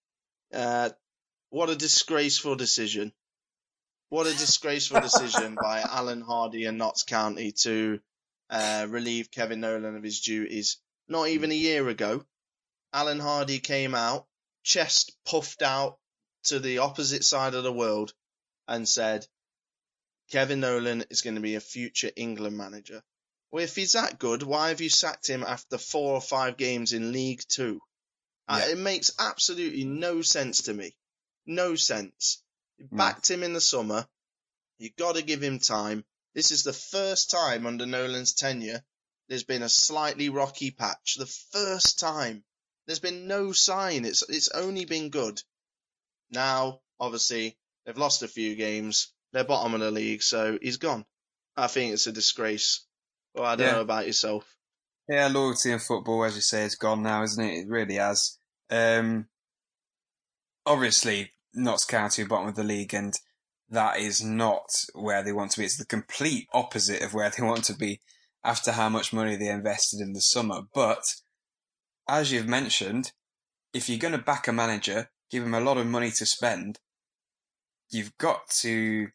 Uh, 0.53 0.91
what 1.51 1.71
a 1.71 1.77
disgraceful 1.77 2.55
decision! 2.55 3.13
What 4.09 4.27
a 4.27 4.31
disgraceful 4.31 5.01
decision 5.01 5.57
by 5.63 5.81
Alan 5.81 6.21
Hardy 6.21 6.67
and 6.67 6.79
Notts 6.79 7.03
County 7.03 7.53
to 7.63 8.01
uh, 8.51 8.87
relieve 8.89 9.31
Kevin 9.33 9.61
Nolan 9.61 9.97
of 9.97 10.05
his 10.05 10.21
duties. 10.21 10.79
Not 11.09 11.29
even 11.29 11.51
a 11.51 11.57
year 11.57 11.89
ago, 11.89 12.25
Alan 12.93 13.19
Hardy 13.19 13.59
came 13.59 13.95
out, 13.95 14.27
chest 14.63 15.17
puffed 15.27 15.63
out 15.63 15.99
to 16.45 16.59
the 16.59 16.79
opposite 16.79 17.25
side 17.25 17.55
of 17.55 17.65
the 17.65 17.73
world, 17.73 18.13
and 18.67 18.89
said, 18.89 19.27
Kevin 20.31 20.61
Nolan 20.61 21.05
is 21.11 21.23
going 21.23 21.35
to 21.35 21.41
be 21.41 21.55
a 21.55 21.61
future 21.61 22.11
England 22.17 22.57
manager. 22.57 23.03
Well, 23.51 23.65
if 23.65 23.77
he's 23.77 23.93
that 23.93 24.19
good, 24.19 24.43
why 24.43 24.71
have 24.71 24.81
you 24.81 24.89
sacked 24.89 25.29
him 25.29 25.43
after 25.43 25.79
four 25.79 26.15
or 26.15 26.21
five 26.21 26.57
games 26.57 26.93
in 26.93 27.13
League 27.13 27.43
Two? 27.49 27.81
Uh, 28.49 28.61
yeah. 28.61 28.67
Uh, 28.67 28.69
it 28.71 28.79
makes 28.79 29.13
absolutely 29.19 29.85
no 29.85 30.23
sense 30.23 30.63
to 30.63 30.75
me. 30.75 30.97
No 31.47 31.77
sense. 31.77 32.43
You 32.79 32.87
mm. 32.87 32.97
backed 32.97 33.31
him 33.31 33.43
in 33.43 33.53
the 33.53 33.61
summer. 33.61 34.07
You 34.79 34.91
got 34.99 35.17
to 35.17 35.23
give 35.23 35.43
him 35.43 35.59
time. 35.59 36.05
This 36.35 36.51
is 36.51 36.65
the 36.65 36.73
first 36.73 37.31
time 37.31 37.67
under 37.67 37.87
Nolan's 37.87 38.35
tenure 38.35 38.83
there's 39.29 39.45
been 39.45 39.63
a 39.63 39.69
slightly 39.69 40.29
rocky 40.29 40.71
patch. 40.71 41.15
The 41.15 41.27
first 41.27 41.99
time. 41.99 42.45
There's 42.87 43.01
been 43.01 43.27
no 43.27 43.53
sign. 43.53 44.05
It's 44.05 44.23
it's 44.29 44.49
only 44.49 44.85
been 44.85 45.09
good. 45.09 45.43
Now, 46.35 46.81
obviously, 47.01 47.57
they've 47.85 47.97
lost 47.97 48.23
a 48.23 48.29
few 48.29 48.57
games. 48.57 49.13
They're 49.33 49.45
bottom 49.45 49.75
of 49.75 49.81
the 49.81 49.91
league, 49.91 50.23
so 50.23 50.59
he's 50.61 50.77
gone. 50.77 51.05
I 51.57 51.69
think 51.69 51.93
it's 51.93 52.07
a 52.07 52.13
disgrace. 52.13 52.85
Well, 53.35 53.45
I 53.45 53.57
don't 53.57 53.69
yeah. 53.69 53.73
know 53.75 53.81
about 53.81 54.07
yourself. 54.07 54.45
Yeah, 55.09 55.29
loyalty 55.29 55.71
in 55.71 55.79
football, 55.79 56.25
as 56.25 56.35
you 56.35 56.41
say, 56.41 56.65
is 56.65 56.77
gone 56.77 57.03
now, 57.03 57.23
isn't 57.23 57.45
it? 57.45 57.59
It 57.59 57.69
really 57.69 57.97
has. 57.97 58.39
Um, 58.71 59.29
obviously, 60.65 61.33
Notts 61.55 61.85
County 61.85 62.25
bottom 62.25 62.49
of 62.49 62.57
the 62.57 62.65
league, 62.65 62.95
and 62.95 63.15
that 63.69 63.99
is 63.99 64.25
not 64.25 64.65
where 64.95 65.23
they 65.23 65.33
want 65.33 65.53
to 65.53 65.61
be. 65.61 65.65
It's 65.65 65.77
the 65.77 65.87
complete 65.87 66.47
opposite 66.53 67.03
of 67.03 67.15
where 67.15 67.31
they 67.37 67.45
want 67.45 67.65
to 67.65 67.77
be 67.77 68.01
after 68.43 68.73
how 68.73 68.89
much 68.89 69.13
money 69.13 69.37
they 69.37 69.49
invested 69.49 70.01
in 70.01 70.13
the 70.13 70.21
summer. 70.21 70.63
But 70.75 71.05
as 72.09 72.33
you've 72.33 72.49
mentioned, 72.49 73.13
if 73.73 73.89
you're 73.89 73.99
going 73.99 74.13
to 74.13 74.19
back 74.19 74.49
a 74.49 74.53
manager, 74.53 75.11
give 75.31 75.43
him 75.43 75.55
a 75.55 75.61
lot 75.61 75.79
of 75.79 75.87
money 75.87 76.11
to 76.13 76.27
spend, 76.27 76.79
you've 77.91 78.17
got 78.19 78.49
to 78.49 79.09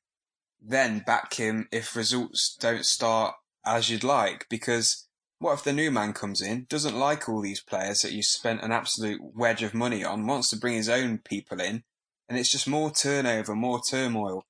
then 0.62 0.99
back 0.99 1.36
him 1.36 1.68
if 1.72 1.95
results 1.95 2.55
don't 2.60 2.86
start 2.86 3.36
as 3.66 3.89
you'd 3.89 4.03
like. 4.03 4.47
Because 4.49 5.07
what 5.39 5.53
if 5.53 5.64
the 5.64 5.74
new 5.74 5.91
man 5.91 6.14
comes 6.14 6.41
in, 6.41 6.66
doesn't 6.70 6.97
like 6.97 7.30
all 7.30 7.41
these 7.41 7.62
players 7.62 8.01
that 8.01 8.12
you 8.12 8.22
spent 8.22 8.62
an 8.62 8.72
absolute 8.72 9.22
wedge 9.22 9.64
of 9.64 9.74
money 9.74 10.03
on, 10.03 10.28
wants 10.28 10.49
to 10.49 10.57
bring 10.57 10.76
his 10.76 10.89
own 10.89 11.20
people 11.20 11.62
in, 11.62 11.84
and 12.28 12.38
it's 12.38 12.51
just 12.51 12.68
more 12.68 12.91
turnover, 12.91 13.55
more 13.55 13.82
turmoil. 13.82 14.45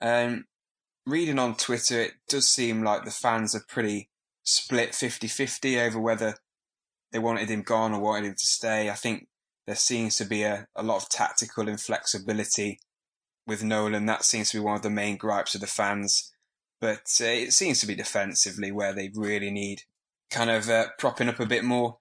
Um, 0.00 0.46
reading 1.06 1.38
on 1.38 1.54
Twitter, 1.54 2.00
it 2.00 2.12
does 2.28 2.48
seem 2.48 2.82
like 2.82 3.04
the 3.04 3.10
fans 3.10 3.54
are 3.54 3.64
pretty 3.68 4.10
split 4.42 4.90
50-50 4.90 5.86
over 5.86 6.00
whether 6.00 6.34
they 7.12 7.20
wanted 7.20 7.48
him 7.48 7.62
gone 7.62 7.92
or 7.92 8.00
wanted 8.00 8.26
him 8.26 8.34
to 8.34 8.46
stay. 8.46 8.90
I 8.90 8.94
think 8.94 9.28
there 9.66 9.76
seems 9.76 10.16
to 10.16 10.24
be 10.24 10.42
a, 10.42 10.66
a 10.74 10.82
lot 10.82 11.02
of 11.02 11.08
tactical 11.08 11.68
inflexibility 11.68 12.80
with 13.46 13.62
Nolan. 13.62 14.06
That 14.06 14.24
seems 14.24 14.50
to 14.50 14.58
be 14.58 14.64
one 14.64 14.76
of 14.76 14.82
the 14.82 14.90
main 14.90 15.16
gripes 15.16 15.54
of 15.54 15.60
the 15.60 15.66
fans. 15.66 16.32
But 16.80 17.06
uh, 17.20 17.26
it 17.26 17.52
seems 17.52 17.80
to 17.80 17.86
be 17.86 17.94
defensively 17.94 18.72
where 18.72 18.92
they 18.92 19.10
really 19.14 19.50
need 19.50 19.82
kind 20.30 20.50
of 20.50 20.68
uh, 20.68 20.86
propping 20.98 21.28
up 21.28 21.40
a 21.40 21.46
bit 21.46 21.64
more. 21.64 21.98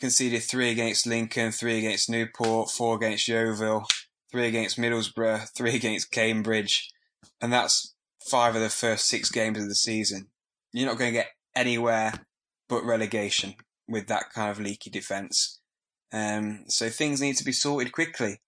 Conceded 0.00 0.42
three 0.42 0.70
against 0.70 1.06
Lincoln, 1.06 1.50
three 1.50 1.78
against 1.78 2.10
Newport, 2.10 2.70
four 2.70 2.96
against 2.96 3.26
Yeovil, 3.26 3.86
three 4.30 4.46
against 4.46 4.78
Middlesbrough, 4.78 5.48
three 5.56 5.74
against 5.74 6.12
Cambridge, 6.12 6.88
and 7.40 7.52
that's 7.52 7.94
five 8.28 8.54
of 8.54 8.62
the 8.62 8.68
first 8.68 9.06
six 9.06 9.30
games 9.30 9.58
of 9.58 9.68
the 9.68 9.74
season. 9.74 10.28
You're 10.72 10.88
not 10.88 10.98
going 10.98 11.12
to 11.12 11.18
get 11.18 11.30
anywhere 11.56 12.12
but 12.68 12.84
relegation 12.84 13.54
with 13.88 14.06
that 14.08 14.30
kind 14.32 14.50
of 14.50 14.60
leaky 14.60 14.90
defence. 14.90 15.60
Um, 16.12 16.64
so 16.68 16.88
things 16.88 17.20
need 17.20 17.36
to 17.36 17.44
be 17.44 17.52
sorted 17.52 17.92
quickly. 17.92 18.40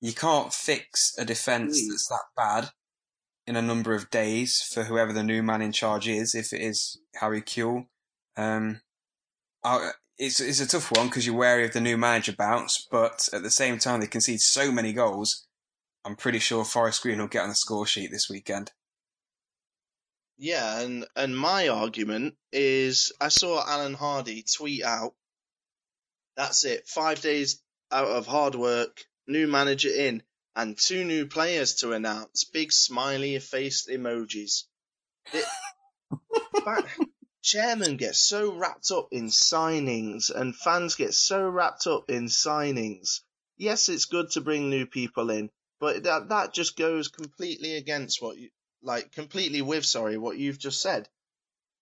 You 0.00 0.12
can't 0.12 0.52
fix 0.52 1.14
a 1.18 1.24
defence 1.24 1.80
that's 1.88 2.08
that 2.08 2.24
bad 2.36 2.70
in 3.46 3.56
a 3.56 3.62
number 3.62 3.94
of 3.94 4.10
days 4.10 4.62
for 4.62 4.84
whoever 4.84 5.12
the 5.12 5.22
new 5.22 5.42
man 5.42 5.62
in 5.62 5.72
charge 5.72 6.08
is, 6.08 6.34
if 6.34 6.52
it 6.52 6.60
is 6.60 6.98
Harry 7.16 7.42
Kewell. 7.42 7.86
Um, 8.36 8.80
it's, 10.18 10.40
it's 10.40 10.60
a 10.60 10.66
tough 10.66 10.90
one 10.92 11.08
because 11.08 11.26
you're 11.26 11.36
wary 11.36 11.64
of 11.64 11.72
the 11.72 11.80
new 11.80 11.96
manager 11.96 12.32
bounce, 12.32 12.86
but 12.90 13.28
at 13.32 13.42
the 13.42 13.50
same 13.50 13.78
time, 13.78 14.00
they 14.00 14.06
concede 14.06 14.40
so 14.40 14.72
many 14.72 14.92
goals. 14.92 15.46
I'm 16.04 16.16
pretty 16.16 16.38
sure 16.38 16.64
Forest 16.64 17.02
Green 17.02 17.18
will 17.18 17.28
get 17.28 17.42
on 17.42 17.48
the 17.48 17.54
score 17.54 17.86
sheet 17.86 18.10
this 18.10 18.28
weekend. 18.28 18.72
Yeah, 20.38 20.80
and, 20.80 21.06
and 21.14 21.36
my 21.36 21.68
argument 21.68 22.34
is 22.52 23.12
I 23.20 23.28
saw 23.28 23.64
Alan 23.64 23.94
Hardy 23.94 24.44
tweet 24.56 24.82
out 24.82 25.14
that's 26.36 26.64
it, 26.64 26.88
five 26.88 27.20
days 27.20 27.62
out 27.90 28.08
of 28.08 28.26
hard 28.26 28.54
work, 28.54 29.04
new 29.26 29.46
manager 29.46 29.90
in, 29.90 30.22
and 30.54 30.78
two 30.78 31.04
new 31.04 31.26
players 31.26 31.76
to 31.76 31.92
announce. 31.92 32.44
Big 32.44 32.72
smiley 32.72 33.38
faced 33.38 33.88
emojis. 33.88 34.64
It, 35.32 35.44
chairman 37.42 37.96
gets 37.96 38.20
so 38.20 38.52
wrapped 38.52 38.90
up 38.90 39.08
in 39.12 39.26
signings, 39.26 40.30
and 40.30 40.56
fans 40.56 40.94
get 40.94 41.14
so 41.14 41.48
wrapped 41.48 41.86
up 41.86 42.08
in 42.08 42.26
signings. 42.26 43.20
Yes, 43.56 43.88
it's 43.88 44.06
good 44.06 44.30
to 44.32 44.40
bring 44.40 44.70
new 44.70 44.86
people 44.86 45.30
in, 45.30 45.50
but 45.80 46.04
that 46.04 46.28
that 46.28 46.54
just 46.54 46.76
goes 46.76 47.08
completely 47.08 47.76
against 47.76 48.22
what 48.22 48.36
you 48.36 48.50
like, 48.82 49.12
completely 49.12 49.62
with 49.62 49.84
sorry 49.84 50.18
what 50.18 50.38
you've 50.38 50.58
just 50.58 50.80
said. 50.80 51.08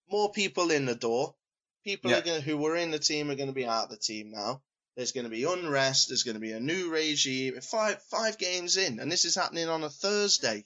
More 0.09 0.31
people 0.31 0.71
in 0.71 0.85
the 0.85 0.95
door. 0.95 1.35
People 1.83 2.11
yeah. 2.11 2.17
are 2.17 2.21
going 2.21 2.41
who 2.41 2.57
were 2.57 2.75
in 2.75 2.91
the 2.91 2.99
team 2.99 3.31
are 3.31 3.35
going 3.35 3.49
to 3.49 3.53
be 3.53 3.65
out 3.65 3.85
of 3.85 3.89
the 3.89 3.97
team 3.97 4.31
now. 4.31 4.61
There's 4.95 5.13
going 5.13 5.23
to 5.23 5.29
be 5.29 5.45
unrest. 5.45 6.09
There's 6.09 6.23
going 6.23 6.35
to 6.35 6.41
be 6.41 6.51
a 6.51 6.59
new 6.59 6.89
regime. 6.89 7.59
Five 7.61 8.01
five 8.03 8.37
games 8.37 8.77
in, 8.77 8.99
and 8.99 9.11
this 9.11 9.25
is 9.25 9.35
happening 9.35 9.69
on 9.69 9.83
a 9.83 9.89
Thursday. 9.89 10.65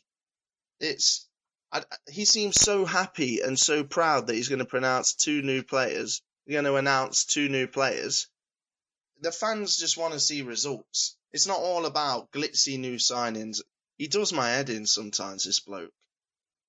It's 0.79 1.27
I, 1.71 1.83
he 2.09 2.25
seems 2.25 2.59
so 2.59 2.85
happy 2.85 3.41
and 3.41 3.59
so 3.59 3.83
proud 3.83 4.27
that 4.27 4.35
he's 4.35 4.49
going 4.49 4.59
to 4.59 4.65
pronounce 4.65 5.13
two 5.13 5.41
new 5.41 5.63
players. 5.63 6.21
He's 6.45 6.53
going 6.53 6.65
to 6.65 6.75
announce 6.75 7.25
two 7.25 7.49
new 7.49 7.67
players. 7.67 8.27
The 9.21 9.31
fans 9.31 9.77
just 9.77 9.97
want 9.97 10.13
to 10.13 10.19
see 10.19 10.41
results. 10.41 11.17
It's 11.31 11.47
not 11.47 11.59
all 11.59 11.85
about 11.85 12.31
glitzy 12.31 12.79
new 12.79 12.95
signings. 12.95 13.61
He 13.97 14.07
does 14.07 14.33
my 14.33 14.49
head 14.49 14.69
in 14.69 14.85
sometimes. 14.85 15.45
This 15.45 15.59
bloke. 15.59 15.93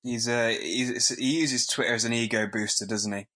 He's 0.02 0.28
uh, 0.28 0.54
he's, 0.60 1.08
he 1.08 1.40
uses 1.40 1.66
Twitter 1.66 1.94
as 1.94 2.04
an 2.04 2.12
ego 2.12 2.46
booster, 2.46 2.86
doesn't 2.86 3.12
he, 3.12 3.26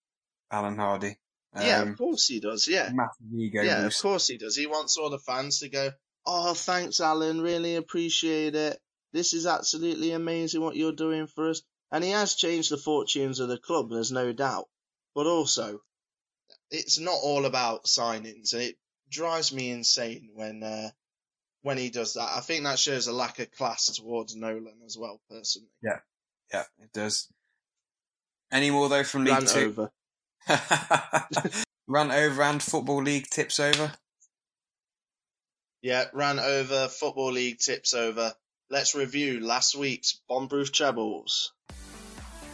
Alan 0.51 0.77
Hardy? 0.77 1.17
Um, 1.55 1.67
yeah, 1.67 1.83
of 1.83 1.99
course 1.99 2.27
he 2.27 2.41
does. 2.41 2.69
Yeah, 2.69 2.91
massive 2.93 3.27
ego. 3.37 3.63
Yeah, 3.63 3.83
boost. 3.83 3.99
of 3.99 4.03
course 4.03 4.27
he 4.29 4.39
does. 4.39 4.57
He 4.57 4.67
wants 4.67 4.97
all 4.97 5.11
the 5.11 5.19
fans 5.19 5.61
to 5.61 5.69
go, 5.69 5.91
"Oh, 6.25 6.55
thanks, 6.55 7.01
Alan. 7.01 7.41
Really 7.41 7.77
appreciate 7.77 8.55
it. 8.55 8.79
This 9.13 9.33
is 9.33 9.47
absolutely 9.47 10.13
amazing 10.13 10.61
what 10.61 10.77
you're 10.77 10.93
doing 10.93 11.27
for 11.27 11.51
us." 11.51 11.63
And 11.91 12.05
he 12.05 12.11
has 12.11 12.37
changed 12.37 12.71
the 12.71 12.77
fortunes 12.77 13.41
of 13.41 13.49
the 13.49 13.59
club. 13.59 13.91
There's 13.91 14.13
no 14.13 14.33
doubt. 14.33 14.69
But 15.13 15.27
also, 15.27 15.81
it's 16.71 17.01
not 17.01 17.19
all 17.21 17.47
about 17.47 17.87
signings. 17.87 18.55
It 18.55 18.77
drives 19.11 19.53
me 19.53 19.71
insane 19.71 20.31
when 20.35 20.63
uh, 20.63 20.91
when 21.63 21.79
he 21.79 21.91
does 21.91 22.15
that. 22.15 22.31
I 22.37 22.41
think 22.41 22.65
that 22.65 22.79
shows 22.79 23.09
a 23.09 23.13
lack 23.13 23.41
of 23.41 23.51
class 23.51 23.87
towards 23.87 24.37
Nolan 24.37 24.81
as 24.87 24.97
well, 24.97 25.21
personally. 25.29 25.69
Yeah, 25.83 25.99
yeah, 26.53 26.65
it 26.79 26.93
does. 26.93 27.29
Any 28.53 28.71
more 28.71 28.89
though 28.89 29.05
from 29.05 29.25
League 29.25 29.47
Two? 29.47 29.67
over. 29.67 29.93
Run 31.87 32.11
over 32.11 32.43
and 32.43 32.63
Football 32.63 33.03
League 33.03 33.29
tips 33.29 33.61
over. 33.61 33.93
Yeah, 35.83 36.05
ran 36.13 36.39
over. 36.39 36.89
Football 36.89 37.33
League 37.33 37.59
tips 37.59 37.95
over. 37.95 38.35
Let's 38.71 38.95
review 38.95 39.41
last 39.41 39.75
week's 39.75 40.21
Bombproof 40.31 40.73
Trebles. 40.73 41.53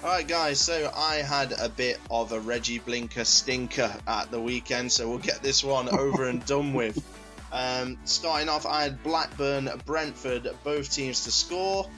Alright, 0.03 0.29
guys, 0.29 0.61
so 0.61 0.91
I 0.95 1.17
had 1.17 1.53
a 1.53 1.69
bit 1.69 1.99
of 2.11 2.33
a 2.33 2.39
Reggie 2.39 2.79
Blinker 2.79 3.25
stinker 3.25 3.93
at 4.07 4.31
the 4.31 4.41
weekend, 4.41 4.93
so 4.93 5.09
we'll 5.09 5.19
get 5.19 5.43
this 5.43 5.65
one 5.65 5.89
over 5.89 6.29
and 6.29 6.45
done 6.47 6.75
with. 6.75 7.03
Um, 7.53 7.97
starting 8.05 8.49
off, 8.49 8.67
I 8.67 8.83
had 8.83 9.03
Blackburn, 9.05 9.71
Brentford, 9.87 10.51
both 10.65 10.93
teams 10.93 11.25
to 11.25 11.31
score. 11.31 11.89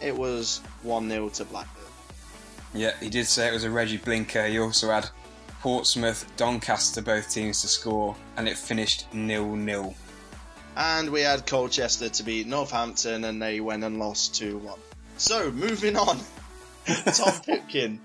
It 0.00 0.16
was 0.16 0.58
1 0.82 1.08
0 1.08 1.30
to 1.30 1.44
Blackburn. 1.46 1.82
Yeah, 2.74 2.92
he 3.00 3.08
did 3.08 3.26
say 3.26 3.48
it 3.48 3.52
was 3.52 3.64
a 3.64 3.70
Reggie 3.70 3.96
Blinker. 3.96 4.46
He 4.46 4.58
also 4.58 4.90
had 4.90 5.08
Portsmouth, 5.62 6.26
Doncaster, 6.36 7.00
both 7.00 7.30
teams 7.30 7.60
to 7.60 7.68
score, 7.68 8.16
and 8.36 8.48
it 8.48 8.58
finished 8.58 9.06
nil 9.14 9.54
nil. 9.54 9.94
And 10.76 11.10
we 11.10 11.20
had 11.20 11.46
Colchester 11.46 12.08
to 12.08 12.22
beat 12.24 12.48
Northampton, 12.48 13.22
and 13.22 13.40
they 13.40 13.60
went 13.60 13.84
and 13.84 14.00
lost 14.00 14.34
2 14.34 14.58
1. 14.58 14.78
So, 15.18 15.52
moving 15.52 15.96
on. 15.96 16.18
Tom 16.86 17.40
Pipkin, 17.46 18.00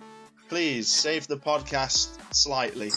please 0.49 0.87
save 0.87 1.25
the 1.27 1.37
podcast 1.37 2.09
slightly. 2.31 2.91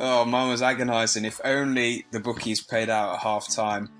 Oh, 0.00 0.24
mine 0.24 0.48
was 0.48 0.62
agonising. 0.62 1.26
If 1.26 1.38
only 1.44 2.06
the 2.12 2.20
bookies 2.20 2.62
paid 2.62 2.88
out 2.88 3.16
at 3.16 3.20
half 3.20 3.46
time. 3.54 3.90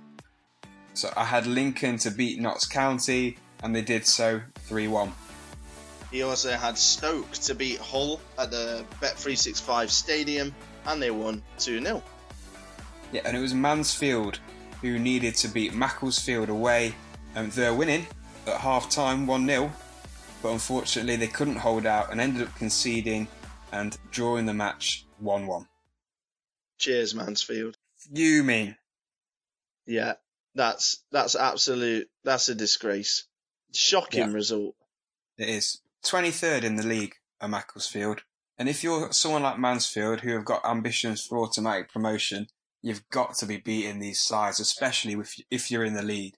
So 0.95 1.13
I 1.15 1.25
had 1.25 1.47
Lincoln 1.47 1.99
to 1.99 2.11
beat 2.11 2.41
Notts 2.41 2.67
County, 2.67 3.37
and 3.63 3.77
they 3.77 3.83
did 3.83 4.07
so 4.07 4.41
3 4.61 4.89
1. 4.89 5.13
He 6.17 6.23
also 6.23 6.53
had 6.53 6.79
Stoke 6.79 7.31
to 7.33 7.55
beat 7.55 7.79
Hull 7.79 8.23
at 8.39 8.51
the 8.51 8.87
Bet365 9.03 9.91
Stadium, 9.91 10.55
and 10.87 11.03
they 11.03 11.11
won 11.11 11.43
2 11.59 11.83
0. 11.83 12.03
Yeah, 13.13 13.21
and 13.27 13.37
it 13.37 13.41
was 13.41 13.53
Mansfield 13.53 14.41
who 14.81 14.99
needed 14.99 15.35
to 15.37 15.49
beat 15.49 15.75
Macclesfield 15.75 16.49
away, 16.49 16.95
and 17.35 17.53
they're 17.53 17.75
winning 17.75 18.07
at 18.47 18.63
half 18.63 18.89
time 18.89 19.27
1 19.27 19.47
0. 19.47 19.71
But 20.43 20.53
unfortunately, 20.53 21.17
they 21.17 21.27
couldn't 21.27 21.57
hold 21.57 21.85
out 21.85 22.11
and 22.11 22.19
ended 22.19 22.49
up 22.49 22.57
conceding 22.57 23.29
and 23.71 23.99
drawing 24.11 24.47
the 24.47 24.55
match 24.55 25.05
1 25.19 25.47
1. 25.47 25.69
Cheers, 26.79 27.15
Mansfield. 27.15 27.77
Fuming. 27.99 28.75
Yeah, 29.85 30.15
that's 30.55 31.05
that's 31.13 31.37
absolute. 31.37 32.09
That's 32.25 32.49
a 32.49 32.55
disgrace. 32.55 33.25
Shocking 33.75 34.31
Yeah. 34.31 34.33
result. 34.33 34.77
It 35.37 35.51
is 35.51 35.83
23rd 36.07 36.65
in 36.65 36.77
the 36.77 36.87
league 36.87 37.15
at 37.41 37.51
Macclesfield. 37.51 38.23
And 38.59 38.69
if 38.69 38.83
you're 38.83 39.13
someone 39.13 39.43
like 39.43 39.59
Mansfield 39.59 40.21
who 40.21 40.33
have 40.33 40.45
got 40.45 40.65
ambitions 40.65 41.25
for 41.25 41.39
automatic 41.39 41.93
promotion, 41.93 42.47
you've 42.83 43.09
got 43.11 43.35
to 43.37 43.47
be 43.47 43.59
beating 43.59 43.99
these 43.99 44.21
sides, 44.21 44.61
especially 44.61 45.15
if, 45.15 45.35
if 45.51 45.71
you're 45.71 45.85
in 45.85 45.95
the 45.95 46.03
lead. 46.03 46.37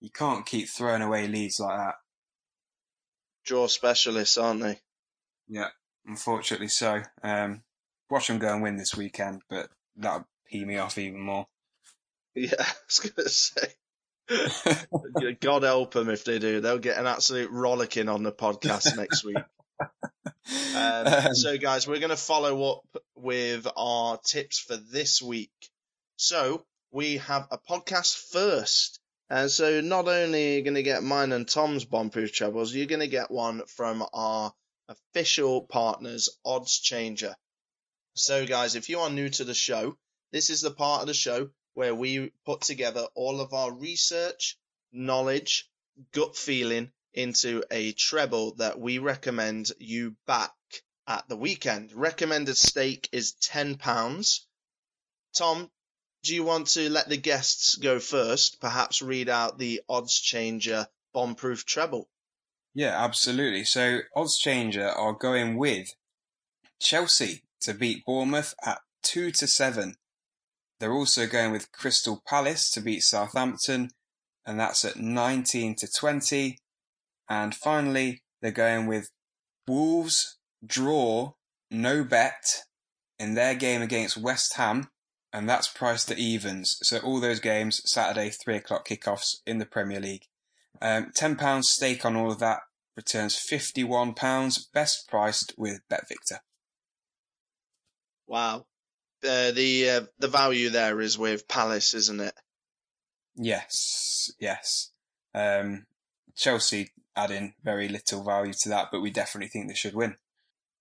You 0.00 0.10
can't 0.10 0.44
keep 0.44 0.68
throwing 0.68 1.02
away 1.02 1.28
leads 1.28 1.60
like 1.60 1.78
that. 1.78 1.94
Draw 3.44 3.68
specialists, 3.68 4.36
aren't 4.36 4.62
they? 4.62 4.80
Yeah, 5.48 5.68
unfortunately 6.06 6.68
so. 6.68 7.02
Um, 7.22 7.62
watch 8.10 8.28
them 8.28 8.38
go 8.38 8.52
and 8.52 8.62
win 8.62 8.76
this 8.76 8.96
weekend, 8.96 9.42
but 9.48 9.68
that'll 9.96 10.26
pee 10.46 10.64
me 10.64 10.78
off 10.78 10.98
even 10.98 11.20
more. 11.20 11.46
Yeah, 12.34 12.54
I 12.58 12.72
was 12.86 12.98
gonna 12.98 13.28
say. 13.28 13.74
God 15.40 15.62
help 15.62 15.92
them 15.92 16.08
if 16.08 16.24
they 16.24 16.38
do. 16.38 16.60
They'll 16.60 16.78
get 16.78 16.98
an 16.98 17.06
absolute 17.06 17.50
rollicking 17.50 18.08
on 18.08 18.22
the 18.22 18.32
podcast 18.32 18.96
next 18.96 19.24
week. 19.24 19.36
Um, 19.78 19.86
Um, 20.74 21.34
so, 21.34 21.58
guys, 21.58 21.86
we're 21.86 21.98
going 21.98 22.10
to 22.10 22.16
follow 22.16 22.72
up 22.72 23.02
with 23.14 23.66
our 23.76 24.18
tips 24.18 24.58
for 24.58 24.76
this 24.76 25.20
week. 25.22 25.52
So, 26.16 26.64
we 26.90 27.18
have 27.18 27.46
a 27.50 27.58
podcast 27.58 28.30
first. 28.32 29.00
And 29.30 29.50
so, 29.50 29.80
not 29.80 30.08
only 30.08 30.54
are 30.54 30.56
you 30.58 30.62
going 30.62 30.74
to 30.74 30.82
get 30.82 31.02
mine 31.02 31.32
and 31.32 31.48
Tom's 31.48 31.84
bombproof 31.84 32.32
trebles, 32.32 32.74
you're 32.74 32.86
going 32.86 33.00
to 33.00 33.06
get 33.06 33.30
one 33.30 33.62
from 33.66 34.04
our 34.12 34.52
official 34.88 35.62
partners, 35.62 36.28
Oddschanger. 36.46 37.34
So, 38.14 38.46
guys, 38.46 38.74
if 38.74 38.88
you 38.88 39.00
are 39.00 39.10
new 39.10 39.28
to 39.30 39.44
the 39.44 39.54
show, 39.54 39.96
this 40.32 40.50
is 40.50 40.60
the 40.60 40.70
part 40.70 41.00
of 41.02 41.06
the 41.06 41.14
show 41.14 41.50
where 41.74 41.94
we 41.94 42.32
put 42.44 42.60
together 42.62 43.06
all 43.14 43.40
of 43.40 43.52
our 43.52 43.72
research, 43.72 44.58
knowledge, 44.92 45.68
gut 46.12 46.36
feeling 46.36 46.90
into 47.14 47.62
a 47.70 47.92
treble 47.92 48.54
that 48.54 48.78
we 48.78 48.98
recommend 48.98 49.70
you 49.78 50.16
back 50.26 50.52
at 51.06 51.28
the 51.28 51.36
weekend. 51.36 51.92
Recommended 51.92 52.56
stake 52.56 53.08
is 53.12 53.34
£10. 53.42 54.40
Tom, 55.34 55.70
do 56.22 56.34
you 56.34 56.44
want 56.44 56.68
to 56.68 56.88
let 56.88 57.08
the 57.08 57.16
guests 57.16 57.74
go 57.76 57.98
first? 57.98 58.60
Perhaps 58.60 59.02
read 59.02 59.28
out 59.28 59.58
the 59.58 59.82
Oddschanger 59.90 60.86
bomb-proof 61.12 61.64
treble. 61.66 62.08
yeah, 62.74 63.02
absolutely. 63.04 63.64
So 63.64 64.00
Oddschanger 64.16 64.96
are 64.96 65.12
going 65.12 65.56
with 65.56 65.88
Chelsea 66.80 67.42
to 67.60 67.74
beat 67.74 68.04
Bournemouth 68.06 68.54
at 68.64 68.80
two 69.02 69.30
to 69.32 69.46
seven. 69.46 69.96
They're 70.82 70.92
also 70.92 71.28
going 71.28 71.52
with 71.52 71.70
Crystal 71.70 72.20
Palace 72.26 72.68
to 72.72 72.80
beat 72.80 73.04
Southampton, 73.04 73.90
and 74.44 74.58
that's 74.58 74.84
at 74.84 74.96
nineteen 74.96 75.76
to 75.76 75.86
twenty. 75.86 76.58
And 77.30 77.54
finally, 77.54 78.24
they're 78.40 78.50
going 78.50 78.88
with 78.88 79.08
Wolves 79.68 80.38
draw 80.66 81.34
no 81.70 82.02
bet 82.02 82.64
in 83.16 83.34
their 83.34 83.54
game 83.54 83.80
against 83.80 84.16
West 84.16 84.54
Ham, 84.56 84.88
and 85.32 85.48
that's 85.48 85.68
priced 85.68 86.10
at 86.10 86.18
evens. 86.18 86.78
So 86.82 86.98
all 86.98 87.20
those 87.20 87.38
games 87.38 87.80
Saturday 87.84 88.30
three 88.30 88.56
o'clock 88.56 88.88
kickoffs 88.88 89.36
in 89.46 89.58
the 89.58 89.66
Premier 89.66 90.00
League. 90.00 90.26
Um, 90.80 91.12
ten 91.14 91.36
pounds 91.36 91.68
stake 91.68 92.04
on 92.04 92.16
all 92.16 92.32
of 92.32 92.40
that 92.40 92.58
returns 92.96 93.36
fifty 93.36 93.84
one 93.84 94.14
pounds, 94.14 94.66
best 94.74 95.08
priced 95.08 95.54
with 95.56 95.82
BetVictor. 95.88 96.40
Wow. 98.26 98.66
Uh, 99.24 99.52
the 99.52 99.90
uh, 99.90 100.00
the 100.18 100.28
value 100.28 100.70
there 100.70 101.00
is 101.00 101.16
with 101.16 101.46
Palace, 101.46 101.94
isn't 101.94 102.20
it? 102.20 102.34
Yes, 103.36 104.30
yes. 104.38 104.90
Um, 105.34 105.86
Chelsea 106.34 106.90
adding 107.14 107.54
very 107.62 107.88
little 107.88 108.24
value 108.24 108.52
to 108.62 108.70
that, 108.70 108.88
but 108.90 109.00
we 109.00 109.10
definitely 109.10 109.48
think 109.48 109.68
they 109.68 109.74
should 109.74 109.94
win. 109.94 110.16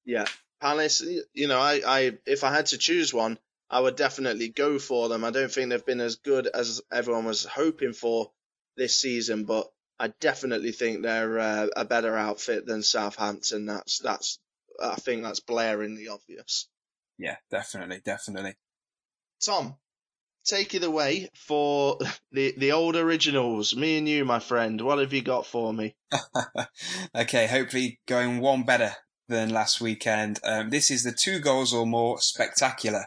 Yeah, 0.05 0.25
Palace. 0.59 1.01
You 1.33 1.47
know, 1.47 1.59
I, 1.59 1.81
I 1.85 2.17
if 2.25 2.43
I 2.43 2.53
had 2.53 2.67
to 2.67 2.77
choose 2.77 3.13
one, 3.13 3.37
I 3.69 3.79
would 3.79 3.95
definitely 3.95 4.49
go 4.49 4.79
for 4.79 5.07
them. 5.07 5.23
I 5.23 5.31
don't 5.31 5.51
think 5.51 5.69
they've 5.69 5.85
been 5.85 6.01
as 6.01 6.15
good 6.15 6.47
as 6.47 6.81
everyone 6.91 7.25
was 7.25 7.45
hoping 7.45 7.93
for 7.93 8.31
this 8.75 8.99
season, 8.99 9.45
but 9.45 9.71
I 9.99 10.07
definitely 10.19 10.71
think 10.71 11.03
they're 11.03 11.39
uh, 11.39 11.67
a 11.75 11.85
better 11.85 12.15
outfit 12.17 12.65
than 12.65 12.81
Southampton. 12.81 13.67
That's 13.67 13.99
that's 13.99 14.39
I 14.81 14.95
think 14.95 15.23
that's 15.23 15.41
blaringly 15.41 16.09
obvious. 16.11 16.67
Yeah, 17.21 17.35
definitely, 17.51 18.01
definitely. 18.03 18.55
Tom, 19.45 19.75
take 20.43 20.73
it 20.73 20.83
away 20.83 21.29
for 21.35 21.99
the 22.31 22.55
the 22.57 22.71
old 22.71 22.95
originals. 22.95 23.75
Me 23.75 23.99
and 23.99 24.09
you, 24.09 24.25
my 24.25 24.39
friend. 24.39 24.81
What 24.81 24.97
have 24.97 25.13
you 25.13 25.21
got 25.21 25.45
for 25.45 25.71
me? 25.71 25.95
okay, 27.15 27.45
hopefully 27.45 27.99
going 28.07 28.39
one 28.39 28.63
better 28.63 28.93
than 29.29 29.51
last 29.51 29.79
weekend. 29.79 30.39
Um, 30.43 30.71
this 30.71 30.89
is 30.89 31.03
the 31.03 31.11
two 31.11 31.39
goals 31.39 31.73
or 31.73 31.85
more 31.85 32.19
spectacular. 32.19 33.05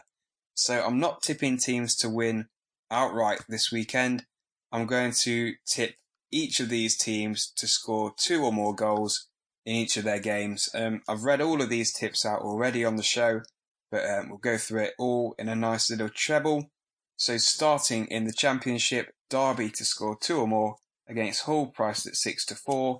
So 0.53 0.81
I'm 0.81 0.97
not 0.97 1.21
tipping 1.21 1.57
teams 1.57 1.93
to 1.97 2.09
win 2.09 2.45
outright 2.89 3.41
this 3.49 3.69
weekend. 3.69 4.25
I'm 4.71 4.85
going 4.85 5.11
to 5.23 5.55
tip 5.67 5.95
each 6.31 6.61
of 6.61 6.69
these 6.69 6.97
teams 6.97 7.51
to 7.57 7.67
score 7.67 8.13
two 8.17 8.45
or 8.45 8.53
more 8.53 8.73
goals 8.73 9.27
in 9.65 9.75
each 9.75 9.97
of 9.97 10.05
their 10.05 10.19
games. 10.19 10.69
Um, 10.73 11.01
I've 11.05 11.25
read 11.25 11.41
all 11.41 11.61
of 11.61 11.69
these 11.69 11.91
tips 11.91 12.25
out 12.25 12.39
already 12.39 12.85
on 12.85 12.95
the 12.95 13.03
show, 13.03 13.41
but 13.91 14.09
um, 14.09 14.29
we'll 14.29 14.37
go 14.37 14.57
through 14.57 14.83
it 14.83 14.93
all 14.97 15.35
in 15.37 15.49
a 15.49 15.55
nice 15.55 15.89
little 15.89 16.09
treble. 16.09 16.71
So 17.17 17.37
starting 17.37 18.07
in 18.07 18.25
the 18.25 18.33
championship, 18.33 19.13
Derby 19.29 19.69
to 19.71 19.85
score 19.85 20.17
two 20.19 20.39
or 20.39 20.47
more 20.47 20.77
against 21.07 21.43
Hull, 21.43 21.67
priced 21.67 22.05
at 22.07 22.15
six 22.15 22.45
to 22.47 22.55
four. 22.55 22.99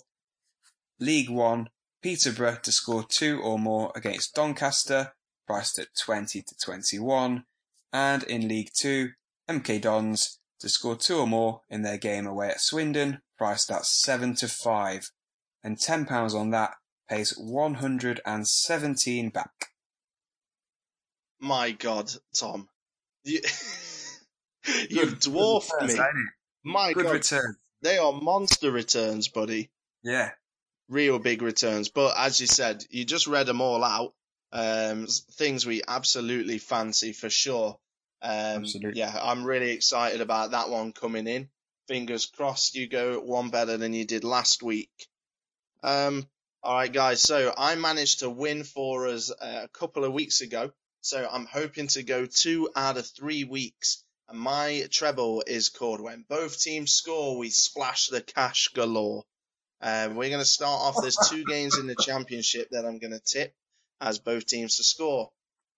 League 0.99 1.29
One, 1.29 1.69
Peterborough 2.01 2.59
to 2.63 2.71
score 2.71 3.03
two 3.03 3.41
or 3.41 3.59
more 3.59 3.91
against 3.95 4.33
Doncaster, 4.35 5.13
priced 5.45 5.77
at 5.79 5.87
20 5.99 6.41
to 6.41 6.55
21. 6.57 7.43
And 7.91 8.23
in 8.23 8.47
League 8.47 8.71
Two, 8.73 9.11
MK 9.49 9.81
Dons 9.81 10.39
to 10.59 10.69
score 10.69 10.95
two 10.95 11.17
or 11.17 11.27
more 11.27 11.61
in 11.69 11.81
their 11.81 11.97
game 11.97 12.25
away 12.25 12.49
at 12.49 12.61
Swindon, 12.61 13.21
priced 13.37 13.69
at 13.71 13.85
7 13.85 14.35
to 14.35 14.47
5. 14.47 15.11
And 15.63 15.77
£10 15.77 16.35
on 16.35 16.51
that 16.51 16.75
pays 17.09 17.35
117 17.37 19.29
back. 19.29 19.71
My 21.39 21.71
God, 21.71 22.11
Tom. 22.33 22.67
You, 23.23 23.41
you've 24.89 25.19
dwarfed 25.19 25.73
me. 25.81 25.95
My 26.63 26.93
Good 26.93 27.03
God. 27.03 27.13
return. 27.13 27.55
They 27.81 27.97
are 27.97 28.13
monster 28.13 28.71
returns, 28.71 29.27
buddy. 29.27 29.69
Yeah. 30.03 30.31
Real 30.89 31.19
big 31.19 31.41
returns. 31.41 31.89
But 31.89 32.15
as 32.17 32.39
you 32.41 32.47
said, 32.47 32.83
you 32.89 33.05
just 33.05 33.27
read 33.27 33.45
them 33.45 33.61
all 33.61 33.83
out. 33.83 34.13
Um, 34.51 35.07
things 35.33 35.65
we 35.65 35.81
absolutely 35.87 36.57
fancy 36.57 37.11
for 37.11 37.29
sure. 37.29 37.77
Um, 38.21 38.63
Absolutely. 38.63 38.99
yeah, 38.99 39.15
I'm 39.21 39.43
really 39.43 39.71
excited 39.71 40.21
about 40.21 40.51
that 40.51 40.69
one 40.69 40.93
coming 40.93 41.27
in. 41.27 41.49
Fingers 41.87 42.25
crossed 42.25 42.75
you 42.75 42.87
go 42.87 43.19
one 43.19 43.49
better 43.49 43.77
than 43.77 43.93
you 43.93 44.05
did 44.05 44.23
last 44.23 44.63
week. 44.63 44.89
Um, 45.83 46.27
all 46.63 46.73
right, 46.73 46.91
guys. 46.91 47.21
So 47.21 47.53
I 47.55 47.75
managed 47.75 48.19
to 48.19 48.29
win 48.29 48.63
for 48.63 49.07
us 49.07 49.29
uh, 49.29 49.61
a 49.65 49.67
couple 49.67 50.03
of 50.03 50.13
weeks 50.13 50.41
ago. 50.41 50.71
So 51.05 51.29
I'm 51.31 51.45
hoping 51.45 51.85
to 51.89 52.01
go 52.01 52.25
two 52.25 52.67
out 52.75 52.97
of 52.97 53.05
three 53.05 53.43
weeks. 53.43 54.03
And 54.27 54.39
my 54.39 54.87
treble 54.89 55.43
is 55.45 55.69
called 55.69 56.01
When 56.01 56.25
Both 56.27 56.59
Teams 56.59 56.93
Score, 56.93 57.37
We 57.37 57.51
Splash 57.51 58.07
the 58.07 58.21
Cash 58.21 58.69
Galore. 58.69 59.23
Um, 59.81 60.15
we're 60.15 60.29
going 60.29 60.41
to 60.41 60.45
start 60.45 60.81
off. 60.81 60.99
There's 60.99 61.29
two 61.29 61.43
games 61.47 61.77
in 61.77 61.85
the 61.85 61.93
championship 61.93 62.69
that 62.71 62.85
I'm 62.85 62.97
going 62.97 63.11
to 63.13 63.19
tip 63.19 63.53
as 64.01 64.17
both 64.17 64.47
teams 64.47 64.77
to 64.77 64.83
score. 64.83 65.29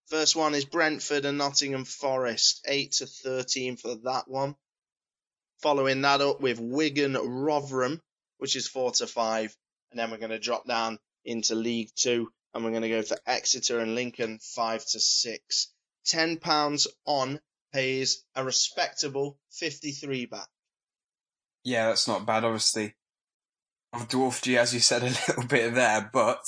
First 0.05 0.38
one 0.38 0.55
is 0.55 0.63
Brentford 0.63 1.25
and 1.25 1.38
Nottingham 1.38 1.84
Forest, 1.84 2.65
8 2.65 2.93
to 2.93 3.05
13 3.05 3.75
for 3.75 3.95
that 4.05 4.30
one. 4.30 4.55
Following 5.61 6.03
that 6.03 6.21
up 6.21 6.39
with 6.39 6.61
Wigan 6.61 7.15
Rotherham, 7.15 8.01
which 8.38 8.55
is 8.55 8.69
4 8.69 8.91
to 8.91 9.07
5. 9.07 9.57
And 9.91 9.99
then 9.99 10.09
we're 10.09 10.19
going 10.19 10.30
to 10.30 10.39
drop 10.39 10.65
down 10.65 10.99
into 11.25 11.53
League 11.53 11.89
Two 11.97 12.32
and 12.53 12.63
we're 12.63 12.71
going 12.71 12.83
to 12.83 12.89
go 12.89 13.01
for 13.01 13.17
Exeter 13.25 13.79
and 13.79 13.95
Lincoln, 13.95 14.39
5 14.41 14.85
to 14.85 14.99
6. 14.99 15.73
£10 16.07 16.87
on 17.05 17.39
pays 17.73 18.23
a 18.35 18.43
respectable 18.43 19.37
53 19.51 20.25
back. 20.25 20.47
Yeah, 21.63 21.87
that's 21.87 22.07
not 22.07 22.25
bad, 22.25 22.45
obviously. 22.45 22.95
I've 23.93 24.07
dwarfed 24.07 24.47
you, 24.47 24.57
as 24.57 24.73
you 24.73 24.79
said, 24.79 25.03
a 25.03 25.05
little 25.05 25.47
bit 25.47 25.73
there, 25.73 26.09
but 26.11 26.41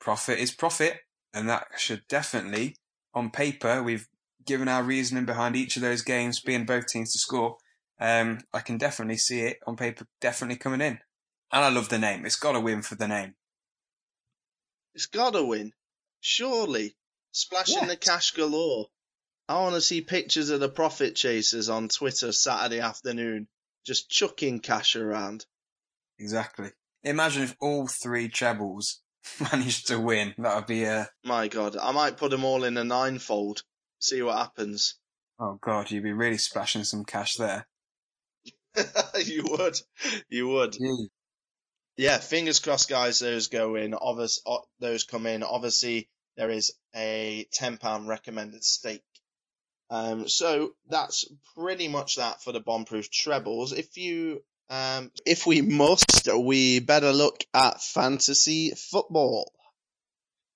profit 0.00 0.38
is 0.38 0.50
profit, 0.50 0.98
and 1.32 1.48
that 1.48 1.66
should 1.76 2.02
definitely, 2.08 2.76
on 3.14 3.30
paper, 3.30 3.82
we've 3.82 4.08
given 4.44 4.68
our 4.68 4.82
reasoning 4.82 5.24
behind 5.24 5.54
each 5.54 5.76
of 5.76 5.82
those 5.82 6.02
games 6.02 6.40
being 6.40 6.66
both 6.66 6.86
teams 6.86 7.12
to 7.12 7.18
score. 7.18 7.56
Um, 8.00 8.40
I 8.52 8.60
can 8.60 8.78
definitely 8.78 9.16
see 9.16 9.40
it 9.42 9.58
on 9.66 9.76
paper, 9.76 10.06
definitely 10.20 10.56
coming 10.56 10.80
in. 10.80 10.98
And 11.52 11.64
I 11.64 11.68
love 11.68 11.88
the 11.88 11.98
name. 11.98 12.26
It's 12.26 12.36
got 12.36 12.52
to 12.52 12.60
win 12.60 12.82
for 12.82 12.96
the 12.96 13.06
name. 13.06 13.34
It's 14.94 15.06
got 15.06 15.32
to 15.32 15.44
win. 15.44 15.72
Surely. 16.20 16.94
Splashing 17.32 17.88
the 17.88 17.96
cash 17.96 18.32
galore. 18.32 18.88
I 19.48 19.58
want 19.58 19.74
to 19.74 19.80
see 19.80 20.02
pictures 20.02 20.50
of 20.50 20.60
the 20.60 20.68
profit 20.68 21.16
chasers 21.16 21.68
on 21.68 21.88
Twitter 21.88 22.32
Saturday 22.32 22.80
afternoon, 22.80 23.48
just 23.84 24.10
chucking 24.10 24.60
cash 24.60 24.96
around. 24.96 25.46
Exactly. 26.18 26.70
Imagine 27.02 27.42
if 27.42 27.56
all 27.60 27.86
three 27.86 28.28
trebles 28.28 29.00
managed 29.52 29.88
to 29.88 29.98
win. 29.98 30.34
That 30.38 30.56
would 30.56 30.66
be 30.66 30.84
a. 30.84 31.08
My 31.24 31.48
God, 31.48 31.76
I 31.76 31.90
might 31.92 32.16
put 32.16 32.30
them 32.30 32.44
all 32.44 32.64
in 32.64 32.76
a 32.76 32.84
ninefold. 32.84 33.62
See 33.98 34.22
what 34.22 34.38
happens. 34.38 34.96
Oh 35.38 35.58
God, 35.60 35.90
you'd 35.90 36.04
be 36.04 36.12
really 36.12 36.38
splashing 36.38 36.84
some 36.84 37.04
cash 37.04 37.34
there. 37.34 37.66
you 39.24 39.44
would. 39.48 39.76
You 40.28 40.48
would. 40.48 40.72
Gee. 40.72 41.08
Yeah, 41.96 42.18
fingers 42.18 42.58
crossed, 42.58 42.88
guys. 42.88 43.18
Those 43.18 43.48
go 43.48 43.74
in. 43.74 43.94
Obvious, 43.94 44.40
those 44.80 45.04
come 45.04 45.26
in. 45.26 45.42
Obviously, 45.42 46.08
there 46.36 46.50
is 46.50 46.72
a 46.94 47.46
ten 47.52 47.76
pound 47.76 48.08
recommended 48.08 48.64
stake. 48.64 49.02
Um, 49.90 50.26
so 50.26 50.70
that's 50.88 51.26
pretty 51.54 51.88
much 51.88 52.16
that 52.16 52.42
for 52.42 52.52
the 52.52 52.60
bomb-proof 52.60 53.10
trebles. 53.10 53.72
If 53.72 53.98
you, 53.98 54.42
um, 54.70 55.10
if 55.26 55.46
we 55.46 55.60
must, 55.60 56.30
we 56.34 56.80
better 56.80 57.12
look 57.12 57.44
at 57.52 57.82
fantasy 57.82 58.72
football. 58.74 59.52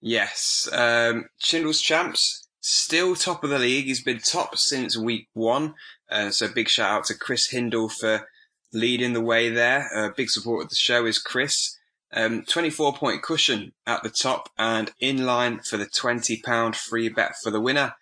Yes, 0.00 0.68
um, 0.72 1.26
Chindle's 1.38 1.82
champs 1.82 2.48
still 2.60 3.14
top 3.14 3.44
of 3.44 3.50
the 3.50 3.58
league. 3.58 3.84
He's 3.84 4.02
been 4.02 4.20
top 4.20 4.56
since 4.56 4.96
week 4.96 5.28
one. 5.34 5.74
Uh, 6.10 6.30
so 6.30 6.48
big 6.48 6.68
shout 6.68 6.90
out 6.90 7.04
to 7.06 7.14
Chris 7.14 7.50
Hindle 7.50 7.90
for 7.90 8.26
leading 8.72 9.12
the 9.12 9.20
way 9.20 9.48
there. 9.48 9.88
Uh, 9.94 10.10
big 10.16 10.30
support 10.30 10.64
of 10.64 10.70
the 10.70 10.76
show 10.76 11.06
is 11.06 11.18
Chris. 11.18 11.78
Um, 12.12 12.44
24 12.44 12.94
point 12.94 13.22
cushion 13.22 13.72
at 13.86 14.02
the 14.02 14.10
top 14.10 14.48
and 14.56 14.92
in 15.00 15.26
line 15.26 15.60
for 15.60 15.76
the 15.76 15.86
20 15.86 16.40
pound 16.42 16.76
free 16.76 17.08
bet 17.08 17.34
for 17.42 17.50
the 17.50 17.60
winner. 17.60 17.94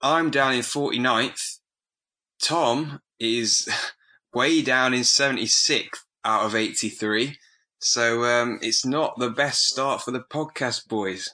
I'm 0.00 0.30
down 0.30 0.54
in 0.54 0.60
49th. 0.60 1.58
Tom 2.40 3.00
is 3.18 3.68
way 4.34 4.62
down 4.62 4.94
in 4.94 5.00
76th 5.00 6.04
out 6.24 6.46
of 6.46 6.54
83. 6.54 7.38
So 7.78 8.24
um, 8.24 8.58
it's 8.62 8.86
not 8.86 9.18
the 9.18 9.30
best 9.30 9.64
start 9.64 10.02
for 10.02 10.10
the 10.10 10.20
podcast, 10.20 10.88
boys. 10.88 11.30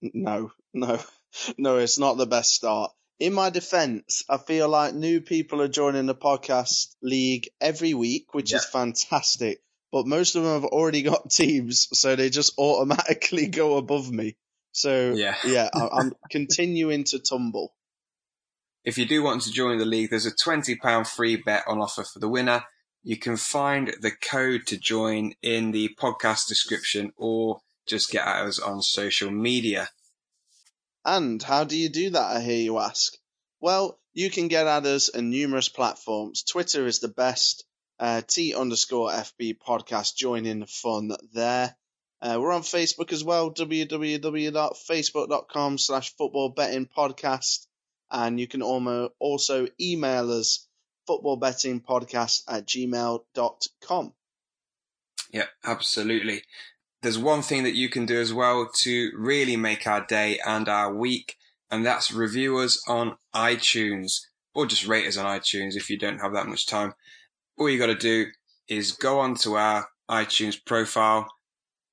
No, 0.00 0.52
no, 0.72 1.00
no, 1.58 1.78
it's 1.78 1.98
not 1.98 2.16
the 2.16 2.26
best 2.26 2.54
start. 2.54 2.92
In 3.20 3.32
my 3.32 3.50
defense, 3.50 4.24
I 4.28 4.38
feel 4.38 4.68
like 4.68 4.94
new 4.94 5.20
people 5.20 5.62
are 5.62 5.68
joining 5.68 6.06
the 6.06 6.14
podcast 6.14 6.94
league 7.00 7.48
every 7.60 7.94
week, 7.94 8.34
which 8.34 8.52
is 8.52 8.64
fantastic. 8.64 9.60
But 9.92 10.06
most 10.06 10.34
of 10.34 10.42
them 10.42 10.60
have 10.60 10.64
already 10.64 11.02
got 11.02 11.30
teams, 11.30 11.88
so 11.92 12.16
they 12.16 12.30
just 12.30 12.54
automatically 12.58 13.46
go 13.46 13.76
above 13.76 14.10
me. 14.10 14.36
So 14.72 15.12
Yeah. 15.14 15.36
yeah, 15.46 15.68
I'm 15.72 16.12
continuing 16.30 17.04
to 17.04 17.20
tumble. 17.20 17.74
If 18.84 18.98
you 18.98 19.06
do 19.06 19.22
want 19.22 19.42
to 19.42 19.52
join 19.52 19.78
the 19.78 19.86
league, 19.86 20.10
there's 20.10 20.26
a 20.26 20.34
£20 20.34 21.06
free 21.06 21.36
bet 21.36 21.64
on 21.66 21.80
offer 21.80 22.02
for 22.02 22.18
the 22.18 22.28
winner. 22.28 22.64
You 23.02 23.16
can 23.16 23.36
find 23.36 23.94
the 24.00 24.10
code 24.10 24.66
to 24.66 24.76
join 24.76 25.34
in 25.42 25.70
the 25.70 25.90
podcast 25.98 26.48
description 26.48 27.12
or 27.16 27.60
just 27.86 28.10
get 28.10 28.26
at 28.26 28.44
us 28.44 28.58
on 28.58 28.82
social 28.82 29.30
media. 29.30 29.88
And 31.04 31.42
how 31.42 31.64
do 31.64 31.76
you 31.76 31.88
do 31.88 32.10
that, 32.10 32.36
I 32.36 32.40
hear 32.40 32.58
you 32.58 32.78
ask? 32.78 33.16
Well, 33.60 33.98
you 34.12 34.30
can 34.30 34.46
get 34.48 34.66
at 34.66 34.84
us 34.86 35.10
on 35.10 35.30
numerous 35.30 35.68
platforms. 35.68 36.42
Twitter 36.42 36.86
is 36.86 36.98
the 37.00 37.08
best. 37.08 37.64
Uh, 37.98 38.22
T 38.26 38.54
underscore 38.54 39.10
FB 39.10 39.58
podcast. 39.58 40.16
Join 40.16 40.46
in 40.46 40.60
the 40.60 40.66
fun 40.66 41.10
there. 41.32 41.76
Uh, 42.22 42.38
we're 42.40 42.52
on 42.52 42.62
Facebook 42.62 43.12
as 43.12 43.22
well, 43.22 43.52
www.facebook.com 43.52 45.78
slash 45.78 46.16
football 46.16 46.48
betting 46.48 46.86
podcast. 46.86 47.66
And 48.10 48.40
you 48.40 48.46
can 48.46 48.62
also 48.62 49.68
email 49.80 50.32
us 50.32 50.66
footballbettingpodcast 51.08 52.42
at 52.48 52.66
gmail.com. 52.66 54.12
Yeah, 55.30 55.46
absolutely. 55.64 56.42
There's 57.04 57.18
one 57.18 57.42
thing 57.42 57.64
that 57.64 57.74
you 57.74 57.90
can 57.90 58.06
do 58.06 58.18
as 58.18 58.32
well 58.32 58.66
to 58.76 59.12
really 59.14 59.58
make 59.58 59.86
our 59.86 60.06
day 60.06 60.40
and 60.46 60.66
our 60.70 60.90
week, 60.90 61.36
and 61.70 61.84
that's 61.84 62.10
review 62.10 62.56
us 62.56 62.82
on 62.88 63.18
iTunes 63.34 64.22
or 64.54 64.64
just 64.64 64.86
rate 64.86 65.06
us 65.06 65.18
on 65.18 65.26
iTunes 65.26 65.76
if 65.76 65.90
you 65.90 65.98
don't 65.98 66.20
have 66.20 66.32
that 66.32 66.46
much 66.46 66.66
time. 66.66 66.94
All 67.58 67.68
you 67.68 67.78
got 67.78 67.88
to 67.88 67.94
do 67.94 68.28
is 68.68 68.92
go 68.92 69.20
onto 69.20 69.52
our 69.52 69.88
iTunes 70.10 70.56
profile, 70.64 71.28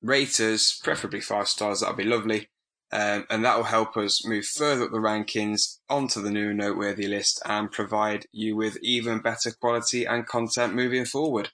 rate 0.02 0.40
us, 0.40 0.80
preferably 0.82 1.20
five 1.20 1.50
stars, 1.50 1.82
that'll 1.82 1.94
be 1.94 2.06
lovely. 2.06 2.50
Um, 2.94 3.26
and 3.30 3.44
that 3.44 3.58
will 3.58 3.66
help 3.66 3.98
us 3.98 4.26
move 4.26 4.46
further 4.46 4.86
up 4.86 4.92
the 4.92 5.00
rankings 5.00 5.80
onto 5.90 6.22
the 6.22 6.32
new 6.32 6.54
noteworthy 6.54 7.08
list 7.08 7.42
and 7.46 7.70
provide 7.70 8.28
you 8.32 8.56
with 8.56 8.78
even 8.82 9.20
better 9.20 9.52
quality 9.52 10.06
and 10.06 10.26
content 10.26 10.74
moving 10.74 11.04
forward 11.04 11.50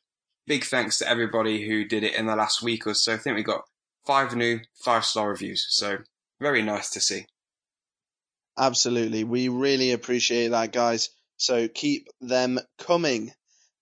big 0.48 0.64
thanks 0.64 1.00
to 1.00 1.10
everybody 1.10 1.68
who 1.68 1.86
did 1.86 2.04
it 2.04 2.16
in 2.16 2.26
the 2.26 2.36
last 2.36 2.64
week 2.64 2.88
or 2.88 2.94
so. 2.94 3.14
I 3.14 3.18
think 3.18 3.36
we 3.36 3.44
got 3.44 3.64
five 4.06 4.36
new 4.36 4.62
five 4.84 5.06
star 5.06 5.30
reviews, 5.30 5.66
so 5.70 6.00
very 6.40 6.62
nice 6.62 6.90
to 6.92 7.02
see. 7.02 7.26
Absolutely. 8.58 9.24
We 9.24 9.50
really 9.50 9.92
appreciate 9.92 10.50
that, 10.50 10.72
guys. 10.72 11.10
So 11.38 11.68
keep 11.68 12.08
them 12.20 12.60
coming. 12.80 13.32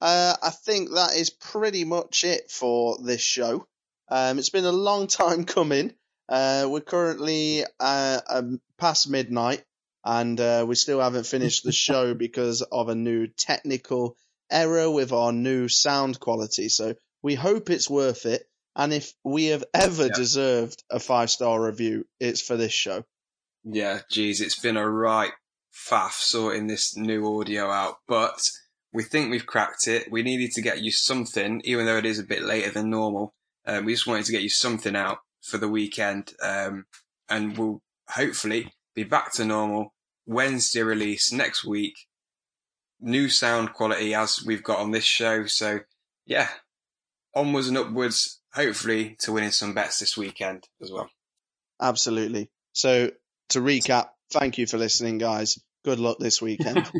Uh, 0.01 0.36
I 0.43 0.49
think 0.49 0.91
that 0.91 1.16
is 1.16 1.30
pretty 1.30 1.86
much 1.86 2.26
it 2.26 2.51
for 2.51 2.97
this 3.01 3.22
show. 3.22 3.66
Um, 4.09 4.38
it's 4.38 4.49
been 4.49 4.66
a 4.66 4.72
long 4.72 5.07
time 5.22 5.45
coming. 5.45 5.93
Uh, 6.28 6.68
we're 6.70 6.82
currently 6.82 7.63
uh, 7.80 8.20
um, 8.28 8.59
past 8.78 9.09
midnight 9.09 9.63
and 10.03 10.39
uh, 10.39 10.66
we 10.68 10.76
still 10.76 10.99
haven't 10.99 11.26
finished 11.26 11.63
the 11.63 11.72
show 11.88 12.13
because 12.13 12.61
of 12.61 12.89
a 12.89 12.95
new 12.95 13.28
technical 13.28 14.18
error 14.52 14.89
with 14.89 15.12
our 15.12 15.32
new 15.32 15.68
sound 15.68 16.20
quality. 16.20 16.70
So 16.70 16.96
we 17.22 17.36
hope 17.36 17.70
it's 17.70 17.89
worth 17.89 18.26
it. 18.26 18.43
And 18.76 18.93
if 18.93 19.14
we 19.24 19.46
have 19.48 19.64
ever 19.74 20.08
yeah. 20.08 20.14
deserved 20.16 20.84
a 20.89 21.00
five 21.00 21.30
star 21.30 21.62
review, 21.62 22.06
it's 22.20 22.41
for 22.41 22.58
this 22.58 22.74
show. 22.74 23.04
Yeah, 23.64 24.02
geez, 24.12 24.41
it's 24.41 24.60
been 24.60 24.78
a 24.78 24.89
right 24.89 25.32
faff 25.89 26.12
sorting 26.12 26.68
this 26.68 26.96
new 26.96 27.39
audio 27.39 27.70
out, 27.70 27.96
but 28.08 28.39
we 28.93 29.04
think 29.04 29.30
we've 29.30 29.46
cracked 29.46 29.88
it. 29.88 30.12
We 30.12 30.24
needed 30.24 30.52
to 30.52 30.62
get 30.62 30.82
you 30.82 30.91
something, 30.91 31.62
even 31.66 31.86
though 31.86 31.98
it 31.98 32.06
is 32.06 32.20
a 32.20 32.24
bit 32.24 32.43
later 32.43 32.72
than 32.72 32.89
normal. 32.89 33.34
Um, 33.66 33.86
we 33.86 33.93
just 33.93 34.08
wanted 34.08 34.26
to 34.26 34.32
get 34.32 34.43
you 34.43 34.50
something 34.50 34.96
out 34.96 35.18
for 35.41 35.58
the 35.58 35.68
weekend, 35.68 36.34
um, 36.41 36.86
and 37.30 37.58
we'll 37.58 37.82
hopefully 38.10 38.72
be 38.93 39.04
back 39.04 39.34
to 39.34 39.46
normal 39.46 39.93
Wednesday 40.26 40.82
release 40.82 41.32
next 41.32 41.66
week. 41.66 41.93
New 43.06 43.30
sound 43.30 43.74
quality 43.74 44.16
as 44.16 44.43
we've 44.43 44.64
got 44.64 44.80
on 44.80 44.91
this 44.91 45.03
show. 45.03 45.45
So 45.45 45.80
yeah, 46.26 46.49
onwards 47.36 47.68
and 47.68 47.78
upwards, 47.78 48.41
hopefully 48.53 49.16
to 49.20 49.32
winning 49.32 49.51
some 49.51 49.74
bets 49.74 49.99
this 49.99 50.18
weekend 50.18 50.68
as 50.82 50.91
well. 50.91 51.10
Absolutely. 51.80 52.49
So 52.74 53.12
to 53.49 53.62
recap, 53.62 54.10
thank 54.32 54.58
you 54.58 54.66
for 54.66 54.78
listening, 54.78 55.20
guys. 55.20 55.60
Good 55.84 55.99
luck 55.99 56.18
this 56.20 56.41
weekend. 56.41 56.91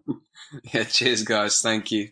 yeah, 0.72 0.84
cheers, 0.84 1.24
guys. 1.24 1.60
Thank 1.60 1.90
you. 1.90 2.10